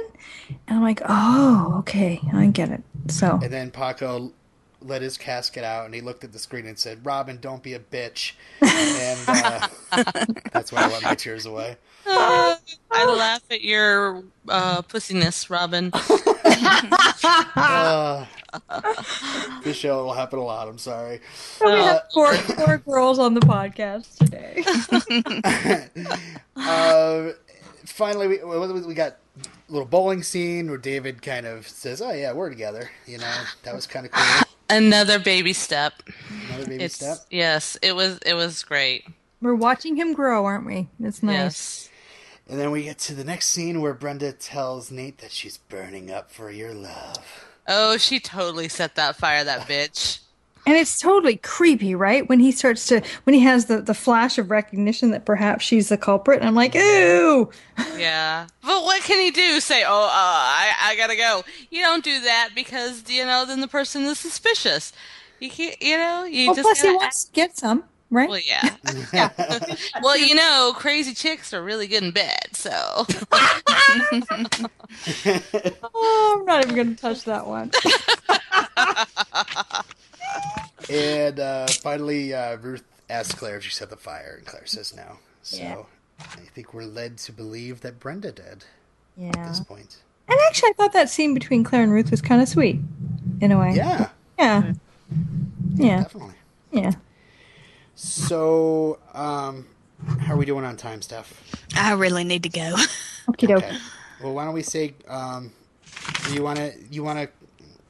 and 0.66 0.78
I'm 0.78 0.82
like, 0.82 1.00
oh, 1.08 1.76
okay, 1.80 2.20
I 2.32 2.46
get 2.46 2.70
it. 2.70 2.82
So 3.08 3.38
and 3.42 3.52
then 3.52 3.70
Paco 3.70 4.32
let 4.80 5.02
his 5.02 5.16
casket 5.18 5.64
out 5.64 5.86
and 5.86 5.94
he 5.94 6.00
looked 6.00 6.22
at 6.22 6.32
the 6.32 6.38
screen 6.38 6.66
and 6.66 6.78
said, 6.78 7.04
"Robin, 7.04 7.38
don't 7.40 7.62
be 7.62 7.74
a 7.74 7.80
bitch," 7.80 8.32
and 8.60 9.18
uh, 9.28 9.68
that's 10.52 10.70
when 10.72 10.84
I 10.84 10.88
let 10.88 11.02
my 11.02 11.14
tears 11.14 11.46
away. 11.46 11.76
Uh, 12.06 12.56
I 12.90 13.04
laugh 13.06 13.42
at 13.50 13.62
your 13.62 14.22
uh, 14.48 14.82
pussiness, 14.82 15.50
Robin. 15.50 15.90
Uh, 17.54 18.24
this 19.62 19.76
show 19.76 20.04
will 20.04 20.14
happen 20.14 20.38
a 20.38 20.44
lot. 20.44 20.68
I'm 20.68 20.78
sorry. 20.78 21.20
we 21.60 21.70
Uh, 21.70 21.84
have 21.84 22.02
four 22.14 22.32
four 22.34 22.78
girls 22.78 23.18
on 23.18 23.34
the 23.34 23.40
podcast 23.40 24.16
today. 24.16 24.64
Finally, 27.92 28.26
we, 28.28 28.38
we 28.44 28.80
we 28.82 28.94
got 28.94 29.16
a 29.44 29.72
little 29.72 29.86
bowling 29.86 30.22
scene 30.22 30.68
where 30.68 30.78
David 30.78 31.22
kind 31.22 31.46
of 31.46 31.66
says, 31.68 32.00
"Oh 32.00 32.12
yeah, 32.12 32.32
we're 32.32 32.50
together." 32.50 32.90
You 33.06 33.18
know, 33.18 33.34
that 33.62 33.74
was 33.74 33.86
kind 33.86 34.06
of 34.06 34.12
cool. 34.12 34.42
Another 34.70 35.18
baby 35.18 35.52
step. 35.52 36.02
Another 36.50 36.66
baby 36.66 36.84
It's 36.84 36.96
step. 36.96 37.18
yes, 37.30 37.78
it 37.82 37.94
was 37.94 38.18
it 38.26 38.34
was 38.34 38.62
great. 38.64 39.06
We're 39.40 39.54
watching 39.54 39.96
him 39.96 40.14
grow, 40.14 40.44
aren't 40.44 40.66
we? 40.66 40.88
It's 41.00 41.22
nice. 41.22 41.34
Yes. 41.34 41.90
And 42.48 42.58
then 42.58 42.70
we 42.70 42.84
get 42.84 42.98
to 43.00 43.14
the 43.14 43.24
next 43.24 43.48
scene 43.48 43.80
where 43.80 43.94
Brenda 43.94 44.32
tells 44.32 44.90
Nate 44.90 45.18
that 45.18 45.30
she's 45.30 45.58
burning 45.58 46.10
up 46.10 46.30
for 46.30 46.50
your 46.50 46.72
love. 46.72 47.46
Oh, 47.66 47.98
she 47.98 48.18
totally 48.20 48.68
set 48.68 48.94
that 48.94 49.16
fire, 49.16 49.44
that 49.44 49.68
bitch. 49.68 50.20
And 50.68 50.76
it's 50.76 51.00
totally 51.00 51.36
creepy, 51.36 51.94
right? 51.94 52.28
When 52.28 52.40
he 52.40 52.52
starts 52.52 52.84
to, 52.88 53.00
when 53.24 53.32
he 53.32 53.40
has 53.40 53.64
the, 53.64 53.80
the 53.80 53.94
flash 53.94 54.36
of 54.36 54.50
recognition 54.50 55.12
that 55.12 55.24
perhaps 55.24 55.64
she's 55.64 55.88
the 55.88 55.96
culprit, 55.96 56.40
and 56.40 56.46
I'm 56.46 56.54
like, 56.54 56.76
ooh! 56.76 57.48
Yeah. 57.96 58.46
But 58.62 58.84
what 58.84 59.00
can 59.00 59.18
he 59.18 59.30
do? 59.30 59.60
Say, 59.60 59.82
oh, 59.86 60.04
uh, 60.04 60.10
I, 60.12 60.74
I 60.82 60.96
gotta 60.96 61.16
go. 61.16 61.42
You 61.70 61.80
don't 61.80 62.04
do 62.04 62.20
that 62.20 62.50
because, 62.54 63.02
you 63.08 63.24
know, 63.24 63.46
then 63.46 63.62
the 63.62 63.66
person 63.66 64.02
is 64.02 64.18
suspicious. 64.18 64.92
You 65.40 65.48
can't, 65.48 65.80
you 65.80 65.96
know, 65.96 66.24
you 66.24 66.48
Well, 66.48 66.56
just 66.56 66.66
plus 66.66 66.82
he 66.82 66.92
wants 66.94 67.24
to 67.24 67.32
get 67.32 67.56
some, 67.56 67.84
right? 68.10 68.28
Well, 68.28 68.38
yeah. 68.46 68.68
well, 70.02 70.18
you 70.18 70.34
know, 70.34 70.74
crazy 70.76 71.14
chicks 71.14 71.54
are 71.54 71.62
really 71.62 71.86
good 71.86 72.02
in 72.02 72.10
bed, 72.10 72.48
so. 72.52 73.06
Oh, 75.94 76.36
I'm 76.38 76.44
not 76.44 76.64
even 76.64 76.74
going 76.74 76.94
to 76.94 77.00
touch 77.00 77.24
that 77.24 77.46
one. 77.46 77.70
And 80.90 81.38
uh, 81.40 81.66
finally, 81.68 82.34
uh, 82.34 82.56
Ruth 82.56 82.84
asks 83.10 83.34
Claire 83.34 83.56
if 83.56 83.64
she 83.64 83.70
set 83.70 83.90
the 83.90 83.96
fire, 83.96 84.34
and 84.38 84.46
Claire 84.46 84.66
says 84.66 84.94
no. 84.94 85.18
So 85.42 85.56
Yeah. 85.58 85.82
I 86.20 86.40
think 86.54 86.74
we're 86.74 86.84
led 86.84 87.18
to 87.18 87.32
believe 87.32 87.80
that 87.82 88.00
Brenda 88.00 88.32
did 88.32 88.64
Yeah. 89.16 89.28
at 89.28 89.48
this 89.48 89.60
point. 89.60 89.98
And 90.28 90.38
actually, 90.48 90.70
I 90.70 90.72
thought 90.74 90.92
that 90.92 91.08
scene 91.08 91.32
between 91.34 91.64
Claire 91.64 91.82
and 91.82 91.92
Ruth 91.92 92.10
was 92.10 92.20
kind 92.20 92.42
of 92.42 92.48
sweet, 92.48 92.80
in 93.40 93.52
a 93.52 93.58
way. 93.58 93.74
Yeah, 93.74 94.08
Yeah. 94.38 94.72
Yeah. 95.74 96.02
definitely. 96.02 96.34
Yeah. 96.72 96.92
So, 97.94 98.98
um, 99.14 99.66
how 100.20 100.34
are 100.34 100.36
we 100.36 100.44
doing 100.46 100.64
on 100.64 100.76
time, 100.76 101.02
Steph? 101.02 101.32
I 101.76 101.92
really 101.92 102.24
need 102.24 102.42
to 102.44 102.48
go. 102.48 102.74
Okie. 103.28 103.54
Okay. 103.56 103.76
Well, 104.22 104.34
why 104.34 104.44
don't 104.44 104.54
we 104.54 104.62
say, 104.62 104.94
um, 105.08 105.52
you 106.32 106.42
want 106.42 106.58
to, 106.58 106.72
you 106.90 107.02
want 107.02 107.18
to, 107.18 107.37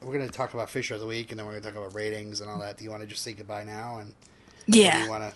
we're 0.09 0.17
going 0.17 0.27
to 0.27 0.35
talk 0.35 0.55
about 0.55 0.71
Fisher 0.71 0.95
of 0.95 0.99
the 0.99 1.05
Week, 1.05 1.29
and 1.29 1.37
then 1.39 1.45
we're 1.45 1.53
going 1.53 1.61
to 1.63 1.69
talk 1.69 1.77
about 1.77 1.93
ratings 1.93 2.41
and 2.41 2.49
all 2.49 2.59
that. 2.59 2.77
Do 2.77 2.83
you 2.83 2.89
want 2.89 3.03
to 3.03 3.07
just 3.07 3.21
say 3.21 3.33
goodbye 3.33 3.63
now? 3.63 3.99
And 3.99 4.13
Yeah, 4.65 5.03
you 5.03 5.09
want 5.09 5.33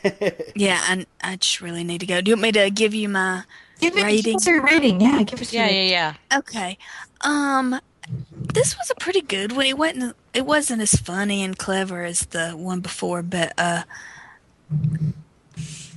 to? 0.00 0.42
yeah, 0.56 0.80
I, 0.82 1.06
I 1.20 1.36
just 1.36 1.60
really 1.60 1.84
need 1.84 2.00
to 2.00 2.06
go. 2.06 2.22
Do 2.22 2.30
you 2.30 2.36
want 2.36 2.42
me 2.42 2.52
to 2.52 2.70
give 2.70 2.94
you 2.94 3.08
my 3.10 3.44
Give 3.78 3.94
rating? 3.94 4.22
give 4.22 4.36
us 4.36 4.46
your 4.46 4.62
rating. 4.62 5.00
Yeah, 5.02 5.22
give 5.24 5.42
us 5.42 5.52
your 5.52 5.64
Yeah, 5.64 5.70
yeah, 5.70 6.14
yeah. 6.30 6.38
Okay. 6.38 6.78
Um 7.20 7.78
this 8.54 8.78
was 8.78 8.90
a 8.90 8.94
pretty 8.94 9.20
good 9.20 9.52
one. 9.52 9.66
It 9.66 9.76
wasn't 9.76 10.16
it 10.32 10.46
wasn't 10.46 10.80
as 10.80 10.94
funny 10.94 11.44
and 11.44 11.58
clever 11.58 12.04
as 12.04 12.26
the 12.26 12.52
one 12.52 12.80
before, 12.80 13.22
but 13.22 13.52
uh 13.58 13.82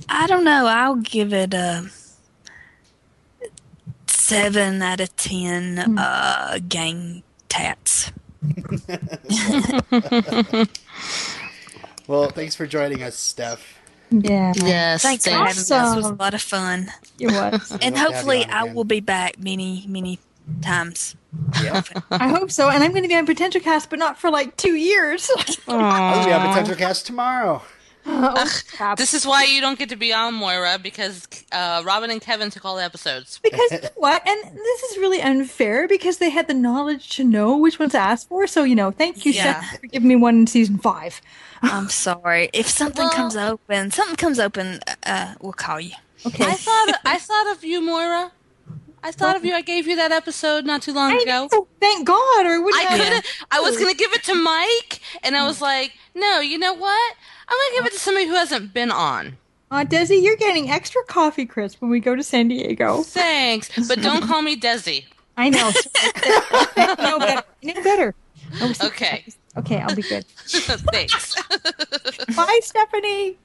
I 0.08 0.26
don't 0.26 0.44
know, 0.44 0.66
I'll 0.66 0.96
give 0.96 1.32
it 1.32 1.54
a 1.54 1.88
seven 4.06 4.82
out 4.82 5.00
of 5.00 5.16
ten 5.16 5.78
uh 5.98 6.58
gang 6.68 7.22
tats. 7.50 8.10
well, 12.06 12.30
thanks 12.30 12.54
for 12.54 12.66
joining 12.66 13.02
us, 13.02 13.16
Steph. 13.16 13.78
Yeah. 14.10 14.52
Yes, 14.56 15.02
Thanks 15.02 15.24
for 15.24 15.30
having 15.30 15.46
me. 15.46 15.52
This 15.52 15.70
was 15.70 16.06
a 16.06 16.14
lot 16.14 16.34
of 16.34 16.42
fun. 16.42 16.90
It 17.18 17.28
was. 17.28 17.32
And 17.32 17.42
love 17.42 17.60
to 17.60 17.84
have 17.84 17.94
you 17.94 17.98
hopefully 17.98 18.44
I 18.46 18.64
will 18.64 18.84
be 18.84 19.00
back 19.00 19.38
many, 19.38 19.84
many 19.86 20.18
times. 20.62 21.14
Yeah. 21.62 21.82
I 22.10 22.28
hope 22.28 22.50
so. 22.50 22.70
And 22.70 22.82
I'm 22.82 22.90
going 22.90 23.02
to 23.02 23.08
be 23.08 23.14
on 23.14 23.26
Potential 23.26 23.60
Cast, 23.60 23.90
but 23.90 23.98
not 23.98 24.18
for 24.18 24.30
like 24.30 24.56
two 24.56 24.74
years. 24.74 25.30
I'll 25.68 26.24
be 26.24 26.32
on 26.32 26.48
Potential 26.48 26.76
Cast 26.76 27.06
tomorrow. 27.06 27.62
oh, 28.36 28.60
crap. 28.76 28.98
This 28.98 29.14
is 29.14 29.26
why 29.26 29.44
you 29.44 29.60
don't 29.60 29.78
get 29.78 29.88
to 29.90 29.96
be 29.96 30.12
on 30.12 30.34
Moira 30.34 30.78
because 30.82 31.26
uh, 31.52 31.82
Robin 31.84 32.10
and 32.10 32.20
Kevin 32.20 32.50
took 32.50 32.64
all 32.64 32.76
the 32.76 32.82
episodes. 32.84 33.38
Because 33.42 33.70
you 33.70 33.80
know 33.82 33.88
what? 33.96 34.26
And 34.26 34.56
this 34.56 34.82
is 34.84 34.98
really 34.98 35.20
unfair 35.22 35.86
because 35.88 36.18
they 36.18 36.30
had 36.30 36.48
the 36.48 36.54
knowledge 36.54 37.10
to 37.16 37.24
know 37.24 37.56
which 37.56 37.78
ones 37.78 37.92
to 37.92 37.98
ask 37.98 38.28
for. 38.28 38.46
So, 38.46 38.64
you 38.64 38.74
know, 38.74 38.90
thank 38.90 39.24
you, 39.24 39.32
Yeah. 39.32 39.60
Seth, 39.60 39.80
for 39.80 39.86
giving 39.86 40.08
me 40.08 40.16
one 40.16 40.40
in 40.40 40.46
season 40.46 40.78
five. 40.78 41.20
I'm 41.62 41.88
sorry. 41.88 42.50
If 42.52 42.68
something 42.68 43.04
Well- 43.04 43.12
comes 43.12 43.36
open, 43.36 43.90
something 43.90 44.16
comes 44.16 44.38
open, 44.40 44.80
uh, 45.04 45.34
we'll 45.40 45.52
call 45.52 45.80
you. 45.80 45.92
Okay. 46.26 46.44
I 46.44 46.52
thought 46.52 46.94
I 47.06 47.18
thought 47.18 47.52
of 47.52 47.64
you, 47.64 47.80
Moira. 47.80 48.30
I 49.02 49.12
thought 49.12 49.36
of 49.36 49.44
you. 49.44 49.54
I 49.54 49.62
gave 49.62 49.86
you 49.86 49.96
that 49.96 50.12
episode 50.12 50.64
not 50.66 50.82
too 50.82 50.92
long 50.92 51.12
I 51.12 51.16
ago. 51.22 51.48
know, 51.50 51.66
thank 51.80 52.06
God, 52.06 52.46
or 52.46 52.50
I 52.52 52.58
wouldn't 52.58 52.84
I 52.84 52.96
have. 52.96 53.22
could. 53.22 53.32
I 53.50 53.60
was 53.60 53.76
gonna 53.78 53.94
give 53.94 54.12
it 54.12 54.22
to 54.24 54.34
Mike, 54.34 55.00
and 55.22 55.36
I 55.36 55.46
was 55.46 55.60
like, 55.60 55.92
no, 56.14 56.40
you 56.40 56.58
know 56.58 56.74
what? 56.74 57.14
I'm 57.48 57.56
gonna 57.56 57.78
give 57.80 57.86
it 57.86 57.92
to 57.94 57.98
somebody 57.98 58.26
who 58.26 58.34
hasn't 58.34 58.74
been 58.74 58.90
on. 58.90 59.38
Uh, 59.70 59.84
Desi, 59.84 60.22
you're 60.22 60.36
getting 60.36 60.70
extra 60.70 61.02
coffee 61.04 61.46
crisp 61.46 61.80
when 61.80 61.90
we 61.90 62.00
go 62.00 62.14
to 62.16 62.22
San 62.22 62.48
Diego. 62.48 63.02
Thanks, 63.02 63.70
but 63.88 64.02
don't 64.02 64.22
call 64.22 64.42
me 64.42 64.58
Desi. 64.58 65.04
I 65.36 65.48
know. 65.48 65.70
no 67.02 67.18
better. 67.18 67.42
I 67.64 67.72
know 67.72 67.82
better. 67.82 68.14
I 68.60 68.74
Okay. 68.86 69.24
Okay, 69.56 69.78
I'll 69.80 69.94
be 69.94 70.02
good. 70.02 70.24
Thanks. 70.46 71.34
Bye, 72.36 72.60
Stephanie. 72.62 73.38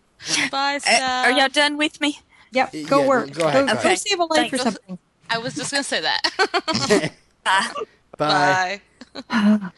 Bye, 0.51 0.75
Uh, 0.75 0.79
Steph. 0.79 1.25
are 1.25 1.31
y'all 1.31 1.49
done 1.49 1.77
with 1.77 1.99
me? 2.01 2.19
Yep, 2.51 2.73
go 2.87 3.01
Yeah, 3.01 3.07
work. 3.07 3.31
go 3.33 3.47
ahead, 3.47 3.67
Go, 3.67 3.73
go 3.75 3.83
go 3.83 3.95
save 3.95 4.19
a 4.19 4.23
life 4.25 4.53
or 4.53 4.57
Thanks. 4.57 4.63
something. 4.63 4.99
I 5.29 5.37
was 5.37 5.55
just 5.55 5.71
gonna 5.71 5.83
say 5.83 6.01
that. 6.01 7.11
Bye. 7.43 7.75
Bye. 8.17 8.81
Bye. 9.29 9.71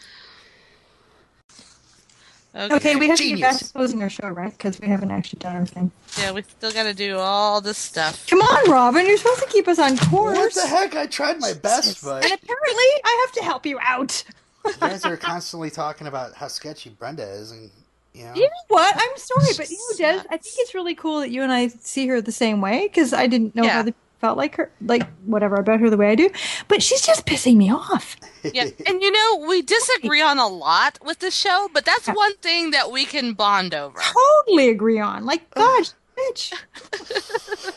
Okay, 2.56 2.96
we 2.96 3.08
have 3.08 3.18
to 3.18 3.24
Genius. 3.24 3.40
get 3.40 3.52
back 3.52 3.60
to 3.60 3.72
closing 3.74 4.02
our 4.02 4.10
show, 4.10 4.30
right? 4.30 4.52
Because 4.52 4.80
we 4.80 4.88
haven't 4.88 5.12
actually 5.12 5.40
done 5.40 5.56
our 5.58 5.66
thing. 5.66 5.92
Yeah, 6.18 6.32
we 6.32 6.42
still 6.42 6.72
got 6.72 6.84
to 6.84 6.94
do 6.94 7.18
all 7.18 7.62
this 7.62 7.78
stuff. 7.78 8.26
Come 8.28 8.40
on, 8.42 8.72
Robin. 8.72 9.06
You're 9.06 9.18
supposed 9.18 9.42
to 9.42 9.48
keep 9.48 9.68
us 9.68 9.78
on 9.78 9.96
course. 9.98 10.36
What 10.38 10.54
the 10.56 10.66
heck? 10.66 10.96
I 10.96 11.06
tried 11.06 11.40
my 11.40 11.54
best, 11.54 12.04
but 12.04 12.24
And 12.24 12.34
apparently, 12.34 12.84
I 13.06 13.26
have 13.28 13.36
to 13.36 13.44
help 13.44 13.66
you 13.68 13.78
out. 13.80 14.24
you 14.66 14.74
guys 14.80 15.06
are 15.06 15.18
constantly 15.18 15.70
talking 15.70 16.08
about 16.08 16.34
how 16.34 16.48
sketchy 16.48 16.90
Brenda 16.90 17.30
is, 17.30 17.52
and 17.52 17.70
you 18.16 18.24
know. 18.24 18.34
You 18.34 18.42
know 18.44 18.50
what? 18.70 18.96
I'm 18.96 19.18
sorry, 19.18 19.54
but 19.56 19.70
you 19.70 19.78
know, 19.78 19.98
Des, 19.98 20.24
I 20.32 20.38
think 20.38 20.56
it's 20.58 20.74
really 20.74 20.96
cool 20.96 21.20
that 21.20 21.30
you 21.30 21.44
and 21.44 21.52
I 21.52 21.68
see 21.68 22.08
her 22.08 22.22
the 22.22 22.32
same 22.32 22.60
way 22.60 22.88
because 22.88 23.14
I 23.14 23.28
didn't 23.28 23.56
know 23.56 23.66
Yeah. 23.66 23.74
how 23.74 23.84
they 23.84 23.94
felt 24.20 24.38
like 24.38 24.56
her, 24.56 24.72
like 24.82 25.08
whatever 25.26 25.56
about 25.56 25.80
her 25.80 25.90
the 25.90 25.98
way 25.98 26.10
I 26.10 26.16
do. 26.16 26.30
But 26.68 26.82
she's 26.84 27.02
just 27.02 27.26
pissing 27.26 27.56
me 27.56 27.72
off. 27.72 28.16
Yeah, 28.44 28.70
and 28.86 29.02
you 29.02 29.12
know 29.12 29.46
we 29.48 29.62
disagree 29.62 30.22
on 30.22 30.38
a 30.40 30.48
lot 30.48 31.00
with 31.06 31.20
the 31.20 31.32
show, 31.32 31.70
but 31.74 31.86
that's 31.86 32.08
one 32.08 32.36
thing 32.38 32.72
that 32.72 32.92
we 32.92 33.06
can 33.06 33.34
bond 33.34 33.74
over. 33.74 34.00
Totally 34.46 34.70
agree 34.70 35.00
on. 35.00 35.26
Like, 35.26 35.50
gosh, 35.52 35.92
bitch. 36.18 36.54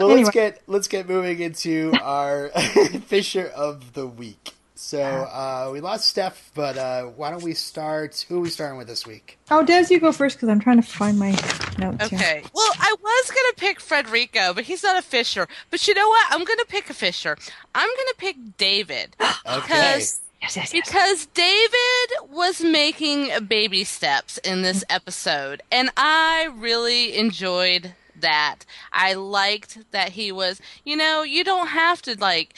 Well, 0.00 0.10
Anyway. 0.10 0.24
let's 0.24 0.34
get 0.34 0.62
let's 0.66 0.88
get 0.88 1.08
moving 1.08 1.38
into 1.38 1.92
our 2.02 2.48
Fisher 3.06 3.46
of 3.54 3.92
the 3.92 4.08
week. 4.08 4.54
So 4.84 5.00
uh, 5.00 5.70
we 5.72 5.80
lost 5.80 6.06
Steph, 6.06 6.50
but 6.54 6.76
uh, 6.76 7.04
why 7.04 7.30
don't 7.30 7.42
we 7.42 7.54
start? 7.54 8.26
Who 8.28 8.36
are 8.36 8.40
we 8.40 8.50
starting 8.50 8.76
with 8.76 8.86
this 8.86 9.06
week? 9.06 9.38
Oh, 9.50 9.64
Des, 9.64 9.86
you 9.88 9.98
go 9.98 10.12
first 10.12 10.36
because 10.36 10.50
I'm 10.50 10.60
trying 10.60 10.76
to 10.76 10.86
find 10.86 11.18
my 11.18 11.30
notes 11.78 12.08
here. 12.10 12.18
Okay. 12.18 12.42
Well, 12.54 12.70
I 12.78 12.94
was 13.02 13.30
gonna 13.30 13.54
pick 13.56 13.80
Federico, 13.80 14.52
but 14.52 14.64
he's 14.64 14.82
not 14.82 14.98
a 14.98 15.02
Fisher. 15.02 15.48
But 15.70 15.88
you 15.88 15.94
know 15.94 16.06
what? 16.06 16.26
I'm 16.30 16.44
gonna 16.44 16.66
pick 16.66 16.90
a 16.90 16.94
Fisher. 16.94 17.38
I'm 17.74 17.88
gonna 17.88 18.14
pick 18.18 18.36
David 18.58 19.16
Okay. 19.20 19.60
because 19.60 20.20
Yes, 20.42 20.56
yes, 20.56 20.74
yes. 20.74 20.86
Because 20.86 21.26
David 21.32 22.30
was 22.30 22.60
making 22.60 23.30
baby 23.46 23.84
steps 23.84 24.36
in 24.36 24.60
this 24.60 24.84
episode, 24.90 25.62
and 25.72 25.88
I 25.96 26.50
really 26.54 27.16
enjoyed 27.16 27.94
that. 28.20 28.66
I 28.92 29.14
liked 29.14 29.78
that 29.92 30.10
he 30.10 30.30
was, 30.30 30.60
you 30.84 30.94
know, 30.94 31.22
you 31.22 31.42
don't 31.42 31.68
have 31.68 32.02
to 32.02 32.18
like 32.20 32.54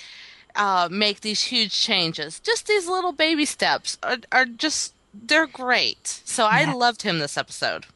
uh, 0.56 0.88
make 0.90 1.20
these 1.20 1.44
huge 1.44 1.72
changes. 1.72 2.40
Just 2.40 2.66
these 2.66 2.88
little 2.88 3.12
baby 3.12 3.44
steps 3.44 3.98
are, 4.02 4.18
are 4.32 4.46
just, 4.46 4.94
they're 5.14 5.46
great. 5.46 6.06
So 6.24 6.46
I 6.46 6.72
loved 6.72 7.02
him 7.02 7.18
this 7.18 7.36
episode. 7.36 7.86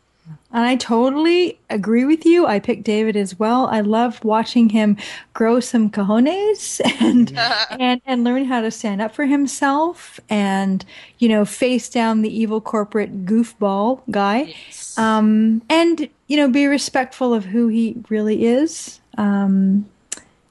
And 0.53 0.65
I 0.65 0.77
totally 0.77 1.59
agree 1.71 2.05
with 2.05 2.27
you. 2.27 2.47
I 2.47 2.59
picked 2.59 2.83
David 2.83 3.17
as 3.17 3.39
well. 3.39 3.67
I 3.67 3.81
loved 3.81 4.25
watching 4.25 4.69
him 4.69 4.97
grow 5.33 5.61
some 5.61 5.91
cojones 5.91 6.81
and 7.01 7.33
and 7.81 8.01
and 8.05 8.25
learn 8.25 8.45
how 8.45 8.61
to 8.61 8.71
stand 8.71 9.01
up 9.01 9.15
for 9.15 9.27
himself 9.27 10.19
and 10.29 10.85
you 11.19 11.29
know 11.29 11.45
face 11.45 11.89
down 11.89 12.23
the 12.23 12.37
evil 12.37 12.61
corporate 12.61 13.25
goofball 13.25 14.03
guy. 14.11 14.55
Yes. 14.69 14.99
Um, 14.99 15.63
and 15.71 16.09
you 16.27 16.37
know 16.37 16.49
be 16.49 16.67
respectful 16.67 17.33
of 17.33 17.45
who 17.45 17.69
he 17.69 17.97
really 18.09 18.47
is. 18.47 19.01
Um, 19.17 19.89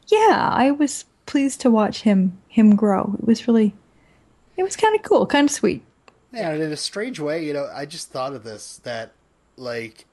yeah, 0.08 0.50
I 0.52 0.72
was 0.72 1.06
pleased 1.30 1.62
to 1.62 1.70
watch 1.70 2.02
him 2.02 2.38
him 2.48 2.76
grow. 2.76 3.16
It 3.20 3.28
was 3.28 3.48
really 3.48 3.74
it 4.58 4.64
was 4.64 4.76
kind 4.76 4.96
of 4.96 5.04
cool, 5.04 5.26
kind 5.28 5.48
of 5.48 5.52
sweet. 5.52 5.84
Yeah, 6.34 6.50
and 6.50 6.62
in 6.62 6.72
a 6.72 6.78
strange 6.78 7.20
way, 7.20 7.46
you 7.46 7.54
know, 7.54 7.70
I 7.74 7.86
just 7.86 8.12
thought 8.12 8.34
of 8.34 8.44
this 8.44 8.82
that, 8.84 9.12
like, 9.56 10.06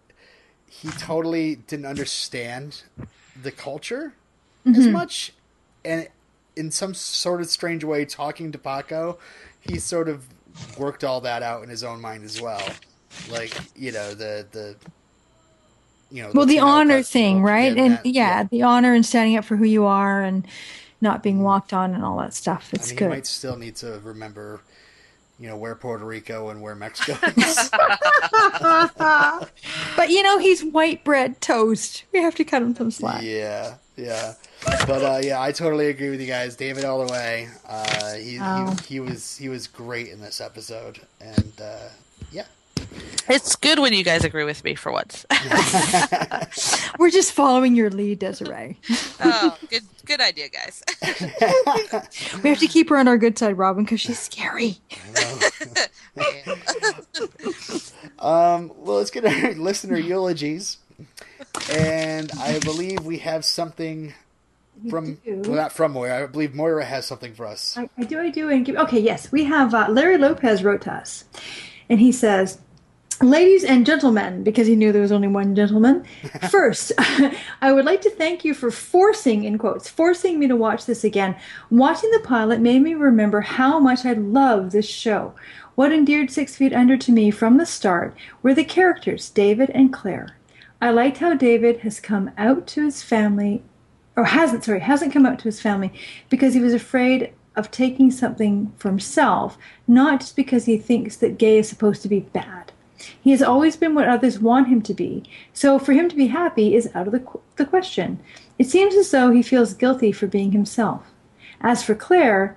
he 0.69 0.89
totally 0.91 1.57
didn't 1.57 1.87
understand 1.87 2.83
the 3.43 3.51
culture 3.51 4.15
as 4.65 4.77
mm-hmm. 4.77 4.93
much, 4.93 5.33
and 5.85 6.09
in 6.55 6.71
some 6.71 6.95
sort 6.95 7.41
of 7.41 7.49
strange 7.49 7.83
way, 7.83 8.05
talking 8.05 8.53
to 8.53 8.59
Paco, 8.59 9.19
he 9.61 9.79
sort 9.79 10.09
of 10.09 10.27
worked 10.79 11.03
all 11.03 11.21
that 11.23 11.43
out 11.43 11.63
in 11.63 11.69
his 11.69 11.83
own 11.83 12.01
mind 12.01 12.25
as 12.25 12.41
well. 12.41 12.63
Like, 13.31 13.55
you 13.75 13.93
know, 13.93 14.15
the 14.15 14.47
the. 14.53 14.77
You 16.09 16.23
know, 16.23 16.31
well 16.35 16.47
the 16.47 16.61
honor 16.61 17.03
thing 17.03 17.43
right 17.43 17.77
and 17.77 17.95
that- 17.95 18.07
yeah, 18.07 18.45
the 18.45 18.63
honor 18.63 18.95
and 18.95 19.05
standing 19.05 19.37
up 19.37 19.45
for 19.45 19.57
who 19.57 19.65
you 19.65 19.87
are 19.87 20.23
and 20.23 20.47
not 21.07 21.23
being 21.23 21.43
walked 21.43 21.73
on 21.73 21.95
and 21.95 22.05
all 22.05 22.19
that 22.19 22.35
stuff 22.35 22.71
I 22.73 22.77
it's 22.77 22.89
mean, 22.91 22.99
good 22.99 23.05
he 23.07 23.11
might 23.17 23.27
still 23.27 23.57
need 23.57 23.77
to 23.77 24.01
remember, 24.05 24.61
you 25.41 25.49
know, 25.49 25.57
where 25.57 25.75
Puerto 25.75 26.05
Rico 26.05 26.49
and 26.51 26.61
where 26.61 26.75
Mexico 26.75 27.17
is. 27.37 27.71
but 29.97 30.11
you 30.11 30.23
know 30.23 30.39
he's 30.39 30.65
white 30.65 31.05
bread 31.05 31.41
toast 31.41 32.05
we 32.13 32.21
have 32.21 32.35
to 32.35 32.45
cut 32.45 32.63
him 32.63 32.75
some 32.75 32.91
slack 32.91 33.23
Yeah, 33.23 33.75
yeah. 33.97 34.35
But 34.87 35.03
uh, 35.03 35.21
yeah, 35.23 35.41
I 35.41 35.53
totally 35.53 35.89
agree 35.89 36.11
with 36.11 36.21
you 36.21 36.27
guys. 36.27 36.57
David 36.57 36.85
all 36.85 37.05
the 37.07 37.13
way. 37.13 37.49
Uh, 37.69 38.15
he, 38.15 38.39
Oh. 38.41 38.75
he 38.89 38.95
he 38.95 39.01
was 39.01 39.37
he 39.37 39.49
was 39.49 39.67
great 39.69 40.09
in 40.09 40.21
this 40.21 40.41
episode, 40.41 41.01
and 41.21 41.53
uh, 41.63 41.89
yeah, 42.33 42.47
It's 43.29 43.57
good 43.57 43.81
when 43.81 43.93
you 43.93 44.05
guys 44.05 44.25
agree 44.25 44.45
with 44.45 44.63
me 44.63 44.77
for 44.77 44.93
once. 44.93 45.27
we're 46.99 47.11
just 47.11 47.33
following 47.33 47.75
your 47.75 47.91
lead 47.91 48.21
desiree 48.21 48.79
oh, 49.21 49.57
good 49.69 49.83
good 50.05 50.21
idea, 50.21 50.49
guys. 50.49 50.83
we 52.43 52.51
have 52.51 52.59
to 52.59 52.67
keep 52.67 52.89
her 52.89 52.97
on 52.97 53.09
our 53.09 53.19
good 53.19 53.39
side 53.39 53.59
robin 53.59 53.85
because 53.85 54.01
she's 54.01 54.19
scary 54.19 54.79
Um, 58.19 58.73
well, 58.79 58.97
let's 58.97 59.11
get 59.11 59.27
our 59.27 59.53
listener 59.55 59.99
eulogies, 59.99 60.79
and 61.71 62.33
I 62.41 62.59
believe 62.61 63.05
we 63.05 63.19
have 63.19 63.45
something 63.45 64.15
from 64.89 65.19
well, 65.27 65.57
not 65.57 65.73
from 65.73 65.93
Moira. 65.93 66.23
I 66.23 66.27
believe 66.27 66.55
Moira 66.55 66.85
has 66.85 67.05
something 67.05 67.35
for 67.35 67.45
us. 67.45 67.77
I, 67.77 67.91
I 67.99 68.05
do, 68.05 68.19
I 68.19 68.31
do, 68.31 68.49
and 68.49 68.65
give. 68.65 68.77
Okay, 68.77 69.01
yes, 69.01 69.31
we 69.31 69.45
have 69.45 69.75
uh, 69.75 69.89
Larry 69.91 70.17
Lopez 70.17 70.65
wrote 70.65 70.81
to 70.83 70.93
us, 70.93 71.25
and 71.91 72.01
he 72.01 72.11
says, 72.11 72.59
"Ladies 73.23 73.65
and 73.65 73.87
gentlemen," 73.87 74.43
because 74.43 74.67
he 74.67 74.77
knew 74.77 74.93
there 74.93 75.03
was 75.03 75.13
only 75.13 75.29
one 75.29 75.55
gentleman. 75.55 76.05
First, 76.51 76.93
I 77.61 77.73
would 77.73 77.85
like 77.85 78.01
to 78.03 78.11
thank 78.11 78.45
you 78.45 78.55
for 78.55 78.71
forcing, 78.71 79.45
in 79.45 79.59
quotes, 79.59 79.89
forcing 79.89 80.39
me 80.39 80.47
to 80.49 80.57
watch 80.57 80.87
this 80.87 81.05
again. 81.05 81.37
Watching 81.71 82.11
the 82.11 82.21
pilot 82.21 82.61
made 82.61 82.83
me 82.83 82.95
remember 82.95 83.41
how 83.41 83.79
much 83.79 84.05
I 84.05 84.13
love 84.13 84.73
this 84.73 84.89
show. 84.89 85.35
What 85.77 85.93
endeared 85.93 86.31
Six 86.31 86.57
Feet 86.57 86.73
Under 86.73 86.97
to 86.97 87.13
me 87.13 87.31
from 87.31 87.59
the 87.59 87.67
start 87.67 88.15
were 88.43 88.55
the 88.55 88.65
characters 88.65 89.31
David 89.31 89.71
and 89.71 89.93
Claire. 89.93 90.37
I 90.81 90.91
liked 90.91 91.19
how 91.19 91.35
David 91.35 91.81
has 91.81 92.01
come 92.01 92.31
out 92.37 92.67
to 92.69 92.85
his 92.85 93.03
family 93.03 93.63
or 94.17 94.25
hasn't 94.25 94.65
sorry 94.65 94.81
hasn't 94.81 95.13
come 95.13 95.27
out 95.27 95.39
to 95.39 95.45
his 95.45 95.61
family 95.61 95.93
because 96.29 96.55
he 96.55 96.61
was 96.61 96.75
afraid 96.75 97.33
of 97.55 97.71
taking 97.71 98.11
something 98.11 98.73
for 98.77 98.89
himself 98.89 99.57
not 99.87 100.21
just 100.21 100.37
because 100.37 100.65
he 100.65 100.79
thinks 100.79 101.17
that 101.17 101.39
gay 101.39 101.59
is 101.59 101.69
supposed 101.69 102.03
to 102.03 102.09
be 102.09 102.21
bad 102.21 102.73
he 103.21 103.31
has 103.31 103.43
always 103.43 103.77
been 103.77 103.95
what 103.95 104.09
others 104.09 104.39
want 104.39 104.69
him 104.69 104.83
to 104.83 104.95
be 104.95 105.23
so 105.53 105.79
for 105.79 105.93
him 105.93 106.09
to 106.09 106.17
be 106.17 106.29
happy 106.29 106.75
is 106.75 106.91
out 106.95 107.07
of 107.07 107.13
the, 107.13 107.21
qu- 107.21 107.41
the 107.57 107.65
question 107.65 108.19
it 108.59 108.69
seems 108.69 108.95
as 108.95 109.11
though 109.11 109.31
he 109.31 109.43
feels 109.43 109.75
guilty 109.75 110.13
for 110.13 110.27
being 110.27 110.53
himself 110.53 111.13
as 111.61 111.83
for 111.83 111.95
claire 111.95 112.57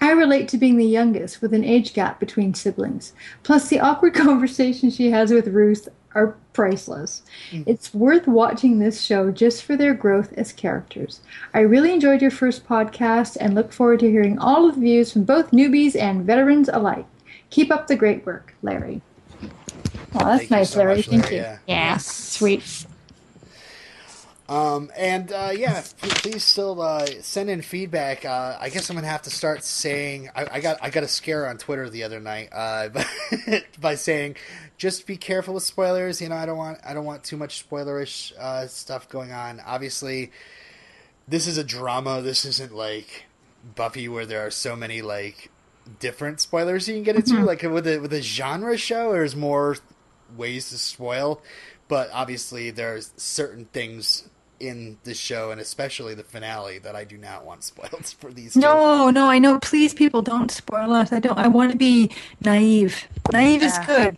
I 0.00 0.10
relate 0.10 0.48
to 0.48 0.58
being 0.58 0.78
the 0.78 0.84
youngest 0.84 1.40
with 1.40 1.54
an 1.54 1.62
age 1.62 1.94
gap 1.94 2.18
between 2.18 2.54
siblings. 2.54 3.12
Plus, 3.44 3.68
the 3.68 3.78
awkward 3.78 4.14
conversations 4.16 4.96
she 4.96 5.12
has 5.12 5.30
with 5.30 5.46
Ruth 5.46 5.88
are 6.14 6.36
priceless. 6.52 7.22
Mm. 7.52 7.64
It's 7.66 7.94
worth 7.94 8.26
watching 8.26 8.78
this 8.78 9.00
show 9.00 9.30
just 9.30 9.62
for 9.62 9.76
their 9.76 9.94
growth 9.94 10.32
as 10.34 10.52
characters. 10.52 11.20
I 11.54 11.60
really 11.60 11.92
enjoyed 11.92 12.20
your 12.20 12.32
first 12.32 12.66
podcast 12.66 13.36
and 13.40 13.54
look 13.54 13.72
forward 13.72 14.00
to 14.00 14.10
hearing 14.10 14.40
all 14.40 14.68
of 14.68 14.74
the 14.74 14.80
views 14.80 15.12
from 15.12 15.22
both 15.22 15.52
newbies 15.52 15.94
and 15.94 16.24
veterans 16.24 16.68
alike. 16.72 17.06
Keep 17.50 17.70
up 17.70 17.86
the 17.86 17.96
great 17.96 18.26
work, 18.26 18.54
Larry. 18.62 19.02
Oh, 20.14 20.26
that's 20.26 20.48
Thank 20.48 20.50
nice, 20.50 20.70
so 20.72 20.80
Larry. 20.80 20.96
much, 20.96 21.06
Thank 21.06 21.30
you. 21.30 21.38
yeah. 21.38 21.58
Yeah, 21.66 21.98
sweet. 21.98 22.86
Um, 24.48 24.90
and 24.96 25.32
uh, 25.32 25.50
yeah, 25.54 25.82
p- 26.02 26.10
please 26.10 26.44
still 26.44 26.82
uh, 26.82 27.06
send 27.22 27.50
in 27.50 27.62
feedback. 27.62 28.24
Uh, 28.24 28.58
I 28.60 28.70
guess 28.70 28.90
I'm 28.90 28.96
gonna 28.96 29.06
have 29.08 29.22
to 29.22 29.30
start 29.30 29.64
saying 29.64 30.30
I, 30.36 30.46
I 30.54 30.60
got 30.60 30.78
I 30.82 30.90
got 30.90 31.04
a 31.04 31.08
scare 31.08 31.48
on 31.48 31.58
Twitter 31.58 31.88
the 31.88 32.02
other 32.02 32.20
night 32.20 32.50
uh, 32.52 32.88
by, 32.90 33.06
by 33.80 33.94
saying 33.94 34.36
just 34.78 35.06
be 35.06 35.16
careful 35.16 35.54
with 35.54 35.62
spoilers. 35.62 36.20
You 36.20 36.28
know, 36.28 36.36
I 36.36 36.46
don't 36.46 36.58
want 36.58 36.80
I 36.84 36.94
don't 36.94 37.06
want 37.06 37.24
too 37.24 37.38
much 37.38 37.66
spoilerish 37.68 38.32
uh, 38.38 38.66
stuff 38.66 39.08
going 39.08 39.32
on. 39.32 39.60
Obviously, 39.64 40.32
this 41.28 41.46
is 41.46 41.56
a 41.56 41.64
drama. 41.64 42.20
This 42.20 42.44
isn't 42.44 42.74
like 42.74 43.24
Buffy 43.76 44.08
where 44.08 44.26
there 44.26 44.44
are 44.44 44.50
so 44.50 44.76
many 44.76 45.02
like 45.02 45.51
different 45.98 46.40
spoilers 46.40 46.88
you 46.88 46.94
can 46.94 47.02
get 47.02 47.16
into. 47.16 47.42
Like 47.42 47.62
with 47.62 47.86
a 47.86 47.98
with 47.98 48.12
a 48.12 48.22
genre 48.22 48.76
show, 48.76 49.12
there's 49.12 49.36
more 49.36 49.76
ways 50.36 50.70
to 50.70 50.78
spoil, 50.78 51.42
but 51.88 52.10
obviously 52.12 52.70
there's 52.70 53.12
certain 53.16 53.66
things 53.66 54.28
in 54.60 54.98
the 55.02 55.14
show 55.14 55.50
and 55.50 55.60
especially 55.60 56.14
the 56.14 56.22
finale 56.22 56.78
that 56.78 56.94
I 56.94 57.02
do 57.02 57.18
not 57.18 57.44
want 57.44 57.64
spoiled 57.64 58.06
for 58.18 58.32
these. 58.32 58.54
two. 58.54 58.60
No, 58.60 59.10
no, 59.10 59.28
I 59.28 59.38
know. 59.38 59.58
Please, 59.58 59.92
people, 59.92 60.22
don't 60.22 60.50
spoil 60.50 60.92
us. 60.92 61.12
I 61.12 61.20
don't. 61.20 61.38
I 61.38 61.48
want 61.48 61.72
to 61.72 61.78
be 61.78 62.10
naive. 62.44 63.06
Naive 63.32 63.62
is 63.62 63.78
good. 63.86 64.16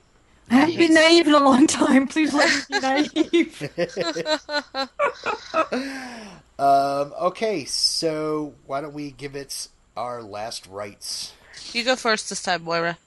I 0.51 0.57
haven't 0.57 0.77
been 0.77 0.93
naive 0.93 1.27
in 1.27 1.35
a 1.35 1.39
long 1.39 1.67
time. 1.67 2.07
Please 2.07 2.35
let 2.35 2.69
me 2.69 3.33
be 3.33 3.33
naive. 3.33 3.71
Um, 6.59 7.12
okay, 7.21 7.65
so 7.65 8.55
why 8.67 8.81
don't 8.81 8.95
we 8.95 9.11
give 9.11 9.35
it 9.35 9.69
our 9.97 10.23
last 10.23 10.67
rites? 10.69 11.33
You 11.73 11.85
go 11.85 11.97
first 11.97 12.29
this 12.29 12.43
time, 12.43 12.65
Moira. 12.65 12.99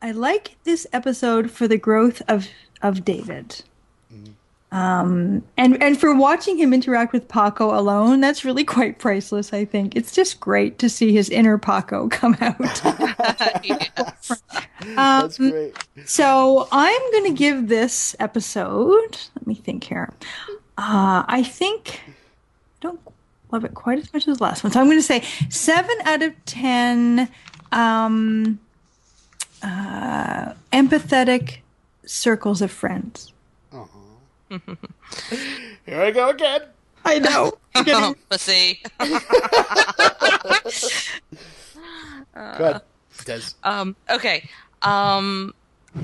I 0.00 0.10
like 0.12 0.56
this 0.64 0.86
episode 0.92 1.50
for 1.50 1.66
the 1.68 1.78
growth 1.78 2.22
of 2.28 2.48
of 2.80 3.04
David. 3.04 3.62
Um, 4.72 5.42
and 5.58 5.82
and 5.82 6.00
for 6.00 6.14
watching 6.14 6.56
him 6.58 6.72
interact 6.72 7.12
with 7.12 7.28
Paco 7.28 7.78
alone, 7.78 8.20
that's 8.20 8.42
really 8.42 8.64
quite 8.64 8.98
priceless. 8.98 9.52
I 9.52 9.66
think 9.66 9.94
it's 9.94 10.12
just 10.12 10.40
great 10.40 10.78
to 10.78 10.88
see 10.88 11.12
his 11.12 11.28
inner 11.28 11.58
Paco 11.58 12.08
come 12.10 12.36
out. 12.40 12.56
Yes. 13.64 14.42
That's 14.80 15.38
Um, 15.38 15.50
great. 15.50 15.76
So 16.06 16.68
I'm 16.72 17.00
going 17.12 17.24
to 17.32 17.38
give 17.38 17.68
this 17.68 18.16
episode. 18.18 19.18
Let 19.36 19.46
me 19.46 19.54
think 19.54 19.84
here. 19.84 20.10
Uh, 20.78 21.22
I 21.28 21.42
think 21.44 22.00
I 22.08 22.12
don't 22.80 23.00
love 23.52 23.64
it 23.64 23.74
quite 23.74 23.98
as 23.98 24.12
much 24.12 24.26
as 24.26 24.38
the 24.38 24.42
last 24.44 24.64
one, 24.64 24.72
so 24.72 24.80
I'm 24.80 24.86
going 24.86 24.98
to 24.98 25.02
say 25.02 25.22
seven 25.50 25.94
out 26.04 26.22
of 26.22 26.32
ten. 26.46 27.28
Um, 27.72 28.60
uh, 29.62 30.52
empathetic 30.72 31.58
circles 32.04 32.62
of 32.62 32.70
friends. 32.70 33.32
Here 35.86 36.02
I 36.02 36.10
go 36.10 36.30
again. 36.30 36.62
I 37.04 37.18
know. 37.18 37.52
Pussy. 38.28 38.80
Good. 42.56 42.80
Des. 43.24 43.42
Um, 43.64 43.96
okay. 44.10 44.48
Um, 44.82 45.54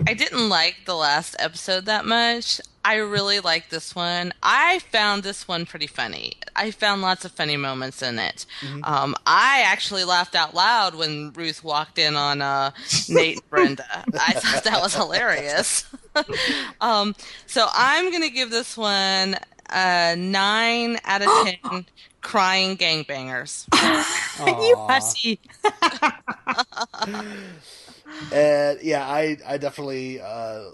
I 0.07 0.15
didn't 0.15 0.49
like 0.49 0.77
the 0.87 0.95
last 0.95 1.37
episode 1.39 1.87
that 1.87 2.05
much. 2.05 2.61
I 2.89 2.95
really 2.95 3.41
like 3.41 3.69
this 3.69 3.95
one. 3.95 4.33
I 4.43 4.79
found 4.79 5.23
this 5.23 5.47
one 5.47 5.67
pretty 5.67 5.87
funny. 5.87 6.33
I 6.57 6.71
found 6.71 7.03
lots 7.03 7.27
of 7.27 7.33
funny 7.33 7.59
moments 7.59 8.01
in 8.01 8.19
it. 8.19 8.47
Um, 8.83 9.15
I 9.27 9.63
actually 9.67 10.05
laughed 10.05 10.35
out 10.35 10.55
loud 10.55 10.95
when 10.95 11.31
Ruth 11.35 11.63
walked 11.63 11.99
in 11.99 12.17
on 12.17 12.41
uh, 12.41 12.71
Nate 13.11 13.41
and 13.41 13.51
Brenda. 13.51 13.85
I 14.19 14.33
thought 14.33 14.65
that 14.65 14.81
was 14.81 14.95
hilarious. 14.95 15.85
um, 16.81 17.15
so 17.45 17.67
I'm 17.75 18.11
going 18.11 18.23
to 18.23 18.31
give 18.31 18.49
this 18.49 18.75
one 18.75 19.37
a 19.69 20.17
9 20.17 20.99
out 21.05 21.21
of 21.21 21.29
10 21.71 21.87
crying 22.23 22.79
gangbangers. 22.79 23.67
you 24.65 24.77
hussy. 24.89 25.39
And 28.33 28.81
yeah, 28.81 29.07
I 29.07 29.37
I 29.47 29.59
definitely 29.59 30.23
uh, 30.23 30.71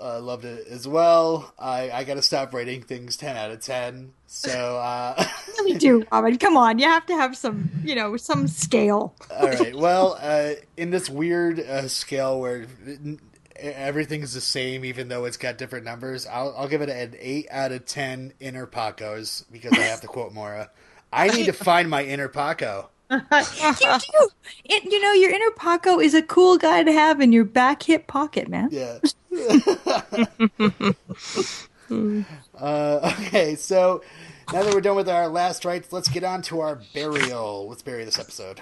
uh, 0.00 0.20
loved 0.20 0.44
it 0.44 0.66
as 0.68 0.86
well. 0.86 1.52
I 1.58 1.90
I 1.90 2.04
got 2.04 2.14
to 2.14 2.22
stop 2.22 2.52
rating 2.54 2.82
things 2.82 3.16
ten 3.16 3.36
out 3.36 3.50
of 3.50 3.60
ten. 3.60 4.12
So 4.26 4.78
uh, 4.78 5.24
We 5.64 5.74
do, 5.74 6.04
Robin. 6.10 6.38
Come 6.38 6.56
on, 6.56 6.78
you 6.78 6.86
have 6.86 7.06
to 7.06 7.14
have 7.14 7.36
some, 7.36 7.70
you 7.84 7.94
know, 7.94 8.16
some 8.16 8.48
scale. 8.48 9.14
all 9.30 9.48
right. 9.48 9.74
Well, 9.82 10.18
uh, 10.20 10.54
in 10.76 10.90
this 10.90 11.08
weird 11.10 11.60
uh, 11.60 11.88
scale 11.88 12.40
where 12.40 12.66
everything's 13.56 14.32
the 14.34 14.40
same, 14.40 14.84
even 14.84 15.08
though 15.08 15.24
it's 15.24 15.36
got 15.36 15.58
different 15.58 15.84
numbers, 15.84 16.26
I'll 16.26 16.54
I'll 16.56 16.68
give 16.68 16.82
it 16.82 16.88
an 16.88 17.14
eight 17.18 17.46
out 17.50 17.72
of 17.72 17.84
ten 17.86 18.32
inner 18.40 18.66
Pacos 18.66 19.44
because 19.50 19.72
I 19.72 19.82
have 19.82 20.00
to 20.02 20.06
quote 20.06 20.32
Moira. 20.32 20.70
I 21.12 21.28
need 21.28 21.46
to 21.46 21.52
find 21.52 21.88
my 21.90 22.04
inner 22.04 22.28
Paco. 22.28 22.88
You 23.12 23.74
do. 23.78 24.28
It, 24.64 24.84
you 24.84 25.00
know, 25.00 25.12
your 25.12 25.30
inner 25.30 25.50
Paco 25.50 26.00
is 26.00 26.14
a 26.14 26.22
cool 26.22 26.58
guy 26.58 26.82
to 26.82 26.92
have 26.92 27.20
in 27.20 27.32
your 27.32 27.44
back 27.44 27.82
hip 27.82 28.06
pocket, 28.06 28.48
man. 28.48 28.68
Yeah. 28.70 28.98
uh, 32.58 33.14
okay, 33.20 33.54
so 33.56 34.02
now 34.52 34.62
that 34.62 34.74
we're 34.74 34.80
done 34.80 34.96
with 34.96 35.08
our 35.08 35.28
last 35.28 35.64
rites, 35.64 35.92
let's 35.92 36.08
get 36.08 36.24
on 36.24 36.42
to 36.42 36.58
our 36.60 36.80
burial. 36.94 37.68
Let's 37.68 37.82
bury 37.82 38.04
this 38.04 38.18
episode. 38.18 38.60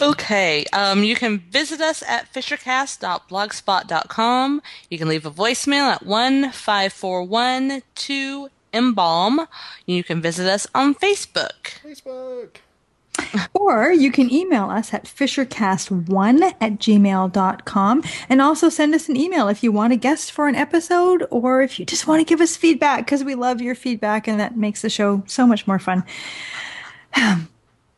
Okay, 0.00 0.64
um, 0.72 1.02
you 1.02 1.16
can 1.16 1.38
visit 1.38 1.80
us 1.80 2.04
at 2.04 2.32
fishercast.blogspot.com. 2.32 4.62
You 4.90 4.98
can 4.98 5.08
leave 5.08 5.26
a 5.26 5.30
voicemail 5.30 5.92
at 5.92 6.04
15412 6.04 8.50
embalm. 8.72 9.46
You 9.86 10.04
can 10.04 10.22
visit 10.22 10.46
us 10.46 10.68
on 10.74 10.94
Facebook. 10.94 11.80
Facebook. 11.84 12.58
Or 13.54 13.92
you 13.92 14.10
can 14.12 14.32
email 14.32 14.70
us 14.70 14.94
at 14.94 15.04
fishercast1 15.04 16.54
at 16.60 16.72
gmail.com 16.78 18.02
and 18.28 18.42
also 18.42 18.68
send 18.68 18.94
us 18.94 19.08
an 19.08 19.16
email 19.16 19.48
if 19.48 19.62
you 19.62 19.72
want 19.72 19.92
a 19.92 19.96
guest 19.96 20.32
for 20.32 20.48
an 20.48 20.54
episode 20.54 21.26
or 21.30 21.62
if 21.62 21.78
you 21.78 21.84
just 21.84 22.06
want 22.06 22.20
to 22.20 22.24
give 22.24 22.40
us 22.40 22.56
feedback 22.56 23.04
because 23.04 23.24
we 23.24 23.34
love 23.34 23.60
your 23.60 23.74
feedback 23.74 24.26
and 24.26 24.40
that 24.40 24.56
makes 24.56 24.82
the 24.82 24.90
show 24.90 25.22
so 25.26 25.46
much 25.46 25.66
more 25.66 25.78
fun. 25.78 26.04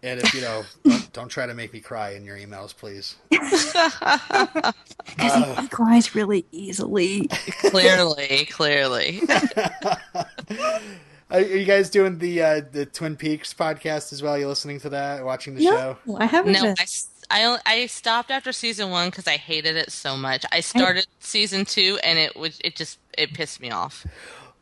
And 0.02 0.20
if 0.20 0.32
you 0.34 0.40
know, 0.40 0.62
don't, 0.84 1.12
don't 1.12 1.28
try 1.28 1.46
to 1.46 1.54
make 1.54 1.72
me 1.72 1.80
cry 1.80 2.12
in 2.12 2.24
your 2.24 2.36
emails, 2.36 2.76
please. 2.76 3.16
Because 5.16 5.58
he 5.58 5.68
cries 5.68 6.14
really 6.14 6.46
easily. 6.52 7.28
Clearly, 7.60 8.46
clearly. 8.50 9.20
Are 11.30 11.40
you 11.40 11.64
guys 11.64 11.90
doing 11.90 12.18
the 12.18 12.42
uh, 12.42 12.60
the 12.72 12.86
Twin 12.86 13.16
Peaks 13.16 13.54
podcast 13.54 14.12
as 14.12 14.22
well? 14.22 14.36
You 14.36 14.48
listening 14.48 14.80
to 14.80 14.88
that? 14.90 15.24
Watching 15.24 15.54
the 15.54 15.64
No, 15.64 15.70
show? 16.06 16.16
I 16.18 16.26
haven't. 16.26 16.52
No, 16.52 16.62
been. 16.62 16.74
I, 16.78 16.82
s- 16.82 17.08
I, 17.30 17.44
on- 17.44 17.60
I 17.66 17.86
stopped 17.86 18.30
after 18.30 18.50
season 18.52 18.90
one 18.90 19.10
because 19.10 19.26
I 19.28 19.36
hated 19.36 19.76
it 19.76 19.92
so 19.92 20.16
much. 20.16 20.44
I 20.50 20.60
started 20.60 21.06
season 21.20 21.64
two 21.64 21.98
and 22.02 22.18
it 22.18 22.34
was 22.36 22.58
it 22.64 22.74
just 22.74 22.98
it 23.16 23.32
pissed 23.34 23.60
me 23.60 23.70
off. 23.70 24.04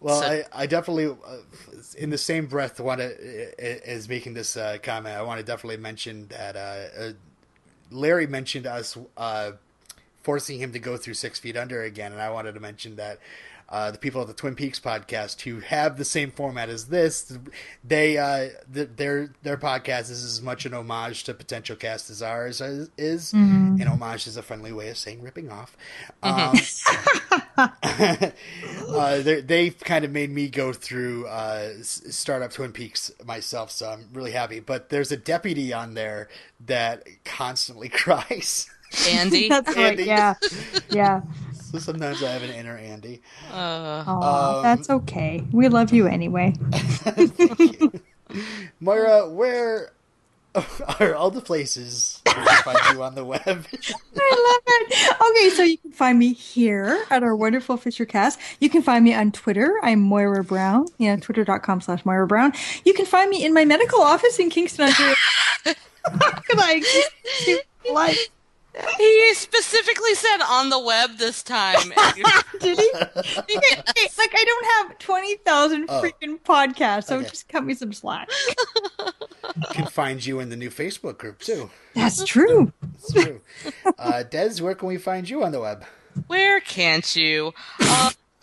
Well, 0.01 0.21
So- 0.21 0.27
I, 0.29 0.45
I 0.63 0.67
definitely, 0.67 1.07
uh, 1.07 1.37
in 1.97 2.11
the 2.11 2.19
same 2.19 2.47
breath, 2.47 2.79
want 2.79 3.01
to 3.01 3.11
is 3.91 4.09
making 4.09 4.35
this 4.35 4.57
uh, 4.57 4.77
comment. 4.83 5.17
I 5.17 5.23
want 5.23 5.41
to 5.41 5.45
definitely 5.47 5.79
mention 5.79 6.29
that 6.29 6.55
uh, 6.57 6.59
uh, 7.03 7.13
Larry 7.91 8.27
mentioned 8.27 8.67
us 8.67 8.97
uh, 9.17 9.53
forcing 10.23 10.59
him 10.61 10.73
to 10.73 10.79
go 10.79 10.97
through 10.99 11.15
Six 11.15 11.39
Feet 11.39 11.57
Under 11.57 11.83
again, 11.83 12.13
and 12.13 12.21
I 12.21 12.31
wanted 12.31 12.53
to 12.55 12.61
mention 12.61 12.97
that. 12.97 13.19
Uh, 13.71 13.91
the 13.91 13.99
people 13.99 14.23
at 14.23 14.27
the 14.27 14.33
Twin 14.33 14.55
Peaks 14.55 14.81
podcast 14.81 15.43
who 15.43 15.61
have 15.61 15.99
the 15.99 16.05
same 16.05 16.31
format 16.31 16.71
as 16.71 16.87
this, 16.87 17.37
they 17.85 18.17
uh, 18.17 18.49
th- 18.73 18.89
their 18.97 19.35
their 19.43 19.59
podcast 19.59 20.11
is 20.11 20.25
as 20.25 20.41
much 20.41 20.65
an 20.65 20.73
homage 20.73 21.25
to 21.25 21.35
Potential 21.35 21.77
Cast 21.77 22.09
as 22.09 22.23
ours 22.23 22.61
is. 22.63 22.89
is. 22.97 23.33
And 23.35 23.83
homage 23.83 24.27
is 24.27 24.37
a 24.39 24.43
friendly 24.43 24.73
way 24.73 24.89
of 24.89 24.97
saying 24.97 25.21
ripping 25.23 25.51
off. 25.51 25.77
Um, 26.23 26.57
uh, 27.59 29.19
they- 29.21 29.41
they've 29.43 29.79
kind 29.81 30.05
of 30.05 30.11
made 30.13 30.31
me 30.31 30.49
go 30.49 30.73
through 30.73 31.27
uh, 31.27 31.71
s- 31.79 32.03
Startup 32.11 32.51
Twin 32.51 32.73
Peaks 32.73 33.11
myself, 33.25 33.71
so 33.71 33.91
I'm 33.91 34.09
really 34.13 34.33
happy. 34.33 34.61
But 34.61 34.89
there's 34.89 35.13
a 35.13 35.17
deputy 35.17 35.73
on 35.73 35.95
there 35.95 36.29
that 36.67 37.07
constantly 37.25 37.89
cries. 37.91 38.69
Andy, 39.11 39.49
That's 39.51 39.77
right. 39.77 39.99
Yeah. 39.99 40.35
Yeah. 40.91 41.21
So 41.71 41.79
sometimes 41.79 42.23
I 42.23 42.31
have 42.31 42.43
an 42.43 42.51
inner 42.51 42.77
Andy. 42.77 43.21
uh, 43.53 44.05
Aw, 44.07 44.57
Um, 44.59 44.63
that's 44.63 44.91
okay. 44.91 45.45
We 45.53 45.69
love 45.69 45.93
you 45.93 46.07
anyway. 46.07 46.55
Moira, 48.81 49.29
where 49.29 49.93
are 51.01 51.15
all 51.15 51.31
the 51.31 51.41
places 51.41 52.21
we 52.27 52.33
can 52.33 52.63
find 52.63 52.79
you 52.93 53.03
on 53.03 53.15
the 53.15 53.25
web? 53.25 53.41
I 53.47 53.57
love 53.57 53.67
it. 54.67 55.17
Okay, 55.31 55.51
so 55.57 55.63
you 55.63 55.79
can 55.79 55.93
find 55.93 56.19
me 56.19 56.33
here 56.33 57.05
at 57.11 57.23
our 57.23 57.35
wonderful 57.37 57.77
Fisher 57.77 58.05
Cast. 58.05 58.39
You 58.61 58.69
can 58.69 58.83
find 58.83 59.05
me 59.05 59.15
on 59.15 59.33
Twitter. 59.33 59.75
I'm 59.83 60.01
Moira 60.01 60.45
Brown. 60.45 60.87
You 60.99 61.11
know, 61.11 61.17
twitter.com 61.21 61.81
slash 61.81 62.05
Moira 62.05 62.27
Brown. 62.27 62.53
You 62.85 62.95
can 62.95 63.07
find 63.07 63.31
me 63.31 63.45
in 63.45 63.53
my 63.55 63.65
medical 63.65 64.01
office 64.01 64.39
in 64.39 64.51
Kingston, 64.51 64.87
Ontario. 64.89 65.15
Can 65.65 66.59
I 66.59 66.83
like 67.93 68.31
he 68.99 69.35
specifically 69.35 70.15
said 70.15 70.39
on 70.49 70.71
the 70.71 70.79
web 70.79 71.19
this 71.19 71.43
time. 71.43 71.77
did 72.61 72.79
he? 72.79 72.91
You 73.49 73.61
like 74.19 74.33
I 74.35 74.45
don't 74.45 74.89
have 74.89 74.99
20,000 74.99 75.89
freaking 75.89 76.41
podcasts, 76.41 77.05
so 77.05 77.19
Okay. 77.19 77.29
just 77.29 77.49
cut 77.49 77.65
me 77.65 77.75
some 77.75 77.93
slack. 77.93 78.29
can 79.71 79.87
find 79.87 80.25
you 80.25 80.41
in 80.41 80.49
the 80.49 80.57
new 80.57 80.71
Facebook 80.71 81.19
group 81.19 81.41
too. 81.41 81.71
That's 81.95 82.25
true. 82.25 82.73
That's 82.83 83.13
true. 83.13 83.41
Uh, 83.99 84.23
Des, 84.23 84.61
where 84.63 84.75
can 84.75 84.89
we 84.89 84.99
find 84.99 85.29
you 85.29 85.43
on 85.45 85.53
the 85.53 85.61
web? 85.61 85.85
Where 86.27 86.61
can't 86.61 87.15
you? 87.17 87.53
Uh, 87.81 88.11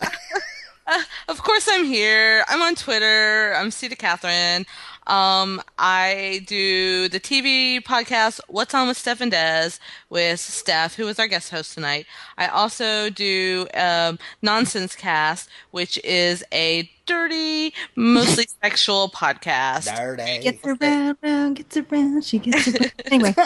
uh, 0.86 1.02
of 1.28 1.42
course, 1.42 1.68
I'm 1.70 1.84
here. 1.84 2.44
I'm 2.48 2.62
on 2.62 2.74
Twitter. 2.74 3.54
I'm 3.56 3.70
Cedar 3.70 3.96
Catherine. 3.96 4.66
Um, 5.06 5.62
I 5.78 6.42
do 6.46 7.08
the 7.08 7.20
TV 7.20 7.80
podcast 7.82 8.40
What's 8.48 8.74
On 8.74 8.88
with 8.88 8.96
Steph 8.96 9.20
and 9.20 9.30
Des 9.30 9.70
with 10.10 10.40
Steph, 10.40 10.96
who 10.96 11.06
is 11.08 11.18
our 11.18 11.28
guest 11.28 11.50
host 11.50 11.74
tonight. 11.74 12.06
I 12.36 12.48
also 12.48 13.08
do 13.10 13.66
um, 13.74 14.18
Nonsense 14.42 14.96
Cast, 14.96 15.48
which 15.70 15.98
is 16.04 16.44
a 16.52 16.90
dirty, 17.06 17.72
mostly 17.94 18.46
sexual 18.62 19.08
podcast. 19.08 19.94
Dirty. 19.96 20.40
Gets 20.40 20.66
around, 20.66 21.16
round, 21.22 21.56
gets 21.56 21.76
around, 21.76 22.24
she 22.24 22.38
gets 22.38 22.68
around. 22.68 22.92
Anyway, 23.06 23.34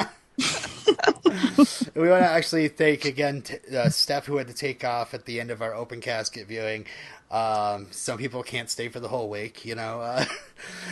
We 1.94 2.08
want 2.08 2.22
to 2.22 2.30
actually 2.30 2.68
thank 2.68 3.04
again 3.04 3.42
t- 3.42 3.58
uh, 3.76 3.90
Steph 3.90 4.26
who 4.26 4.36
had 4.36 4.48
to 4.48 4.54
take 4.54 4.84
off 4.84 5.14
at 5.14 5.24
the 5.26 5.40
end 5.40 5.50
of 5.50 5.62
our 5.62 5.74
open 5.74 6.00
casket 6.00 6.46
viewing. 6.46 6.86
Um, 7.30 7.86
some 7.92 8.18
people 8.18 8.42
can't 8.42 8.68
stay 8.68 8.88
for 8.88 8.98
the 8.98 9.08
whole 9.08 9.30
week, 9.30 9.64
you 9.64 9.76
know. 9.76 10.00
Uh, 10.00 10.24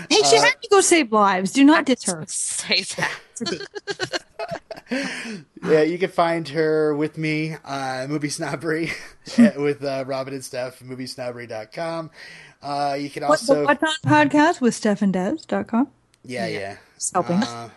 hey, 0.09 0.23
she 0.23 0.37
had 0.37 0.55
to 0.63 0.69
go 0.71 0.81
save 0.81 1.11
lives. 1.13 1.53
Do 1.53 1.65
not 1.65 1.85
diss 1.85 2.05
her. 2.05 2.25
Say 2.29 2.85
that. 2.97 4.23
yeah, 5.65 5.83
you 5.83 5.99
can 5.99 6.11
find 6.11 6.49
her 6.49 6.95
with 6.95 7.19
me, 7.19 7.57
uh, 7.65 8.07
Movie 8.09 8.29
Snobbery, 8.29 8.93
with 9.57 9.83
uh, 9.83 10.05
Robin 10.07 10.35
and 10.35 10.45
Steph, 10.45 10.81
moviesnobbery.com. 10.81 12.11
Uh, 12.63 12.97
you 12.99 13.11
can 13.11 13.25
also, 13.25 13.61
the 13.61 13.65
What's 13.65 13.83
on 13.83 14.11
podcast 14.11 14.61
with 14.61 14.75
StephanDez.com. 14.75 15.89
yeah, 16.25 16.47
yeah. 16.47 16.77
helping. 17.13 17.43
Uh, 17.43 17.71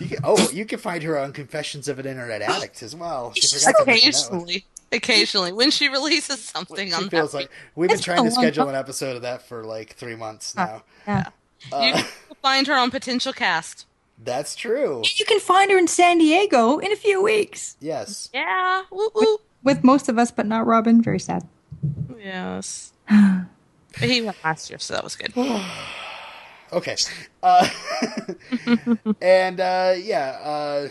you 0.00 0.08
can, 0.08 0.18
oh, 0.24 0.50
you 0.50 0.64
can 0.64 0.78
find 0.78 1.02
her 1.02 1.18
on 1.18 1.32
Confessions 1.32 1.88
of 1.88 1.98
an 1.98 2.06
Internet 2.06 2.42
Addict 2.42 2.82
as 2.82 2.94
well. 2.94 3.32
She 3.34 3.46
forgot 3.46 3.74
to 3.78 3.86
mention 3.86 4.10
that 4.12 4.30
one. 4.30 4.40
Occasionally, 4.40 4.64
occasionally, 4.92 5.52
when 5.52 5.70
she 5.70 5.88
releases 5.88 6.40
something 6.40 6.88
She 6.88 6.94
on 6.94 7.08
feels 7.08 7.32
that 7.32 7.38
like 7.38 7.50
we've 7.74 7.88
been 7.88 7.96
It's 7.96 8.04
trying 8.04 8.18
to 8.18 8.22
been 8.24 8.32
a 8.32 8.34
long 8.34 8.44
schedule 8.44 8.64
time. 8.66 8.74
an 8.74 8.80
episode 8.80 9.16
of 9.16 9.22
that 9.22 9.42
for 9.46 9.64
like 9.64 9.94
three 9.94 10.16
months 10.16 10.56
uh, 10.56 10.64
now. 10.66 10.82
Yeah. 11.06 11.28
Uh, 11.72 11.80
you 11.80 11.92
can 11.92 12.04
find 12.42 12.66
her 12.66 12.74
on 12.74 12.90
Potential 12.90 13.32
Cast. 13.32 13.86
That's 14.22 14.54
true. 14.54 15.02
You 15.16 15.24
can 15.24 15.40
find 15.40 15.70
her 15.70 15.78
in 15.78 15.88
San 15.88 16.18
Diego 16.18 16.78
in 16.78 16.92
a 16.92 16.96
few 16.96 17.22
weeks. 17.22 17.76
Yes. 17.80 18.28
Yeah. 18.32 18.82
Woo 18.90 19.10
woo. 19.14 19.38
With 19.64 19.82
most 19.84 20.08
of 20.08 20.18
us, 20.18 20.30
but 20.30 20.46
not 20.46 20.66
Robin. 20.66 21.02
Very 21.02 21.20
sad. 21.20 21.46
Yes. 22.18 22.92
But 24.00 24.08
he 24.08 24.22
went 24.22 24.38
last 24.42 24.70
year, 24.70 24.78
so 24.78 24.94
that 24.94 25.04
was 25.04 25.16
good. 25.16 25.34
Okay. 26.72 26.96
Uh, 27.42 27.68
and 29.20 29.60
uh, 29.60 29.94
yeah, 29.98 30.38
uh, 30.42 30.88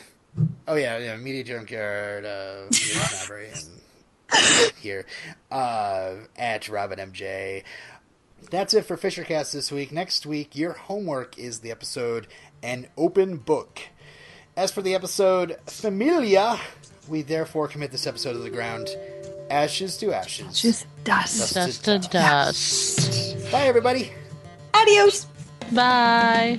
Oh 0.68 0.76
yeah, 0.76 0.98
yeah, 0.98 1.18
Media 1.18 1.44
Junkyard, 1.44 2.26
uh, 2.26 2.64
Media 2.72 3.02
Library, 3.20 3.50
and 3.54 4.74
here 4.80 5.06
uh, 5.52 6.14
at 6.38 6.70
Robin 6.70 7.00
MJ. 7.00 7.64
That's 8.50 8.74
it 8.74 8.86
for 8.86 8.98
Fishercast 8.98 9.52
this 9.52 9.72
week. 9.72 9.92
Next 9.92 10.26
week, 10.26 10.56
your 10.56 10.74
homework 10.74 11.38
is 11.38 11.60
the 11.60 11.72
episode 11.72 12.28
"An 12.64 12.88
Open 12.98 13.38
Book." 13.38 13.82
As 14.56 14.72
for 14.72 14.82
the 14.82 14.96
episode 14.96 15.58
"Familia," 15.66 16.60
we 17.10 17.22
therefore 17.22 17.68
commit 17.68 17.92
this 17.92 18.08
episode 18.08 18.34
to 18.34 18.40
the 18.40 18.50
ground. 18.50 18.90
Ashes 19.50 19.98
to 19.98 20.14
ashes. 20.14 20.62
Just 20.62 20.88
dust. 21.04 21.54
Dust 21.54 21.84
to 21.84 22.00
dust. 22.00 23.52
Bye, 23.52 23.64
everybody. 23.66 24.14
Adios. 24.74 25.28
Bye. 25.72 26.58